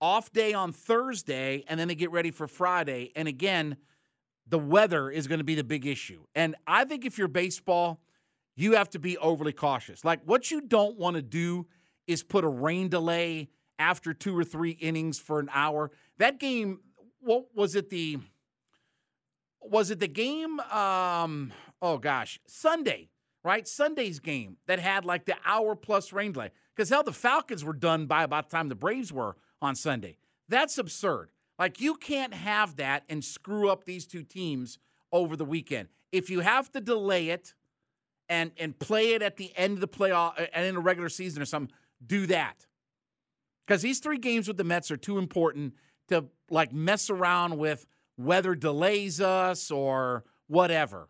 off 0.02 0.32
day 0.32 0.54
on 0.54 0.72
Thursday, 0.72 1.64
and 1.68 1.80
then 1.80 1.88
they 1.88 1.96
get 1.96 2.12
ready 2.12 2.32
for 2.32 2.48
Friday. 2.48 3.12
And 3.16 3.28
again, 3.28 3.78
the 4.48 4.60
weather 4.60 5.10
is 5.12 5.28
going 5.28 5.40
to 5.40 5.44
be 5.44 5.56
the 5.56 5.64
big 5.64 5.86
issue. 5.86 6.24
And 6.36 6.56
I 6.66 6.86
think 6.86 7.06
if 7.06 7.18
you're 7.18 7.28
baseball, 7.28 8.02
you 8.56 8.74
have 8.74 8.90
to 8.92 9.00
be 9.00 9.18
overly 9.18 9.54
cautious. 9.54 10.04
Like 10.04 10.22
what 10.26 10.52
you 10.52 10.62
don't 10.62 10.98
want 10.98 11.16
to 11.16 11.22
do 11.22 11.68
is 12.08 12.24
put 12.24 12.44
a 12.44 12.50
rain 12.50 12.90
delay 12.90 13.50
after 13.78 14.14
two 14.14 14.38
or 14.38 14.44
three 14.44 14.72
innings 14.72 15.20
for 15.20 15.40
an 15.40 15.50
hour. 15.54 15.92
That 16.18 16.40
game, 16.40 16.80
what 17.20 17.46
was 17.56 17.76
it 17.76 17.90
the 17.90 18.18
was 19.62 19.92
it 19.92 20.00
the 20.00 20.08
game 20.08 20.60
um 20.60 21.54
oh 21.82 21.98
gosh, 21.98 22.40
Sunday, 22.48 23.10
right? 23.44 23.68
Sunday's 23.68 24.20
game 24.20 24.58
that 24.68 24.80
had 24.80 25.06
like 25.06 25.26
the 25.26 25.36
hour 25.46 25.76
plus 25.76 26.12
rain 26.12 26.32
delay. 26.32 26.52
Because 26.76 26.90
hell, 26.90 27.04
the 27.04 27.14
Falcons 27.14 27.64
were 27.64 27.74
done 27.74 28.08
by 28.08 28.24
about 28.24 28.50
the 28.50 28.58
time 28.58 28.70
the 28.70 28.76
Braves 28.76 29.14
were 29.14 29.36
on 29.62 29.76
Sunday. 29.76 30.18
That's 30.48 30.78
absurd. 30.78 31.32
Like 31.58 31.82
you 31.82 31.96
can't 31.96 32.34
have 32.34 32.78
that 32.78 33.04
and 33.10 33.24
screw 33.24 33.70
up 33.70 33.84
these 33.84 34.08
two 34.08 34.24
teams 34.24 34.80
over 35.12 35.36
the 35.36 35.46
weekend. 35.46 35.90
If 36.12 36.30
you 36.30 36.40
have 36.40 36.72
to 36.72 36.82
delay 36.82 37.30
it 37.30 37.54
and 38.30 38.52
and 38.58 38.78
play 38.78 39.14
it 39.14 39.22
at 39.22 39.38
the 39.38 39.52
end 39.58 39.74
of 39.74 39.82
the 39.82 39.88
playoff 39.88 40.34
and 40.54 40.66
in 40.66 40.76
a 40.76 40.80
regular 40.80 41.10
season 41.10 41.42
or 41.42 41.46
something, 41.46 41.76
do 42.06 42.26
that. 42.28 42.66
Because 43.68 43.82
these 43.82 44.00
three 44.00 44.18
games 44.18 44.48
with 44.48 44.58
the 44.58 44.64
Mets 44.64 44.90
are 44.90 44.98
too 44.98 45.18
important 45.18 45.76
to 46.08 46.26
like 46.50 46.74
mess 46.74 47.10
around 47.10 47.58
with 47.58 47.86
weather 48.18 48.56
delays 48.56 49.22
us 49.22 49.70
or 49.70 50.24
whatever. 50.48 51.10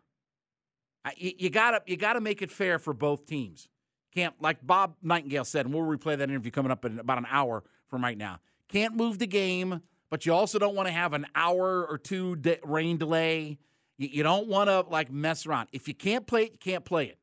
You, 1.16 1.32
you 1.38 1.50
gotta 1.50 1.82
you 1.86 1.96
gotta 1.96 2.20
make 2.20 2.42
it 2.42 2.50
fair 2.50 2.78
for 2.78 2.92
both 2.92 3.26
teams. 3.26 3.68
Can't 4.14 4.34
like 4.42 4.58
Bob 4.66 4.96
Nightingale 5.02 5.44
said, 5.44 5.66
and 5.66 5.74
we'll 5.74 5.84
replay 5.84 6.18
that 6.18 6.28
interview 6.28 6.50
coming 6.50 6.72
up 6.72 6.84
in 6.84 6.98
about 6.98 7.18
an 7.18 7.26
hour 7.30 7.62
from 7.90 8.02
right 8.02 8.16
now. 8.16 8.38
Can't 8.68 8.94
move 8.94 9.18
the 9.18 9.26
game, 9.26 9.82
but 10.08 10.24
you 10.24 10.32
also 10.32 10.58
don't 10.58 10.74
want 10.74 10.86
to 10.86 10.92
have 10.92 11.12
an 11.12 11.26
hour 11.34 11.84
or 11.84 11.98
two 11.98 12.36
de- 12.36 12.60
rain 12.62 12.96
delay. 12.96 13.58
You, 13.98 14.08
you 14.10 14.22
don't 14.22 14.46
want 14.46 14.70
to 14.70 14.80
like 14.88 15.10
mess 15.10 15.44
around. 15.44 15.68
If 15.72 15.88
you 15.88 15.94
can't 15.94 16.26
play 16.26 16.44
it, 16.44 16.52
you 16.52 16.58
can't 16.58 16.84
play 16.84 17.06
it, 17.06 17.18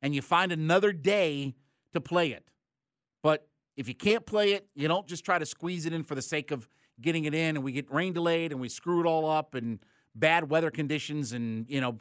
and 0.00 0.14
you 0.14 0.22
find 0.22 0.52
another 0.52 0.92
day 0.92 1.54
to 1.92 2.00
play 2.00 2.30
it. 2.30 2.48
But 3.22 3.48
if 3.76 3.88
you 3.88 3.94
can't 3.94 4.24
play 4.24 4.52
it, 4.52 4.66
you 4.74 4.88
don't 4.88 5.06
just 5.06 5.24
try 5.24 5.38
to 5.38 5.46
squeeze 5.46 5.84
it 5.84 5.92
in 5.92 6.04
for 6.04 6.14
the 6.14 6.22
sake 6.22 6.52
of 6.52 6.68
getting 7.00 7.24
it 7.24 7.34
in, 7.34 7.56
and 7.56 7.64
we 7.64 7.72
get 7.72 7.92
rain 7.92 8.12
delayed, 8.12 8.52
and 8.52 8.60
we 8.60 8.68
screw 8.68 9.00
it 9.00 9.06
all 9.06 9.28
up, 9.28 9.54
and 9.54 9.80
bad 10.14 10.48
weather 10.48 10.70
conditions, 10.70 11.32
and 11.32 11.66
you 11.68 11.80
know, 11.80 11.98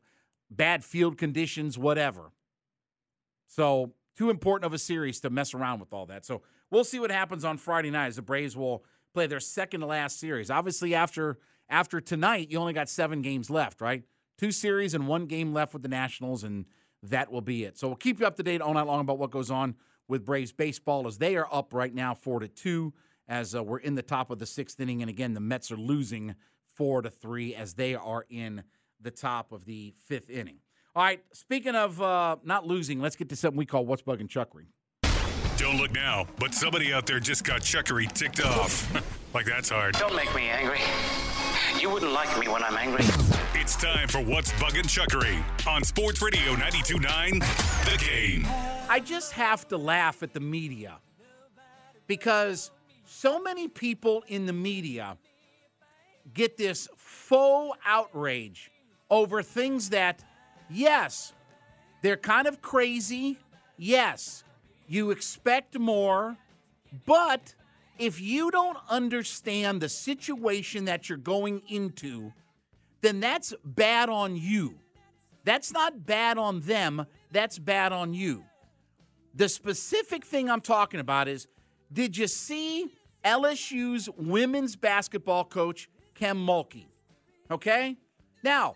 bad 0.49 0.83
field 0.85 1.17
conditions, 1.17 1.77
whatever. 1.77 2.31
So 3.47 3.93
too 4.15 4.29
important 4.29 4.65
of 4.65 4.73
a 4.73 4.77
series 4.77 5.19
to 5.21 5.29
mess 5.29 5.53
around 5.53 5.79
with 5.79 5.91
all 5.93 6.05
that. 6.05 6.25
So 6.25 6.41
we'll 6.71 6.83
see 6.83 6.99
what 6.99 7.11
happens 7.11 7.45
on 7.45 7.57
Friday 7.57 7.91
night 7.91 8.07
as 8.07 8.15
the 8.15 8.21
Braves 8.21 8.55
will 8.55 8.83
play 9.13 9.27
their 9.27 9.39
second 9.39 9.81
to 9.81 9.85
last 9.85 10.19
series. 10.19 10.49
Obviously, 10.49 10.93
after 10.95 11.39
after 11.69 11.99
tonight, 11.99 12.51
you 12.51 12.59
only 12.59 12.73
got 12.73 12.89
seven 12.89 13.21
games 13.21 13.49
left, 13.49 13.81
right? 13.81 14.03
Two 14.37 14.51
series 14.51 14.93
and 14.93 15.07
one 15.07 15.25
game 15.25 15.53
left 15.53 15.73
with 15.73 15.81
the 15.81 15.89
Nationals, 15.89 16.43
and 16.43 16.65
that 17.01 17.31
will 17.31 17.41
be 17.41 17.63
it. 17.63 17.77
So 17.77 17.87
we'll 17.87 17.95
keep 17.95 18.19
you 18.19 18.27
up 18.27 18.35
to 18.35 18.43
date 18.43 18.61
all 18.61 18.73
night 18.73 18.85
long 18.85 18.99
about 19.01 19.17
what 19.17 19.31
goes 19.31 19.49
on 19.49 19.75
with 20.07 20.25
Braves 20.25 20.51
baseball 20.51 21.07
as 21.07 21.17
they 21.17 21.35
are 21.35 21.47
up 21.51 21.73
right 21.73 21.93
now 21.93 22.13
four 22.13 22.39
to 22.39 22.47
two 22.47 22.93
as 23.27 23.55
uh, 23.55 23.63
we're 23.63 23.79
in 23.79 23.95
the 23.95 24.03
top 24.03 24.29
of 24.29 24.37
the 24.37 24.45
sixth 24.45 24.79
inning, 24.79 25.01
and 25.01 25.09
again 25.09 25.33
the 25.33 25.39
Mets 25.39 25.71
are 25.71 25.77
losing 25.77 26.35
four 26.75 27.01
to 27.01 27.09
three 27.09 27.55
as 27.55 27.73
they 27.73 27.95
are 27.95 28.25
in 28.29 28.63
the 29.01 29.11
top 29.11 29.51
of 29.51 29.65
the 29.65 29.93
fifth 29.97 30.29
inning. 30.29 30.57
All 30.95 31.03
right, 31.03 31.21
speaking 31.33 31.75
of 31.75 32.01
uh, 32.01 32.37
not 32.43 32.65
losing, 32.65 33.01
let's 33.01 33.15
get 33.15 33.29
to 33.29 33.35
something 33.35 33.57
we 33.57 33.65
call 33.65 33.85
What's 33.85 34.03
Bugging 34.03 34.27
Chuckery. 34.27 34.67
Don't 35.57 35.77
look 35.77 35.91
now, 35.91 36.27
but 36.39 36.53
somebody 36.53 36.93
out 36.93 37.05
there 37.05 37.19
just 37.19 37.43
got 37.43 37.61
Chuckery 37.61 38.11
ticked 38.11 38.43
off. 38.43 38.91
like 39.33 39.45
that's 39.45 39.69
hard. 39.69 39.95
Don't 39.95 40.15
make 40.15 40.33
me 40.35 40.49
angry. 40.49 40.79
You 41.79 41.89
wouldn't 41.89 42.11
like 42.11 42.37
me 42.39 42.47
when 42.47 42.63
I'm 42.63 42.75
angry. 42.75 43.05
It's 43.53 43.75
time 43.75 44.07
for 44.07 44.19
What's 44.19 44.51
Bugging 44.53 44.83
Chuckery 44.83 45.41
on 45.67 45.83
Sports 45.83 46.21
Radio 46.21 46.53
92.9 46.55 47.39
The 47.85 48.05
Game. 48.05 48.45
I 48.89 48.99
just 48.99 49.31
have 49.33 49.67
to 49.69 49.77
laugh 49.77 50.23
at 50.23 50.33
the 50.33 50.39
media 50.39 50.97
because 52.07 52.71
so 53.05 53.41
many 53.41 53.67
people 53.67 54.23
in 54.27 54.45
the 54.45 54.53
media 54.53 55.17
get 56.33 56.57
this 56.57 56.87
faux 56.95 57.77
outrage 57.85 58.71
over 59.09 59.41
things 59.41 59.89
that 59.89 60.23
Yes, 60.69 61.33
they're 62.01 62.17
kind 62.17 62.47
of 62.47 62.61
crazy. 62.61 63.37
Yes, 63.77 64.43
you 64.87 65.11
expect 65.11 65.77
more. 65.77 66.37
But 67.05 67.55
if 67.97 68.19
you 68.21 68.51
don't 68.51 68.77
understand 68.89 69.81
the 69.81 69.89
situation 69.89 70.85
that 70.85 71.09
you're 71.09 71.17
going 71.17 71.61
into, 71.67 72.33
then 73.01 73.19
that's 73.19 73.53
bad 73.63 74.09
on 74.09 74.35
you. 74.35 74.75
That's 75.43 75.71
not 75.71 76.05
bad 76.05 76.37
on 76.37 76.61
them, 76.61 77.05
that's 77.31 77.59
bad 77.59 77.91
on 77.91 78.13
you. 78.13 78.43
The 79.35 79.47
specific 79.47 80.25
thing 80.25 80.49
I'm 80.49 80.61
talking 80.61 80.99
about 80.99 81.27
is 81.27 81.47
did 81.91 82.17
you 82.17 82.27
see 82.27 82.87
LSU's 83.23 84.09
women's 84.17 84.75
basketball 84.75 85.43
coach, 85.45 85.89
Kim 86.15 86.37
Mulkey? 86.37 86.85
Okay? 87.51 87.95
Now, 88.43 88.75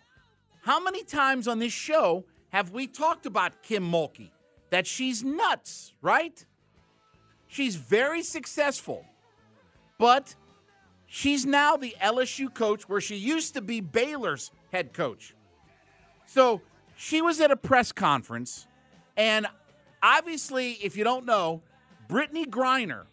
how 0.61 0.79
many 0.79 1.03
times 1.03 1.47
on 1.47 1.59
this 1.59 1.73
show 1.73 2.25
have 2.49 2.71
we 2.71 2.87
talked 2.87 3.25
about 3.25 3.63
Kim 3.63 3.83
Mulkey? 3.89 4.29
That 4.69 4.85
she's 4.85 5.23
nuts, 5.23 5.93
right? 6.01 6.45
She's 7.47 7.75
very 7.75 8.21
successful, 8.21 9.05
but 9.97 10.35
she's 11.07 11.45
now 11.45 11.75
the 11.75 11.95
LSU 12.01 12.53
coach 12.53 12.87
where 12.87 13.01
she 13.01 13.15
used 13.15 13.55
to 13.55 13.61
be 13.61 13.81
Baylor's 13.81 14.51
head 14.71 14.93
coach. 14.93 15.33
So 16.27 16.61
she 16.95 17.21
was 17.21 17.41
at 17.41 17.49
a 17.49 17.55
press 17.55 17.91
conference, 17.91 18.67
and 19.17 19.47
obviously, 20.03 20.73
if 20.73 20.95
you 20.95 21.03
don't 21.03 21.25
know, 21.25 21.63
Brittney 22.07 22.45
Griner 22.45 23.05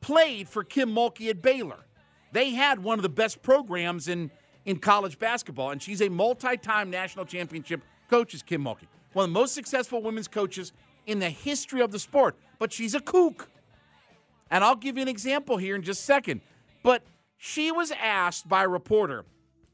played 0.00 0.48
for 0.48 0.64
Kim 0.64 0.90
Mulkey 0.90 1.28
at 1.30 1.42
Baylor. 1.42 1.84
They 2.32 2.50
had 2.50 2.82
one 2.82 2.98
of 2.98 3.02
the 3.02 3.08
best 3.08 3.42
programs 3.42 4.08
in, 4.08 4.30
in 4.64 4.78
college 4.78 5.18
basketball, 5.18 5.70
and 5.70 5.82
she's 5.82 6.00
a 6.00 6.08
multi 6.08 6.56
time 6.56 6.90
national 6.90 7.24
championship 7.24 7.82
coach, 8.08 8.34
is 8.34 8.42
Kim 8.42 8.62
Mulkey. 8.62 8.86
One 9.12 9.24
of 9.24 9.30
the 9.30 9.40
most 9.40 9.54
successful 9.54 10.02
women's 10.02 10.28
coaches 10.28 10.72
in 11.06 11.18
the 11.18 11.30
history 11.30 11.80
of 11.80 11.90
the 11.90 11.98
sport, 11.98 12.36
but 12.58 12.72
she's 12.72 12.94
a 12.94 13.00
kook. 13.00 13.48
And 14.50 14.62
I'll 14.64 14.76
give 14.76 14.96
you 14.96 15.02
an 15.02 15.08
example 15.08 15.56
here 15.56 15.74
in 15.76 15.82
just 15.82 16.02
a 16.02 16.04
second. 16.04 16.40
But 16.82 17.02
she 17.36 17.72
was 17.72 17.92
asked 17.92 18.48
by 18.48 18.64
a 18.64 18.68
reporter, 18.68 19.24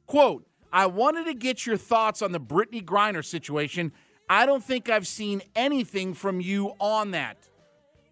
quote, 0.07 0.47
I 0.73 0.87
wanted 0.87 1.25
to 1.27 1.35
get 1.35 1.67
your 1.67 1.77
thoughts 1.77 2.23
on 2.23 2.33
the 2.33 2.41
Brittney 2.41 2.85
Griner 2.85 3.25
situation. 3.25 3.93
I 4.29 4.45
don't 4.47 4.63
think 4.63 4.89
I've 4.89 5.07
seen 5.07 5.43
anything 5.55 6.15
from 6.15 6.41
you 6.41 6.75
on 6.81 7.13
that. 7.13 7.39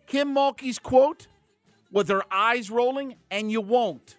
Kim 0.06 0.34
Mulkey's 0.34 0.78
quote, 0.78 1.26
with 1.90 2.08
her 2.08 2.22
eyes 2.30 2.70
rolling, 2.70 3.16
and 3.30 3.50
you 3.50 3.60
won't. 3.60 4.16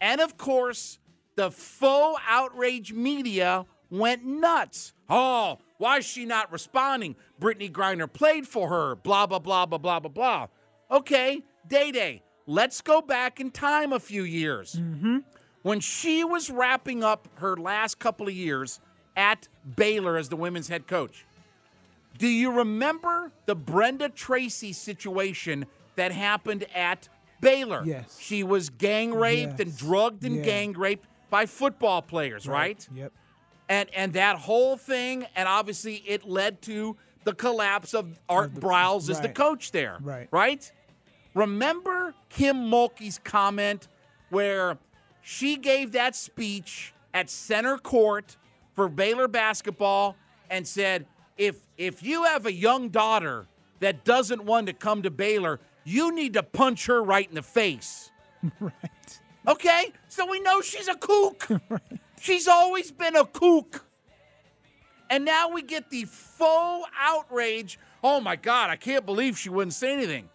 And 0.00 0.20
of 0.20 0.36
course, 0.36 0.98
the 1.36 1.50
faux 1.50 2.20
outrage 2.28 2.92
media 2.92 3.64
went 3.90 4.24
nuts. 4.24 4.92
Oh, 5.08 5.58
why 5.82 5.98
is 5.98 6.04
she 6.04 6.24
not 6.24 6.52
responding? 6.52 7.16
Brittney 7.40 7.68
Griner 7.68 8.10
played 8.10 8.46
for 8.46 8.68
her, 8.68 8.94
blah, 8.94 9.26
blah, 9.26 9.40
blah, 9.40 9.66
blah, 9.66 9.78
blah, 9.78 9.98
blah, 9.98 10.08
blah. 10.08 10.46
Okay, 10.92 11.42
Day 11.66 11.90
Day, 11.90 12.22
let's 12.46 12.80
go 12.80 13.02
back 13.02 13.40
in 13.40 13.50
time 13.50 13.92
a 13.92 13.98
few 13.98 14.22
years. 14.22 14.76
Mm-hmm. 14.76 15.18
When 15.62 15.80
she 15.80 16.22
was 16.22 16.50
wrapping 16.50 17.02
up 17.02 17.26
her 17.34 17.56
last 17.56 17.98
couple 17.98 18.28
of 18.28 18.32
years 18.34 18.78
at 19.16 19.48
Baylor 19.74 20.16
as 20.16 20.28
the 20.28 20.36
women's 20.36 20.68
head 20.68 20.86
coach, 20.86 21.26
do 22.16 22.28
you 22.28 22.52
remember 22.52 23.32
the 23.46 23.56
Brenda 23.56 24.08
Tracy 24.08 24.72
situation 24.72 25.66
that 25.96 26.12
happened 26.12 26.64
at 26.76 27.08
Baylor? 27.40 27.82
Yes. 27.84 28.18
She 28.20 28.44
was 28.44 28.70
gang 28.70 29.12
raped 29.12 29.58
and 29.58 29.76
drugged 29.76 30.24
and 30.24 30.36
Yeah. 30.36 30.42
gang 30.44 30.72
raped 30.74 31.08
by 31.28 31.46
football 31.46 32.02
players, 32.02 32.46
right? 32.46 32.86
Yep. 32.94 33.12
And 33.68 33.88
and 33.94 34.12
that 34.14 34.36
whole 34.36 34.76
thing, 34.76 35.26
and 35.34 35.48
obviously 35.48 35.96
it 36.06 36.24
led 36.24 36.62
to 36.62 36.96
the 37.24 37.32
collapse 37.32 37.94
of 37.94 38.18
Art 38.28 38.54
Briles 38.54 39.08
as 39.08 39.20
the 39.20 39.28
coach 39.28 39.72
there. 39.72 39.98
Right. 40.00 40.28
Right? 40.30 40.70
Remember 41.34 42.14
Kim 42.28 42.56
Mulkey's 42.56 43.18
comment 43.22 43.88
where 44.30 44.78
she 45.22 45.56
gave 45.56 45.92
that 45.92 46.16
speech 46.16 46.92
at 47.14 47.30
center 47.30 47.78
court 47.78 48.36
for 48.74 48.88
Baylor 48.88 49.28
basketball 49.28 50.16
and 50.50 50.66
said, 50.66 51.06
if 51.38 51.56
if 51.78 52.02
you 52.02 52.24
have 52.24 52.46
a 52.46 52.52
young 52.52 52.88
daughter 52.88 53.46
that 53.80 54.04
doesn't 54.04 54.44
want 54.44 54.66
to 54.66 54.72
come 54.72 55.02
to 55.02 55.10
Baylor, 55.10 55.60
you 55.84 56.14
need 56.14 56.34
to 56.34 56.42
punch 56.42 56.86
her 56.86 57.02
right 57.02 57.28
in 57.28 57.34
the 57.34 57.42
face. 57.42 58.10
Right. 58.58 59.20
Okay? 59.46 59.92
So 60.08 60.26
we 60.26 60.40
know 60.40 60.60
she's 60.62 60.88
a 60.88 60.96
kook. 60.96 61.48
She's 62.22 62.46
always 62.46 62.92
been 62.92 63.16
a 63.16 63.24
kook. 63.24 63.84
And 65.10 65.24
now 65.24 65.48
we 65.48 65.60
get 65.60 65.90
the 65.90 66.04
faux 66.04 66.88
outrage. 66.96 67.80
Oh 68.04 68.20
my 68.20 68.36
God, 68.36 68.70
I 68.70 68.76
can't 68.76 69.04
believe 69.04 69.36
she 69.36 69.48
wouldn't 69.48 69.74
say 69.74 69.92
anything. 69.92 70.28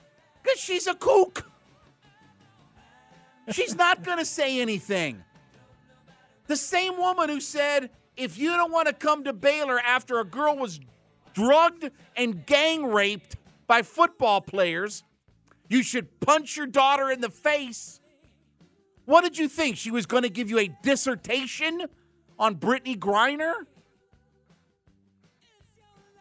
Because 0.43 0.59
she's 0.59 0.85
a 0.85 0.93
kook. 0.93 1.49
She's 3.51 3.73
not 3.73 4.03
going 4.03 4.17
to 4.17 4.25
say 4.25 4.59
anything. 4.59 5.23
The 6.47 6.57
same 6.57 6.97
woman 6.97 7.29
who 7.29 7.39
said, 7.39 7.89
if 8.17 8.37
you 8.37 8.49
don't 8.49 8.73
want 8.73 8.89
to 8.89 8.93
come 8.93 9.23
to 9.23 9.31
Baylor 9.31 9.79
after 9.79 10.19
a 10.19 10.25
girl 10.25 10.57
was 10.57 10.81
drugged 11.33 11.89
and 12.17 12.45
gang 12.45 12.85
raped 12.85 13.37
by 13.65 13.81
football 13.81 14.41
players, 14.41 15.05
you 15.69 15.83
should 15.83 16.19
punch 16.19 16.57
your 16.57 16.67
daughter 16.67 17.09
in 17.09 17.21
the 17.21 17.29
face. 17.29 18.01
What 19.07 19.23
did 19.23 19.37
you 19.37 19.47
think? 19.47 19.77
She 19.77 19.89
was 19.89 20.05
going 20.05 20.23
to 20.23 20.29
give 20.29 20.49
you 20.49 20.59
a 20.59 20.67
dissertation 20.83 21.85
on 22.37 22.57
Brittney 22.57 22.99
Griner? 22.99 23.53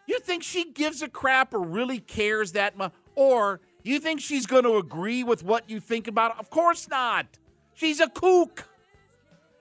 You 0.06 0.20
think 0.20 0.44
she 0.44 0.70
gives 0.70 1.02
a 1.02 1.08
crap 1.08 1.52
or 1.52 1.58
really 1.58 1.98
cares 1.98 2.52
that 2.52 2.76
much? 2.76 2.92
Or 3.16 3.60
you 3.82 3.98
think 3.98 4.20
she's 4.20 4.46
going 4.46 4.62
to 4.62 4.76
agree 4.76 5.24
with 5.24 5.42
what 5.42 5.68
you 5.68 5.80
think 5.80 6.06
about 6.06 6.30
it? 6.30 6.36
Of 6.38 6.48
course 6.48 6.88
not. 6.88 7.26
She's 7.74 7.98
a 7.98 8.06
kook. 8.06 8.68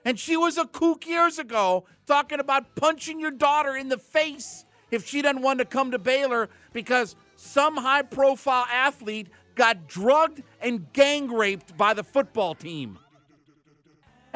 And 0.04 0.20
she 0.20 0.36
was 0.36 0.56
a 0.56 0.64
kook 0.64 1.04
years 1.04 1.40
ago 1.40 1.84
talking 2.06 2.38
about 2.38 2.76
punching 2.76 3.18
your 3.18 3.32
daughter 3.32 3.74
in 3.74 3.88
the 3.88 3.98
face 3.98 4.66
if 4.92 5.04
she 5.04 5.20
doesn't 5.20 5.42
want 5.42 5.58
to 5.58 5.64
come 5.64 5.90
to 5.90 5.98
Baylor 5.98 6.48
because 6.72 7.16
some 7.34 7.76
high 7.76 8.02
profile 8.02 8.66
athlete 8.70 9.30
got 9.56 9.88
drugged 9.88 10.44
and 10.60 10.92
gang 10.92 11.26
raped 11.26 11.76
by 11.76 11.92
the 11.92 12.04
football 12.04 12.54
team. 12.54 13.00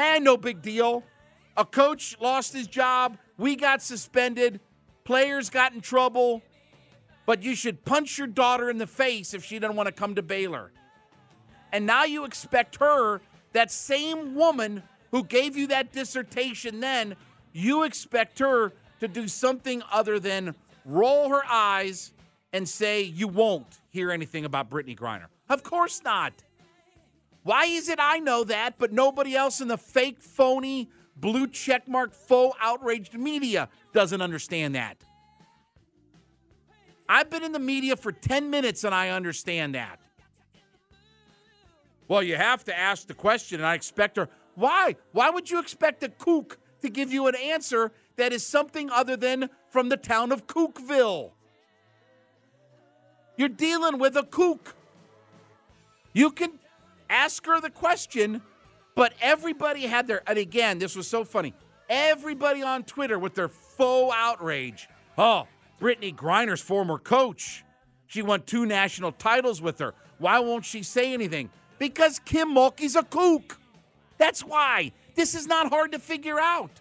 And 0.01 0.25
no 0.25 0.39
big 0.39 0.63
deal. 0.63 1.05
A 1.59 1.65
coach 1.65 2.17
lost 2.21 2.55
his 2.55 2.67
job. 2.67 3.19
We 3.37 3.55
got 3.55 3.83
suspended. 3.83 4.59
Players 5.05 5.51
got 5.51 5.75
in 5.75 5.83
trouble. 5.83 6.41
But 7.27 7.43
you 7.43 7.55
should 7.55 7.85
punch 7.85 8.17
your 8.17 8.27
daughter 8.27 8.71
in 8.71 8.79
the 8.79 8.87
face 8.87 9.35
if 9.35 9.45
she 9.45 9.59
doesn't 9.59 9.77
want 9.77 9.89
to 9.89 9.93
come 9.93 10.15
to 10.15 10.23
Baylor. 10.23 10.73
And 11.71 11.85
now 11.85 12.05
you 12.05 12.25
expect 12.25 12.77
her, 12.77 13.21
that 13.53 13.71
same 13.71 14.35
woman 14.35 14.83
who 15.11 15.23
gave 15.23 15.55
you 15.55 15.67
that 15.67 15.93
dissertation 15.93 16.81
then, 16.81 17.15
you 17.53 17.83
expect 17.83 18.39
her 18.39 18.73
to 19.01 19.09
do 19.09 19.29
something 19.29 19.83
other 19.93 20.19
than 20.19 20.55
roll 20.87 21.29
her 21.29 21.43
eyes 21.47 22.13
and 22.55 22.67
say 22.67 23.03
you 23.03 23.29
won't 23.29 23.67
hear 23.91 24.11
anything 24.11 24.47
about 24.47 24.71
Brittney 24.71 24.97
Griner. 24.97 25.27
Of 25.51 25.63
course 25.63 26.03
not. 26.03 26.33
Why 27.43 27.65
is 27.65 27.89
it 27.89 27.99
I 28.01 28.19
know 28.19 28.45
that, 28.45 28.75
but 28.79 28.93
nobody 28.93 29.35
else 29.35 29.61
in 29.61 29.69
the 29.69 29.79
fake, 29.79 30.21
phony, 30.21 30.91
blue 31.17 31.47
checkmark, 31.47 32.15
faux 32.15 32.57
outraged 32.61 33.15
media 33.15 33.69
doesn't 33.93 34.21
understand 34.21 34.75
that? 34.75 34.97
I've 37.09 37.31
been 37.31 37.43
in 37.43 37.53
the 37.53 37.59
media 37.59 37.97
for 37.97 38.13
10 38.13 38.51
minutes 38.51 38.85
and 38.85 38.95
I 38.95 39.09
understand 39.09 39.75
that. 39.75 39.99
Well, 42.07 42.23
you 42.23 42.37
have 42.37 42.65
to 42.65 42.77
ask 42.77 43.07
the 43.07 43.15
question, 43.15 43.61
and 43.61 43.67
I 43.67 43.75
expect 43.75 44.17
her. 44.17 44.29
Why? 44.57 44.97
Why 45.13 45.31
would 45.31 45.49
you 45.49 45.61
expect 45.61 46.03
a 46.03 46.09
kook 46.09 46.59
to 46.83 46.89
give 46.89 47.13
you 47.13 47.29
an 47.29 47.37
answer 47.37 47.93
that 48.17 48.33
is 48.33 48.45
something 48.45 48.91
other 48.91 49.17
than 49.17 49.49
from 49.69 49.89
the 49.89 49.97
town 49.97 50.33
of 50.33 50.47
Kookville? 50.47 51.31
You're 53.37 53.49
dealing 53.49 53.99
with 53.99 54.17
a 54.17 54.25
kook. 54.25 54.75
You 56.13 56.33
can 56.33 56.59
ask 57.11 57.45
her 57.47 57.61
the 57.61 57.71
question, 57.71 58.41
but 58.95 59.13
everybody 59.21 59.83
had 59.83 60.07
their, 60.07 60.23
and 60.27 60.39
again, 60.39 60.79
this 60.79 60.97
was 60.97 61.07
so 61.07 61.25
funny. 61.25 61.53
Everybody 61.89 62.63
on 62.63 62.85
Twitter 62.85 63.19
with 63.19 63.35
their 63.35 63.49
faux 63.49 64.15
outrage. 64.17 64.89
Oh, 65.19 65.47
Brittney 65.81 66.15
Griner's 66.15 66.61
former 66.61 66.99
coach. 66.99 67.65
She 68.07 68.23
won 68.23 68.43
two 68.43 68.65
national 68.65 69.13
titles 69.13 69.61
with 69.61 69.79
her. 69.81 69.95
Why 70.19 70.39
won't 70.39 70.65
she 70.65 70.83
say 70.83 71.13
anything? 71.13 71.51
Because 71.79 72.19
Kim 72.19 72.55
Mulkey's 72.55 72.97
a 72.97 73.03
kook. 73.03 73.59
That's 74.19 74.45
why. 74.45 74.93
This 75.15 75.35
is 75.35 75.47
not 75.47 75.69
hard 75.69 75.93
to 75.93 75.99
figure 75.99 76.39
out. 76.39 76.81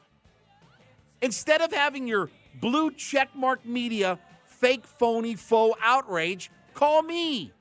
Instead 1.21 1.61
of 1.61 1.71
having 1.71 2.07
your 2.07 2.29
blue 2.59 2.91
checkmark 2.91 3.65
media 3.65 4.19
fake, 4.45 4.85
phony, 4.85 5.35
faux 5.35 5.79
outrage, 5.81 6.51
call 6.73 7.01
me. 7.01 7.53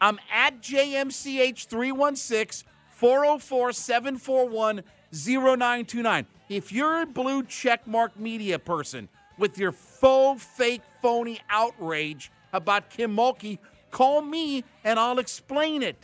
I'm 0.00 0.18
at 0.32 0.60
JMCH316 0.60 2.64
404 2.90 3.72
741 3.72 4.82
0929. 5.12 6.26
If 6.48 6.72
you're 6.72 7.02
a 7.02 7.06
blue 7.06 7.42
checkmark 7.42 8.16
media 8.16 8.58
person 8.58 9.08
with 9.38 9.58
your 9.58 9.72
faux, 9.72 10.42
fake, 10.44 10.82
phony 11.02 11.40
outrage 11.50 12.30
about 12.52 12.90
Kim 12.90 13.14
Mulkey, 13.16 13.58
call 13.90 14.22
me 14.22 14.64
and 14.84 14.98
I'll 14.98 15.18
explain 15.18 15.82
it. 15.82 15.96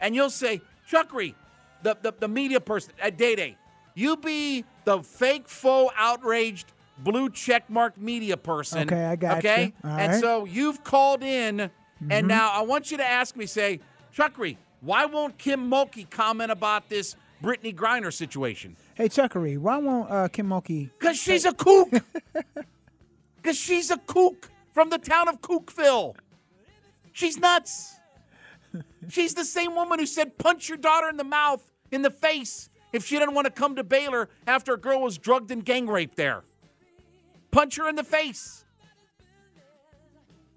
And 0.00 0.14
you'll 0.14 0.30
say, 0.30 0.60
Chuckery, 0.90 1.34
the, 1.82 1.96
the, 2.00 2.12
the 2.18 2.28
media 2.28 2.60
person 2.60 2.92
at 3.00 3.16
Day 3.16 3.34
Day, 3.34 3.56
you 3.94 4.16
be 4.16 4.64
the 4.84 5.02
fake, 5.02 5.48
faux, 5.48 5.92
outraged, 5.96 6.72
blue 6.98 7.30
checkmark 7.30 7.96
media 7.96 8.36
person. 8.36 8.82
Okay, 8.82 9.06
I 9.06 9.16
got 9.16 9.38
Okay? 9.38 9.62
you. 9.62 9.72
Okay, 9.90 10.02
and 10.02 10.12
right. 10.12 10.20
so 10.20 10.44
you've 10.44 10.84
called 10.84 11.22
in, 11.22 11.70
Mm-hmm. 12.02 12.12
and 12.12 12.28
now 12.28 12.50
I 12.52 12.60
want 12.62 12.90
you 12.90 12.96
to 12.98 13.04
ask 13.04 13.36
me, 13.36 13.46
say, 13.46 13.80
Chuckery, 14.14 14.56
why 14.80 15.06
won't 15.06 15.38
Kim 15.38 15.70
Mulkey 15.70 16.08
comment 16.10 16.50
about 16.50 16.88
this 16.88 17.16
Brittney 17.42 17.74
Griner 17.74 18.12
situation? 18.12 18.76
Hey, 18.94 19.08
Chuckery, 19.08 19.58
why 19.58 19.78
won't 19.78 20.10
uh, 20.10 20.28
Kim 20.28 20.48
Mulkey? 20.48 20.90
Because 20.98 21.16
she's 21.16 21.44
a 21.44 21.52
kook. 21.52 21.88
Because 23.36 23.58
she's 23.58 23.92
a 23.92 23.96
kook 23.98 24.50
from 24.74 24.90
the 24.90 24.98
town 24.98 25.28
of 25.28 25.40
Kookville. 25.40 26.16
She's 27.12 27.38
nuts. 27.38 27.94
She's 29.08 29.34
the 29.34 29.44
same 29.44 29.76
woman 29.76 30.00
who 30.00 30.06
said, 30.06 30.36
punch 30.36 30.68
your 30.68 30.78
daughter 30.78 31.08
in 31.08 31.16
the 31.16 31.22
mouth, 31.22 31.62
in 31.92 32.02
the 32.02 32.10
face, 32.10 32.68
if 32.92 33.06
she 33.06 33.20
didn't 33.20 33.34
want 33.34 33.44
to 33.44 33.52
come 33.52 33.76
to 33.76 33.84
Baylor 33.84 34.28
after 34.48 34.74
a 34.74 34.76
girl 34.76 35.00
was 35.00 35.16
drugged 35.16 35.52
and 35.52 35.64
gang 35.64 35.86
raped 35.86 36.16
there. 36.16 36.42
Punch 37.52 37.76
her 37.76 37.88
in 37.88 37.94
the 37.94 38.02
face. 38.02 38.64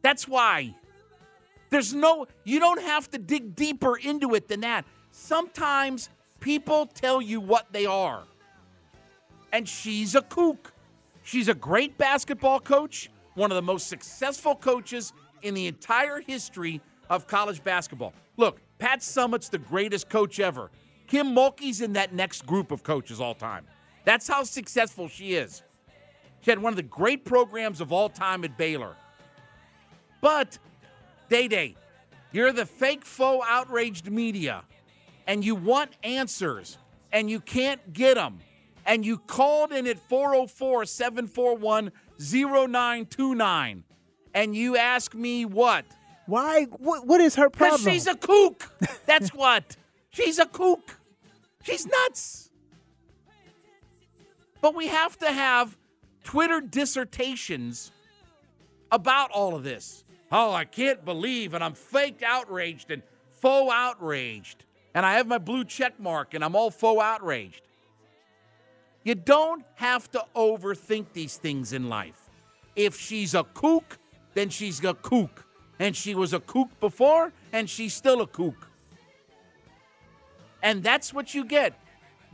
That's 0.01 0.27
why. 0.27 0.73
There's 1.70 1.93
no, 1.93 2.28
you 2.43 2.59
don't 2.59 2.82
have 2.82 3.09
to 3.11 3.17
dig 3.17 3.55
deeper 3.55 3.97
into 3.97 4.34
it 4.34 4.47
than 4.47 4.61
that. 4.61 4.86
Sometimes 5.11 6.09
people 6.39 6.86
tell 6.88 7.22
you 7.22 7.39
what 7.39 7.72
they 7.72 7.86
are. 7.86 8.24
And 9.51 9.67
she's 9.67 10.15
a 10.15 10.22
kook. 10.22 10.74
She's 11.24 11.47
a 11.47 11.53
great 11.53 11.97
basketball 11.97 12.59
coach, 12.59 13.09
one 13.36 13.51
of 13.51 13.55
the 13.55 13.61
most 13.61 13.88
successful 13.88 14.55
coaches 14.55 15.13
in 15.41 15.53
the 15.53 15.67
entire 15.67 16.22
history 16.22 16.82
of 17.09 17.28
college 17.28 17.63
basketball. 17.63 18.13
Look, 18.38 18.61
Pat 18.80 18.99
Summitt's 19.01 19.49
the 19.49 19.57
greatest 19.57 20.09
coach 20.09 20.39
ever. 20.39 20.72
Kim 21.07 21.36
Mulkey's 21.36 21.82
in 21.82 21.93
that 21.93 22.13
next 22.13 22.45
group 22.45 22.72
of 22.72 22.84
coaches 22.84 23.20
all 23.20 23.34
time. 23.34 23.65
That's 24.05 24.28
how 24.28 24.43
successful 24.43 25.07
she 25.07 25.34
is. 25.34 25.63
She 26.41 26.51
had 26.51 26.59
one 26.59 26.72
of 26.72 26.78
the 26.78 26.84
great 26.84 27.26
programs 27.26 27.82
of 27.82 27.91
all 27.91 28.09
time 28.09 28.43
at 28.43 28.57
Baylor. 28.57 28.95
But, 30.22 30.57
Day 31.30 31.47
Day, 31.47 31.75
you're 32.32 32.51
the 32.51 32.65
fake, 32.65 33.05
faux, 33.05 33.45
outraged 33.47 34.11
media, 34.11 34.63
and 35.27 35.45
you 35.45 35.55
want 35.55 35.91
answers, 36.03 36.77
and 37.11 37.30
you 37.30 37.39
can't 37.39 37.93
get 37.93 38.15
them. 38.15 38.39
And 38.86 39.05
you 39.05 39.19
called 39.19 39.71
in 39.71 39.86
at 39.86 39.99
404 40.09 40.86
741 40.86 41.91
0929, 42.19 43.84
and 44.34 44.55
you 44.55 44.77
ask 44.77 45.13
me 45.13 45.45
what? 45.45 45.86
Why? 46.25 46.65
What, 46.65 47.05
what 47.05 47.21
is 47.21 47.36
her 47.36 47.49
problem? 47.49 47.82
Because 47.82 47.93
she's 47.93 48.07
a 48.07 48.15
kook. 48.15 48.71
That's 49.05 49.30
what. 49.30 49.77
She's 50.09 50.39
a 50.39 50.45
kook. 50.45 50.99
She's 51.63 51.86
nuts. 51.86 52.49
But 54.61 54.75
we 54.75 54.88
have 54.88 55.17
to 55.19 55.32
have 55.32 55.77
Twitter 56.23 56.61
dissertations 56.61 57.91
about 58.91 59.32
all 59.32 59.55
of 59.55 59.63
this. 59.63 60.03
Oh, 60.32 60.53
I 60.53 60.65
can't 60.65 61.03
believe, 61.03 61.53
and 61.53 61.63
I'm 61.63 61.73
fake 61.73 62.21
outraged 62.25 62.91
and 62.91 63.01
faux 63.30 63.73
outraged. 63.73 64.65
And 64.93 65.05
I 65.05 65.13
have 65.13 65.27
my 65.27 65.38
blue 65.38 65.65
check 65.65 65.99
mark 65.99 66.34
and 66.34 66.43
I'm 66.43 66.55
all 66.55 66.71
faux 66.71 67.01
outraged. 67.01 67.61
You 69.03 69.15
don't 69.15 69.63
have 69.75 70.11
to 70.11 70.23
overthink 70.36 71.13
these 71.13 71.38
things 71.38 71.73
in 71.73 71.89
life. 71.89 72.30
If 72.75 72.99
she's 72.99 73.34
a 73.34 73.43
kook, 73.43 73.97
then 74.34 74.49
she's 74.49 74.84
a 74.84 74.93
kook. 74.93 75.45
And 75.80 75.95
she 75.95 76.13
was 76.13 76.34
a 76.34 76.41
kook 76.41 76.77
before, 76.82 77.32
and 77.53 77.69
she's 77.69 77.93
still 77.93 78.21
a 78.21 78.27
kook. 78.27 78.67
And 80.61 80.84
that's 80.84 81.13
what 81.13 81.34
you 81.34 81.45
get. 81.45 81.80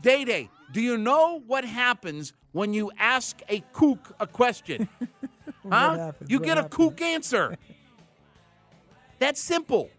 Day 0.01 0.25
Day, 0.25 0.49
do 0.71 0.81
you 0.81 0.97
know 0.97 1.43
what 1.45 1.63
happens 1.63 2.33
when 2.53 2.73
you 2.73 2.91
ask 2.97 3.39
a 3.47 3.59
kook 3.71 4.13
a 4.19 4.25
question? 4.25 4.89
huh? 5.69 5.97
happens? 5.97 6.29
You 6.29 6.39
What 6.39 6.45
get 6.45 6.57
a 6.57 6.63
kook 6.63 7.01
answer. 7.01 7.55
That's 9.19 9.39
simple. 9.39 9.89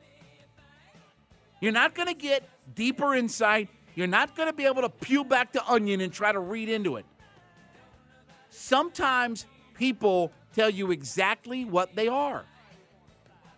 You're 1.60 1.72
not 1.72 1.94
going 1.94 2.08
to 2.08 2.14
get 2.14 2.48
deeper 2.74 3.14
insight. 3.14 3.68
You're 3.94 4.06
not 4.06 4.36
going 4.36 4.48
to 4.48 4.52
be 4.52 4.66
able 4.66 4.82
to 4.82 4.88
peel 4.88 5.24
back 5.24 5.52
the 5.52 5.64
onion 5.66 6.00
and 6.00 6.12
try 6.12 6.32
to 6.32 6.38
read 6.38 6.68
into 6.68 6.96
it. 6.96 7.06
Sometimes 8.50 9.46
people 9.74 10.32
tell 10.54 10.70
you 10.70 10.90
exactly 10.90 11.64
what 11.64 11.94
they 11.94 12.08
are. 12.08 12.44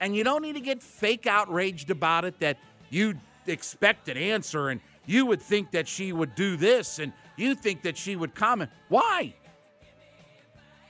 And 0.00 0.14
you 0.14 0.22
don't 0.22 0.42
need 0.42 0.54
to 0.54 0.60
get 0.60 0.82
fake 0.82 1.26
outraged 1.26 1.90
about 1.90 2.24
it 2.24 2.38
that 2.40 2.58
you 2.90 3.14
expect 3.46 4.08
an 4.08 4.16
answer 4.16 4.68
and 4.68 4.80
you 5.06 5.26
would 5.26 5.42
think 5.42 5.72
that 5.72 5.88
she 5.88 6.12
would 6.12 6.34
do 6.34 6.56
this 6.56 6.98
and 6.98 7.12
you 7.36 7.54
think 7.54 7.82
that 7.82 7.96
she 7.96 8.14
would 8.14 8.34
comment. 8.34 8.70
Why? 8.88 9.34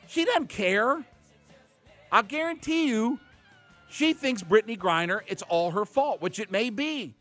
She 0.08 0.24
doesn't 0.24 0.48
care. 0.48 1.04
I'll 2.10 2.22
guarantee 2.22 2.88
you, 2.88 3.20
she 3.89 4.12
thinks 4.12 4.43
Brittney 4.43 4.78
Griner, 4.78 5.20
it's 5.26 5.43
all 5.43 5.70
her 5.72 5.84
fault, 5.84 6.20
which 6.20 6.39
it 6.39 6.51
may 6.51 6.70
be. 6.70 7.14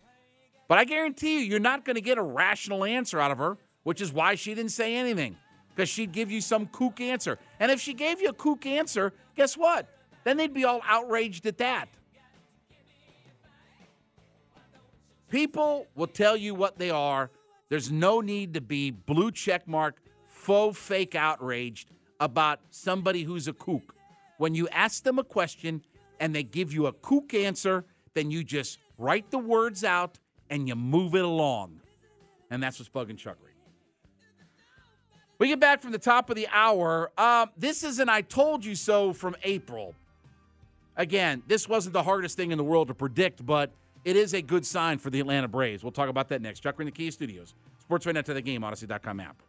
But 0.67 0.77
I 0.77 0.83
guarantee 0.83 1.39
you, 1.39 1.45
you're 1.45 1.59
not 1.59 1.85
going 1.85 1.95
to 1.95 2.01
get 2.01 2.17
a 2.17 2.23
rational 2.23 2.83
answer 2.83 3.19
out 3.19 3.31
of 3.31 3.37
her, 3.37 3.57
which 3.83 4.01
is 4.01 4.11
why 4.11 4.35
she 4.35 4.53
didn't 4.53 4.71
say 4.71 4.95
anything, 4.95 5.37
because 5.69 5.87
she'd 5.87 6.11
give 6.11 6.29
you 6.29 6.41
some 6.41 6.67
kook 6.67 6.99
answer. 6.99 7.39
And 7.59 7.71
if 7.71 7.79
she 7.79 7.93
gave 7.93 8.21
you 8.21 8.29
a 8.29 8.33
kook 8.33 8.65
answer, 8.65 9.13
guess 9.35 9.55
what? 9.55 9.87
Then 10.25 10.35
they'd 10.35 10.53
be 10.53 10.65
all 10.65 10.81
outraged 10.85 11.45
at 11.45 11.57
that. 11.59 11.87
People 15.29 15.87
will 15.95 16.07
tell 16.07 16.35
you 16.35 16.53
what 16.53 16.77
they 16.77 16.89
are. 16.89 17.31
There's 17.69 17.91
no 17.91 18.21
need 18.21 18.53
to 18.53 18.61
be 18.61 18.91
blue 18.91 19.31
check 19.31 19.67
mark, 19.67 20.01
faux 20.27 20.77
fake 20.77 21.15
outraged 21.15 21.91
about 22.19 22.59
somebody 22.69 23.23
who's 23.23 23.47
a 23.47 23.53
kook. 23.53 23.93
When 24.37 24.55
you 24.55 24.67
ask 24.69 25.03
them 25.03 25.19
a 25.19 25.23
question 25.23 25.81
and 26.19 26.33
they 26.35 26.43
give 26.43 26.73
you 26.73 26.87
a 26.87 26.93
kook 26.93 27.33
answer, 27.33 27.85
then 28.13 28.31
you 28.31 28.43
just 28.43 28.79
write 28.97 29.29
the 29.31 29.37
words 29.37 29.83
out 29.83 30.19
and 30.49 30.67
you 30.67 30.75
move 30.75 31.15
it 31.15 31.23
along. 31.23 31.79
And 32.49 32.61
that's 32.63 32.79
what's 32.79 32.89
bugging 32.89 33.17
Chuckery. 33.17 33.53
We 35.39 35.49
get 35.49 35.59
back 35.59 35.81
from 35.81 35.91
the 35.91 35.99
top 35.99 36.29
of 36.29 36.35
the 36.35 36.47
hour. 36.51 37.11
Um, 37.17 37.51
this 37.57 37.83
is 37.83 37.99
an 37.99 38.09
I 38.09 38.21
told 38.21 38.65
you 38.65 38.73
so 38.73 39.13
from 39.13 39.35
April. 39.43 39.93
Again, 40.95 41.43
this 41.47 41.69
wasn't 41.69 41.93
the 41.93 42.01
hardest 42.01 42.37
thing 42.37 42.51
in 42.51 42.57
the 42.57 42.63
world 42.63 42.87
to 42.87 42.95
predict, 42.95 43.45
but 43.45 43.71
it 44.03 44.15
is 44.15 44.33
a 44.33 44.41
good 44.41 44.65
sign 44.65 44.97
for 44.97 45.11
the 45.11 45.19
Atlanta 45.19 45.47
Braves. 45.47 45.83
We'll 45.83 45.91
talk 45.91 46.09
about 46.09 46.29
that 46.29 46.41
next. 46.41 46.61
Chuck 46.61 46.79
in 46.79 46.85
the 46.85 46.91
Kia 46.91 47.11
Studios. 47.11 47.53
Sports 47.79 48.07
right 48.07 48.15
now 48.15 48.21
to 48.21 48.33
the 48.33 48.41
game, 48.41 48.61
Audacy.com 48.61 49.19
app. 49.19 49.43